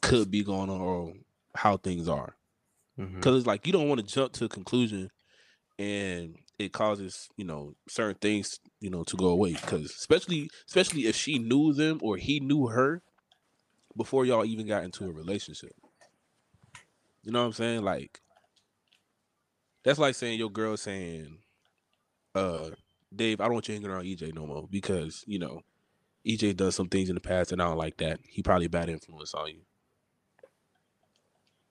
could 0.00 0.30
be 0.30 0.44
going 0.44 0.70
on 0.70 0.80
or 0.80 1.14
how 1.54 1.76
things 1.76 2.08
are. 2.08 2.36
Mm-hmm. 2.98 3.16
Because 3.16 3.38
it's 3.38 3.46
like 3.46 3.66
you 3.66 3.72
don't 3.72 3.88
want 3.88 4.00
to 4.00 4.06
jump 4.06 4.32
to 4.34 4.44
a 4.44 4.48
conclusion 4.48 5.10
and 5.80 6.36
it 6.60 6.72
causes 6.72 7.30
you 7.38 7.44
know 7.44 7.74
certain 7.88 8.16
things 8.20 8.60
you 8.80 8.90
know 8.90 9.02
to 9.02 9.16
go 9.16 9.28
away 9.28 9.52
because 9.52 9.86
especially 9.86 10.50
especially 10.66 11.06
if 11.06 11.16
she 11.16 11.38
knew 11.38 11.72
them 11.72 11.98
or 12.02 12.18
he 12.18 12.38
knew 12.38 12.66
her 12.66 13.02
before 13.96 14.26
y'all 14.26 14.44
even 14.44 14.66
got 14.66 14.84
into 14.84 15.06
a 15.06 15.12
relationship 15.12 15.72
you 17.22 17.32
know 17.32 17.40
what 17.40 17.46
i'm 17.46 17.52
saying 17.54 17.82
like 17.82 18.20
that's 19.84 19.98
like 19.98 20.14
saying 20.14 20.38
your 20.38 20.50
girl 20.50 20.76
saying 20.76 21.38
uh 22.34 22.70
dave 23.14 23.40
i 23.40 23.44
don't 23.44 23.54
want 23.54 23.68
you 23.68 23.74
hanging 23.74 23.90
around 23.90 24.04
ej 24.04 24.34
no 24.34 24.46
more 24.46 24.68
because 24.70 25.24
you 25.26 25.38
know 25.38 25.60
ej 26.26 26.56
does 26.56 26.74
some 26.74 26.88
things 26.88 27.08
in 27.08 27.14
the 27.14 27.20
past 27.20 27.52
and 27.52 27.60
i 27.60 27.64
don't 27.64 27.78
like 27.78 27.96
that. 27.96 28.20
He 28.28 28.42
probably 28.42 28.66
a 28.66 28.70
bad 28.70 28.88
influence 28.88 29.34
on 29.34 29.48
you. 29.48 29.60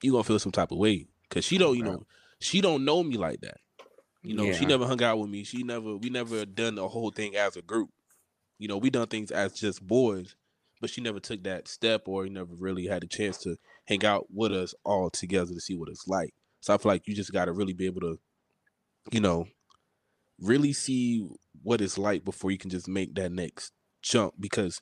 You 0.01 0.11
gonna 0.11 0.23
feel 0.23 0.39
some 0.39 0.51
type 0.51 0.71
of 0.71 0.77
way 0.77 1.07
because 1.23 1.45
she 1.45 1.57
don't 1.57 1.77
you 1.77 1.83
know 1.83 2.05
she 2.39 2.61
don't 2.61 2.85
know 2.85 3.03
me 3.03 3.17
like 3.17 3.41
that. 3.41 3.57
You 4.23 4.35
know 4.35 4.51
she 4.53 4.65
never 4.65 4.85
hung 4.85 5.01
out 5.03 5.19
with 5.19 5.29
me. 5.29 5.43
She 5.43 5.63
never 5.63 5.97
we 5.97 6.09
never 6.09 6.45
done 6.45 6.75
the 6.75 6.87
whole 6.87 7.11
thing 7.11 7.35
as 7.35 7.55
a 7.55 7.61
group. 7.61 7.89
You 8.57 8.67
know 8.67 8.77
we 8.77 8.89
done 8.89 9.07
things 9.07 9.31
as 9.31 9.53
just 9.53 9.85
boys 9.85 10.35
but 10.79 10.89
she 10.89 11.01
never 11.01 11.19
took 11.19 11.43
that 11.43 11.67
step 11.67 12.07
or 12.07 12.27
never 12.27 12.53
really 12.55 12.87
had 12.87 13.03
a 13.03 13.07
chance 13.07 13.37
to 13.39 13.57
hang 13.85 14.05
out 14.05 14.27
with 14.33 14.51
us 14.51 14.73
all 14.83 15.09
together 15.09 15.53
to 15.53 15.59
see 15.59 15.75
what 15.75 15.89
it's 15.89 16.07
like. 16.07 16.33
So 16.61 16.73
I 16.73 16.77
feel 16.77 16.91
like 16.91 17.07
you 17.07 17.15
just 17.15 17.31
got 17.33 17.45
to 17.45 17.53
really 17.53 17.73
be 17.73 17.85
able 17.85 18.01
to, 18.01 18.19
you 19.11 19.19
know, 19.21 19.47
really 20.39 20.73
see 20.73 21.27
what 21.63 21.81
it's 21.81 21.97
like 21.97 22.23
before 22.23 22.51
you 22.51 22.57
can 22.57 22.69
just 22.69 22.87
make 22.87 23.15
that 23.15 23.31
next 23.31 23.71
jump 24.01 24.33
because 24.39 24.81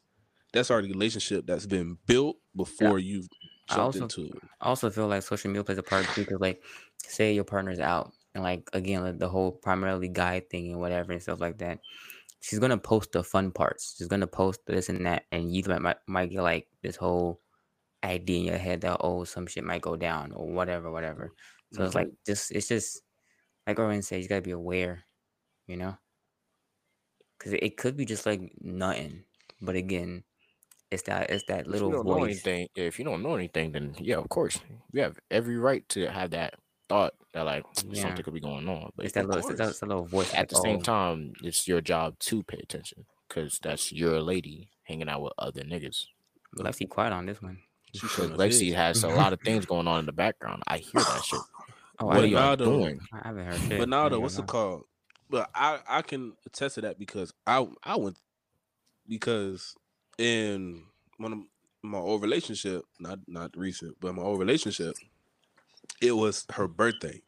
that's 0.53 0.69
already 0.71 0.89
a 0.89 0.93
relationship 0.93 1.45
that's 1.47 1.65
been 1.65 1.97
built 2.05 2.37
before 2.55 2.99
you've 2.99 3.27
I 3.69 3.75
jumped 3.75 4.01
also- 4.01 4.21
into 4.23 4.35
it. 4.37 4.43
I 4.61 4.67
also 4.69 4.89
feel 4.89 5.07
like 5.07 5.23
social 5.23 5.49
media 5.49 5.63
plays 5.63 5.77
a 5.77 5.83
part 5.83 6.05
too, 6.13 6.21
because 6.21 6.39
like, 6.39 6.63
say 7.03 7.33
your 7.33 7.43
partner's 7.43 7.79
out, 7.79 8.11
and 8.33 8.43
like 8.43 8.69
again, 8.73 9.03
like 9.03 9.19
the 9.19 9.29
whole 9.29 9.51
primarily 9.51 10.07
guy 10.09 10.39
thing 10.39 10.71
and 10.71 10.79
whatever 10.79 11.11
and 11.11 11.21
stuff 11.21 11.39
like 11.41 11.57
that. 11.59 11.79
She's 12.39 12.59
gonna 12.59 12.77
post 12.77 13.11
the 13.11 13.23
fun 13.23 13.51
parts. 13.51 13.95
She's 13.97 14.07
gonna 14.07 14.27
post 14.27 14.61
this 14.67 14.89
and 14.89 15.05
that, 15.05 15.25
and 15.31 15.53
you 15.53 15.63
might 15.67 15.81
might, 15.81 15.97
might 16.07 16.29
get 16.29 16.43
like 16.43 16.67
this 16.81 16.95
whole 16.95 17.41
idea 18.03 18.39
in 18.39 18.45
your 18.45 18.57
head 18.57 18.81
that 18.81 18.97
oh 19.01 19.23
some 19.23 19.47
shit 19.47 19.63
might 19.63 19.81
go 19.81 19.95
down 19.95 20.31
or 20.31 20.47
whatever, 20.47 20.91
whatever. 20.91 21.33
So 21.73 21.83
it's 21.83 21.95
like 21.95 22.07
mm-hmm. 22.07 22.15
just 22.25 22.51
it's 22.51 22.67
just 22.67 23.01
like 23.65 23.79
Erwin 23.79 24.01
said, 24.01 24.21
you 24.21 24.29
gotta 24.29 24.41
be 24.41 24.51
aware, 24.51 25.03
you 25.67 25.77
know, 25.77 25.97
because 27.37 27.53
it, 27.53 27.77
could 27.77 27.97
be 27.97 28.05
just 28.05 28.25
like 28.25 28.51
nothing, 28.61 29.23
but 29.61 29.75
again, 29.75 30.23
it's 30.89 31.03
that 31.03 31.29
it's 31.29 31.43
that 31.45 31.61
If 31.61 31.65
you 31.65 31.71
little 31.71 31.91
know 31.91 32.03
voice. 32.03 32.23
anything, 32.23 32.67
if 32.75 32.97
you 32.99 33.05
don't 33.05 33.21
know 33.21 33.35
anything, 33.35 33.73
then 33.73 33.95
yeah, 33.99 34.15
of 34.17 34.29
course, 34.29 34.59
you 34.93 35.01
have 35.01 35.19
every 35.29 35.57
right 35.57 35.87
to 35.89 36.07
have 36.07 36.31
that 36.31 36.55
thought 36.87 37.13
that 37.33 37.41
like 37.41 37.65
Yeah. 37.89 38.03
something 38.03 38.23
could 38.23 38.33
be 38.33 38.39
going 38.39 38.67
on. 38.69 38.91
But 38.95 39.05
It's 39.05 39.13
that 39.15 39.27
little, 39.27 39.41
course, 39.41 39.59
it's 39.59 39.79
that 39.79 39.87
little 39.87 40.05
voice. 40.05 40.33
at 40.33 40.39
like, 40.39 40.49
the 40.49 40.55
same 40.55 40.77
"Oh, 40.77 40.81
time, 40.81 41.33
it's 41.43 41.67
your 41.67 41.81
job 41.81 42.17
to 42.19 42.43
pay 42.43 42.59
attention 42.59 43.05
because 43.27 43.59
that's 43.61 43.91
your 43.91 44.21
lady 44.21 44.69
hanging 44.83 45.09
out 45.09 45.21
with 45.21 45.33
other 45.37 45.63
niggas. 45.63 46.05
Let's 46.53 46.79
quiet 46.89 47.11
on 47.11 47.25
this 47.25 47.41
one. 47.41 47.59
Because 47.93 48.31
Lexi 48.31 48.73
has 48.73 49.03
a 49.03 49.09
lot 49.09 49.33
of 49.33 49.41
things 49.41 49.65
going 49.65 49.87
on 49.87 49.99
in 49.99 50.05
the 50.05 50.11
background. 50.11 50.63
I 50.67 50.77
hear 50.77 51.01
that 51.01 51.23
shit. 51.23 51.39
Oh, 51.99 52.05
What 52.05 52.19
are 52.19 52.25
y'all 52.27 52.55
doing? 52.55 52.99
I 53.11 53.27
haven't 53.27 53.45
heard 53.45 53.59
shit. 53.61 53.79
But 53.79 53.89
now 53.89 54.05
I 54.05 54.09
though, 54.09 54.15
ain't 54.15 54.23
what's 54.23 54.35
it 54.35 54.45
gonna 54.45 54.47
called? 54.47 54.83
But 55.29 55.49
I 55.53 55.79
I 55.87 56.01
can 56.01 56.33
attest 56.45 56.75
to 56.75 56.81
that 56.81 56.99
because 56.99 57.33
I 57.45 57.67
I 57.83 57.95
went 57.97 58.17
because 59.07 59.75
in 60.17 60.83
one 61.17 61.33
of 61.33 61.39
my 61.83 61.97
old 61.97 62.21
relationship, 62.21 62.83
not 62.99 63.19
not 63.27 63.55
recent, 63.57 63.97
but 63.99 64.15
my 64.15 64.21
old 64.21 64.39
relationship, 64.39 64.95
it 66.01 66.11
was 66.11 66.45
her 66.53 66.67
birthday, 66.67 67.21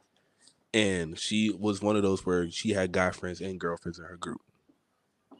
and 0.74 1.18
she 1.18 1.52
was 1.52 1.82
one 1.82 1.96
of 1.96 2.04
those 2.04 2.26
where 2.26 2.50
she 2.50 2.72
had 2.72 2.92
guy 2.92 3.12
friends 3.12 3.42
and 3.42 3.60
girlfriends 3.60 4.00
in 4.00 4.06
her 4.06 4.18
group. 4.18 4.42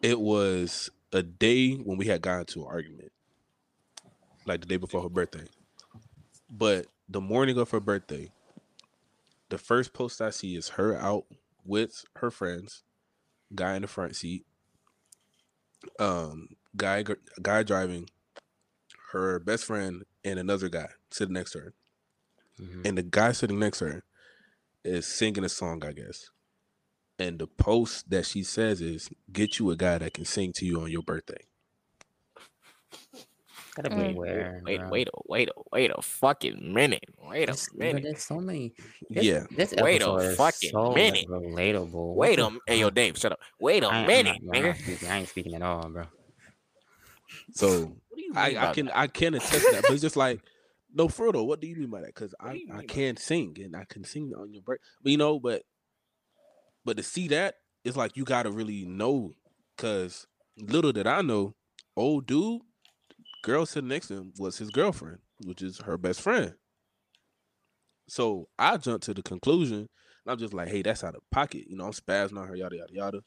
It 0.02 0.20
was 0.20 0.90
a 1.12 1.22
day 1.24 1.74
when 1.76 1.98
we 1.98 2.08
had 2.08 2.22
gotten 2.22 2.46
to 2.48 2.62
an 2.62 2.68
argument, 2.68 3.12
like 4.46 4.62
the 4.62 4.68
day 4.68 4.78
before 4.78 5.02
her 5.04 5.10
birthday. 5.10 5.46
But 6.50 6.88
the 7.08 7.22
morning 7.22 7.58
of 7.58 7.70
her 7.72 7.80
birthday, 7.80 8.32
the 9.50 9.58
first 9.58 9.94
post 9.94 10.22
I 10.22 10.30
see 10.30 10.56
is 10.56 10.70
her 10.70 10.96
out 10.96 11.26
with 11.66 12.06
her 12.18 12.32
friends, 12.32 12.84
guy 13.54 13.76
in 13.76 13.82
the 13.82 13.88
front 13.88 14.16
seat, 14.16 14.46
um, 16.00 16.50
guy 16.76 17.04
guy 17.42 17.64
driving, 17.64 18.10
her 19.12 19.40
best 19.40 19.66
friend 19.66 20.04
and 20.24 20.40
another 20.40 20.70
guy 20.70 20.90
sitting 21.12 21.34
next 21.34 21.52
to 21.52 21.60
her, 21.60 21.74
Mhm. 22.60 22.86
and 22.86 22.98
the 22.98 23.04
guy 23.04 23.32
sitting 23.32 23.60
next 23.60 23.80
to 23.80 23.86
her 23.90 24.04
is 24.84 25.06
singing 25.08 25.44
a 25.44 25.50
song, 25.50 25.84
I 25.84 25.94
guess. 25.94 26.30
And 27.18 27.40
the 27.40 27.48
post 27.48 28.10
that 28.10 28.26
she 28.26 28.44
says 28.44 28.82
is, 28.82 29.10
"Get 29.32 29.60
you 29.60 29.72
a 29.72 29.76
guy 29.76 29.98
that 29.98 30.14
can 30.14 30.26
sing 30.26 30.54
to 30.54 30.66
you 30.66 30.82
on 30.82 30.92
your 30.92 31.04
birthday." 31.04 31.48
Gotta 33.76 33.90
be 33.90 33.96
Mm. 33.96 34.16
aware. 34.16 34.62
Wait, 34.66 34.80
bro. 34.80 34.90
wait, 34.90 35.08
a, 35.08 35.12
wait, 35.28 35.50
a, 35.50 35.54
wait 35.72 35.92
a 35.96 36.02
fucking 36.02 36.74
minute. 36.74 37.04
Wait 37.28 37.44
a 37.44 37.46
There's- 37.48 37.70
minute. 37.74 38.04
There's 38.04 38.24
so 38.24 38.40
many. 38.40 38.74
This, 39.10 39.24
Yeah, 39.24 39.46
This 39.52 39.74
Wait 39.78 40.02
a 40.02 40.36
fucking 40.36 40.72
so, 40.72 40.92
minute. 40.94 41.28
relatable. 41.28 42.16
Wait 42.16 42.40
a 42.40 42.46
What 42.46 42.62
hey 42.68 42.80
yo. 42.80 42.90
Dave, 42.90 43.18
shut 43.18 43.32
up. 43.32 43.40
Wait 43.60 43.84
a 43.84 43.88
I 43.88 43.90
ain't- 43.90 44.02
I'm 44.02 44.08
minute, 44.08 44.44
not- 44.44 44.56
I'm 44.58 44.64
not 44.66 44.78
speaking. 44.78 45.08
I 45.08 45.18
ain't 45.20 45.30
speaking 45.30 45.54
at 45.56 45.62
all, 45.62 45.90
bro. 45.90 46.06
so 47.54 47.68
What 47.86 48.16
do 48.16 48.22
you 48.22 48.30
mean 48.34 48.38
I, 48.38 48.70
I 48.70 48.74
can 48.74 48.86
that? 48.88 48.98
I 48.98 49.08
can 49.08 49.34
attest 49.36 49.66
to 49.66 49.72
that, 49.74 49.82
but 49.84 49.92
it's 49.92 50.02
just 50.02 50.16
like, 50.18 50.40
no, 50.94 51.08
Frodo, 51.08 51.46
what 51.46 51.60
do 51.60 51.68
you 51.68 51.76
mean 51.76 51.90
by 51.90 52.02
that? 52.02 52.08
Because 52.16 52.34
I, 52.40 52.50
I 52.50 52.54
mean 52.54 52.68
by 52.68 52.86
can 52.86 53.18
sing 53.18 53.58
and 53.64 53.76
I 53.76 53.86
can 53.86 54.04
sing 54.04 54.34
on 54.36 54.54
your 54.54 54.64
birthday, 54.64 54.84
but 55.04 55.12
you 55.12 55.18
know, 55.18 55.40
but 55.40 55.64
but 56.86 56.98
to 56.98 57.04
see 57.04 57.28
that, 57.30 57.56
it's 57.84 57.98
like 57.98 58.18
you 58.18 58.24
gotta 58.26 58.52
really 58.52 58.86
know. 58.86 59.34
Because 59.76 60.28
little 60.58 60.92
did 60.92 61.08
I 61.08 61.22
know, 61.22 61.56
old 61.96 62.26
dude, 62.28 62.62
girl 63.42 63.66
sitting 63.66 63.90
next 63.90 64.08
to 64.08 64.16
him 64.16 64.34
was 64.38 64.58
his 64.58 64.70
girlfriend, 64.70 65.20
which 65.46 65.62
is 65.62 65.80
her 65.80 65.98
best 65.98 66.22
friend. 66.22 66.54
So 68.08 68.50
I 68.58 68.78
jumped 68.78 69.06
to 69.06 69.14
the 69.14 69.22
conclusion, 69.22 69.78
and 69.80 69.88
I'm 70.28 70.38
just 70.38 70.54
like, 70.54 70.70
hey, 70.70 70.82
that's 70.82 71.04
out 71.04 71.16
of 71.16 71.22
pocket. 71.32 71.66
You 71.68 71.78
know, 71.78 71.86
I'm 71.86 71.92
spazzing 71.92 72.38
on 72.38 72.48
her, 72.48 72.56
yada 72.56 72.76
yada 72.76 72.94
yada. 72.94 73.22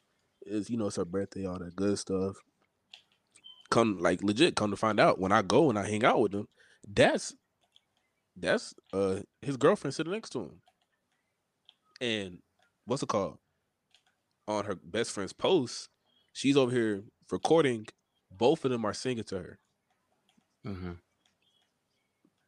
Is 0.45 0.69
you 0.69 0.77
know 0.77 0.87
it's 0.87 0.97
her 0.97 1.05
birthday, 1.05 1.45
all 1.45 1.59
that 1.59 1.75
good 1.75 1.97
stuff 1.97 2.35
come 3.73 3.97
like 3.97 4.21
legit 4.21 4.55
come 4.55 4.69
to 4.69 4.77
find 4.77 4.99
out 4.99 5.19
when 5.19 5.31
I 5.31 5.41
go 5.41 5.69
and 5.69 5.79
I 5.79 5.89
hang 5.89 6.05
out 6.05 6.21
with 6.21 6.31
them, 6.31 6.47
that's 6.87 7.33
that's 8.35 8.75
uh 8.93 9.21
his 9.41 9.57
girlfriend 9.57 9.95
sitting 9.95 10.13
next 10.13 10.29
to 10.31 10.41
him. 10.41 10.61
And 11.99 12.37
what's 12.85 13.01
it 13.01 13.09
called? 13.09 13.39
On 14.47 14.65
her 14.65 14.75
best 14.75 15.11
friend's 15.11 15.33
post, 15.33 15.89
she's 16.33 16.55
over 16.55 16.71
here 16.71 17.03
recording. 17.31 17.87
Both 18.29 18.63
of 18.63 18.71
them 18.71 18.85
are 18.85 18.93
singing 18.93 19.23
to 19.25 19.37
her. 19.37 19.59
Hmm 20.63 20.93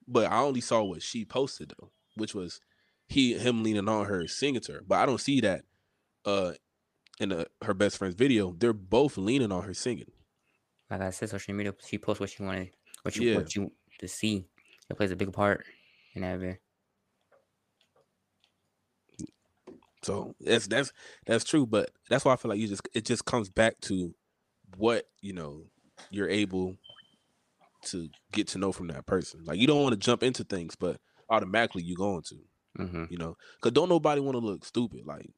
But 0.07 0.31
I 0.31 0.39
only 0.41 0.61
saw 0.61 0.83
what 0.83 1.01
she 1.01 1.25
posted 1.25 1.73
though, 1.79 1.91
which 2.15 2.35
was 2.35 2.59
he 3.07 3.37
him 3.37 3.63
leaning 3.63 3.89
on 3.89 4.05
her 4.05 4.27
singing 4.27 4.61
to 4.61 4.73
her. 4.73 4.81
But 4.85 4.99
I 4.99 5.05
don't 5.05 5.21
see 5.21 5.41
that 5.41 5.65
uh 6.25 6.53
in 7.19 7.29
the, 7.29 7.47
her 7.63 7.73
best 7.75 7.97
friend's 7.97 8.15
video. 8.15 8.53
They're 8.53 8.73
both 8.73 9.17
leaning 9.17 9.51
on 9.51 9.63
her 9.63 9.73
singing. 9.73 10.11
Like 10.89 11.01
I 11.01 11.09
said, 11.11 11.29
social 11.29 11.53
media. 11.53 11.73
She 11.85 11.97
posts 11.97 12.19
what 12.19 12.29
she 12.29 12.43
wanted, 12.43 12.75
what 13.03 13.17
you 13.19 13.25
Yeah. 13.25 13.35
what 13.35 13.55
you 13.55 13.71
to 13.99 14.07
see. 14.07 14.47
It 14.89 14.97
plays 14.97 15.11
a 15.11 15.15
big 15.15 15.33
part 15.33 15.65
in 16.13 16.21
that. 16.21 16.39
bit. 16.39 16.61
So 20.03 20.35
that's 20.39 20.67
that's 20.67 20.91
that's 21.25 21.43
true, 21.43 21.65
but 21.65 21.91
that's 22.09 22.23
why 22.25 22.33
I 22.33 22.35
feel 22.35 22.49
like 22.49 22.59
you 22.59 22.67
just 22.67 22.87
it 22.93 23.05
just 23.05 23.25
comes 23.25 23.49
back 23.49 23.79
to 23.81 24.13
what 24.77 25.05
you 25.21 25.33
know 25.33 25.65
you're 26.11 26.29
able 26.29 26.77
to 27.85 28.09
get 28.31 28.47
to 28.49 28.57
know 28.57 28.71
from 28.71 28.87
that 28.87 29.05
person. 29.05 29.41
Like 29.45 29.59
you 29.59 29.67
don't 29.67 29.81
want 29.81 29.93
to 29.93 29.99
jump 29.99 30.23
into 30.23 30.43
things, 30.43 30.75
but 30.75 30.97
automatically 31.29 31.83
you're 31.83 31.97
going 31.97 32.23
to, 32.23 32.35
Mm-hmm. 32.79 33.05
you 33.09 33.17
know, 33.17 33.37
because 33.55 33.71
don't 33.73 33.87
nobody 33.89 34.19
want 34.19 34.35
to 34.35 34.39
look 34.45 34.65
stupid. 34.65 35.05
Like 35.05 35.29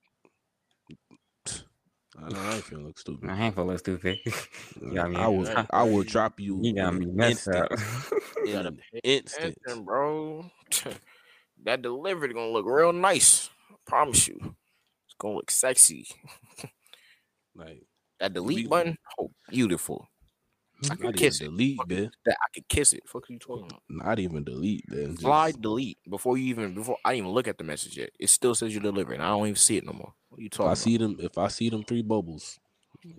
I 2.19 2.29
know 2.29 2.39
I 2.39 2.55
ain't 2.55 2.63
feeling 2.63 2.85
look 2.87 2.97
stupid. 2.97 3.23
My 3.23 3.35
handful 3.35 3.69
of 3.69 3.77
stupid. 3.79 4.17
you 4.81 4.93
got 4.95 5.11
me. 5.11 5.17
I 5.17 5.27
will 5.27 5.65
I 5.71 5.83
will 5.83 6.03
drop 6.03 6.39
you. 6.39 6.59
You 6.63 6.73
got 6.73 6.95
me 6.95 7.05
messed 7.05 7.47
instant. 7.47 7.71
up. 7.71 7.79
You 8.43 8.57
In 8.57 8.77
pay 8.93 8.99
instant. 9.03 9.55
bro. 9.85 10.49
that 11.63 11.81
delivery 11.83 12.33
gonna 12.33 12.49
look 12.49 12.65
real 12.65 12.91
nice. 12.93 13.49
I 13.71 13.75
promise 13.85 14.27
you. 14.27 14.37
It's 15.05 15.15
gonna 15.19 15.35
look 15.35 15.51
sexy. 15.51 16.07
Like 17.55 17.83
That 18.19 18.33
delete 18.33 18.57
We- 18.57 18.67
button, 18.67 18.97
oh, 19.19 19.29
beautiful. 19.49 20.07
I 20.83 20.87
not 20.89 20.97
can 20.97 21.05
even 21.07 21.17
kiss 21.17 21.41
it. 21.41 21.45
delete, 21.45 21.77
Fuck 21.77 21.89
man. 21.89 22.11
That 22.25 22.37
I 22.39 22.47
could 22.53 22.67
kiss 22.67 22.93
it. 22.93 23.03
Fuck 23.07 23.29
are 23.29 23.33
you 23.33 23.39
talking 23.39 23.65
about? 23.65 23.81
Not 23.89 24.19
even 24.19 24.43
delete, 24.43 24.89
man. 24.89 25.09
Just- 25.11 25.21
Slide 25.21 25.61
delete 25.61 25.97
before 26.09 26.37
you 26.37 26.45
even 26.45 26.73
before 26.75 26.97
I 27.03 27.15
even 27.15 27.29
look 27.31 27.47
at 27.47 27.57
the 27.57 27.63
message 27.63 27.97
yet. 27.97 28.11
It 28.19 28.29
still 28.29 28.53
says 28.55 28.73
you're 28.73 28.83
delivering. 28.83 29.21
I 29.21 29.29
don't 29.29 29.43
even 29.45 29.55
see 29.55 29.77
it 29.77 29.85
no 29.85 29.93
more. 29.93 30.13
What 30.29 30.39
are 30.39 30.41
you 30.41 30.47
If 30.47 30.51
talking 30.51 30.65
I 30.65 30.69
about? 30.69 30.77
see 30.77 30.97
them, 30.97 31.17
if 31.19 31.37
I 31.37 31.47
see 31.47 31.69
them 31.69 31.83
three 31.83 32.01
bubbles, 32.03 32.59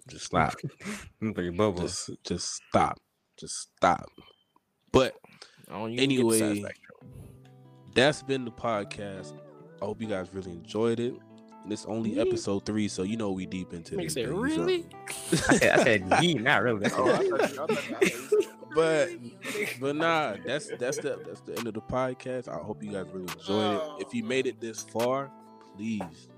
just 0.08 0.26
stop. 0.26 0.54
Three 1.34 1.50
bubbles. 1.50 2.06
just 2.06 2.24
just 2.24 2.60
stop 2.68 2.98
just 3.38 3.68
stop 3.76 4.06
but 4.90 5.14
I 5.70 5.74
don't 5.78 5.92
even 5.92 5.96
get 5.96 6.08
the 6.08 6.14
anyway, 6.16 6.38
satisfaction. 6.38 6.84
that's 7.94 8.22
been 8.24 8.44
the 8.44 8.50
podcast 8.50 9.32
i 9.80 9.84
hope 9.84 10.00
you 10.02 10.08
guys 10.08 10.28
really 10.34 10.50
enjoyed 10.50 10.98
it 10.98 11.14
and 11.68 11.72
it's 11.74 11.84
only 11.84 12.14
Really? 12.14 12.30
episode 12.30 12.64
three 12.64 12.88
so 12.88 13.02
you 13.02 13.18
know 13.18 13.30
we 13.30 13.44
deep 13.44 13.74
into 13.74 13.94
Nigga 13.94 14.04
this 14.04 14.14
said, 14.14 14.24
thing, 14.28 14.34
so- 14.34 14.40
really? 14.40 14.86
I 15.32 15.36
said, 15.36 15.78
I 15.80 15.84
said, 15.84 16.22
ye, 16.24 16.34
not 16.34 16.62
really. 16.62 16.90
Oh, 16.96 17.04
I 17.12 17.16
thought 17.16 17.24
you- 17.26 17.36
I 17.36 17.46
thought 17.46 18.10
you- 18.10 18.42
but 18.74 19.08
but 19.80 19.96
nah 19.96 20.36
that's 20.46 20.68
that's 20.78 20.96
the 20.98 21.18
that's 21.26 21.40
the 21.40 21.56
end 21.56 21.66
of 21.66 21.74
the 21.74 21.80
podcast 21.80 22.48
i 22.48 22.56
hope 22.62 22.82
you 22.82 22.92
guys 22.92 23.06
really 23.12 23.26
enjoyed 23.38 23.76
it 23.76 24.06
if 24.06 24.14
you 24.14 24.22
made 24.22 24.46
it 24.46 24.56
oh. 24.58 24.60
this 24.60 24.82
far 24.82 25.30
please 25.74 26.28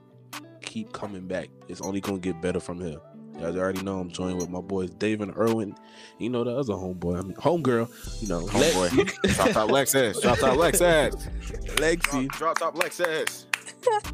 keep 0.62 0.92
coming 0.92 1.26
back 1.26 1.48
it's 1.68 1.80
only 1.80 2.00
gonna 2.00 2.18
get 2.18 2.40
better 2.40 2.60
from 2.60 2.80
here 2.80 2.98
you 3.34 3.40
guys 3.40 3.56
already 3.56 3.82
know 3.82 3.98
i'm 3.98 4.08
joined 4.10 4.38
with 4.38 4.48
my 4.48 4.60
boys 4.60 4.90
dave 4.90 5.20
and 5.20 5.36
erwin 5.36 5.74
you 6.18 6.30
know 6.30 6.44
the 6.44 6.56
other 6.56 6.72
homeboy 6.74 7.18
i 7.18 7.22
mean 7.22 7.36
homegirl 7.36 7.88
you 8.22 8.28
know 8.28 8.42
Homeboy. 8.46 9.34
Drop 9.34 9.50
top 9.50 9.68
Lexus. 9.68 10.22
Drop 10.22 10.38
top 10.38 10.56
Lexus. 10.56 11.28
Lexi 11.76 12.28
Drop 12.28 12.58
top 12.58 12.74
Lexus. 12.76 13.46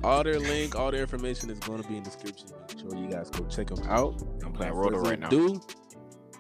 All 0.05 0.23
their 0.25 0.39
link, 0.39 0.77
all 0.77 0.91
their 0.91 1.01
information 1.03 1.51
is 1.51 1.59
going 1.61 1.83
to 1.83 1.89
be 1.89 1.97
in 1.97 2.03
the 2.03 2.11
description. 2.11 2.49
Make 2.69 2.79
sure 2.81 2.97
you 2.97 3.09
guys 3.09 3.31
go 3.31 3.45
check 3.47 3.69
them 3.69 3.87
out. 3.89 4.23
I'm 4.45 4.53
playing 4.53 4.75
Roto 4.75 4.99
right 4.99 5.19
now. 5.19 5.27
ado, 5.29 5.61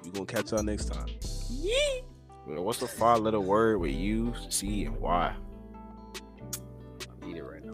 We're 0.04 0.11
gonna 0.12 0.26
catch 0.26 0.52
y'all 0.52 0.62
next 0.62 0.86
time. 0.92 1.07
Well, 2.46 2.62
What's 2.62 2.78
the 2.78 2.86
five 2.86 3.20
letter 3.20 3.40
word 3.40 3.80
with 3.80 3.92
U, 3.92 4.32
C, 4.48 4.84
and 4.84 4.96
Y? 4.98 5.34
I 5.34 7.26
need 7.26 7.36
it 7.36 7.42
right 7.42 7.64
now. 7.64 7.72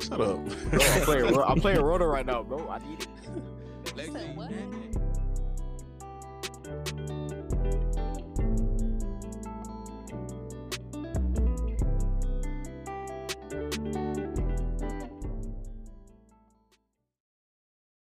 Shut 0.00 0.12
up. 0.12 0.18
Bro, 0.18 0.46
I'm 0.46 1.00
playing. 1.02 1.36
I'm 1.38 1.60
playing 1.60 1.80
Roto 1.82 2.04
right 2.06 2.24
now, 2.26 2.42
bro. 2.42 2.68
I 2.68 2.78
need 2.78 3.06
it. 3.96 4.96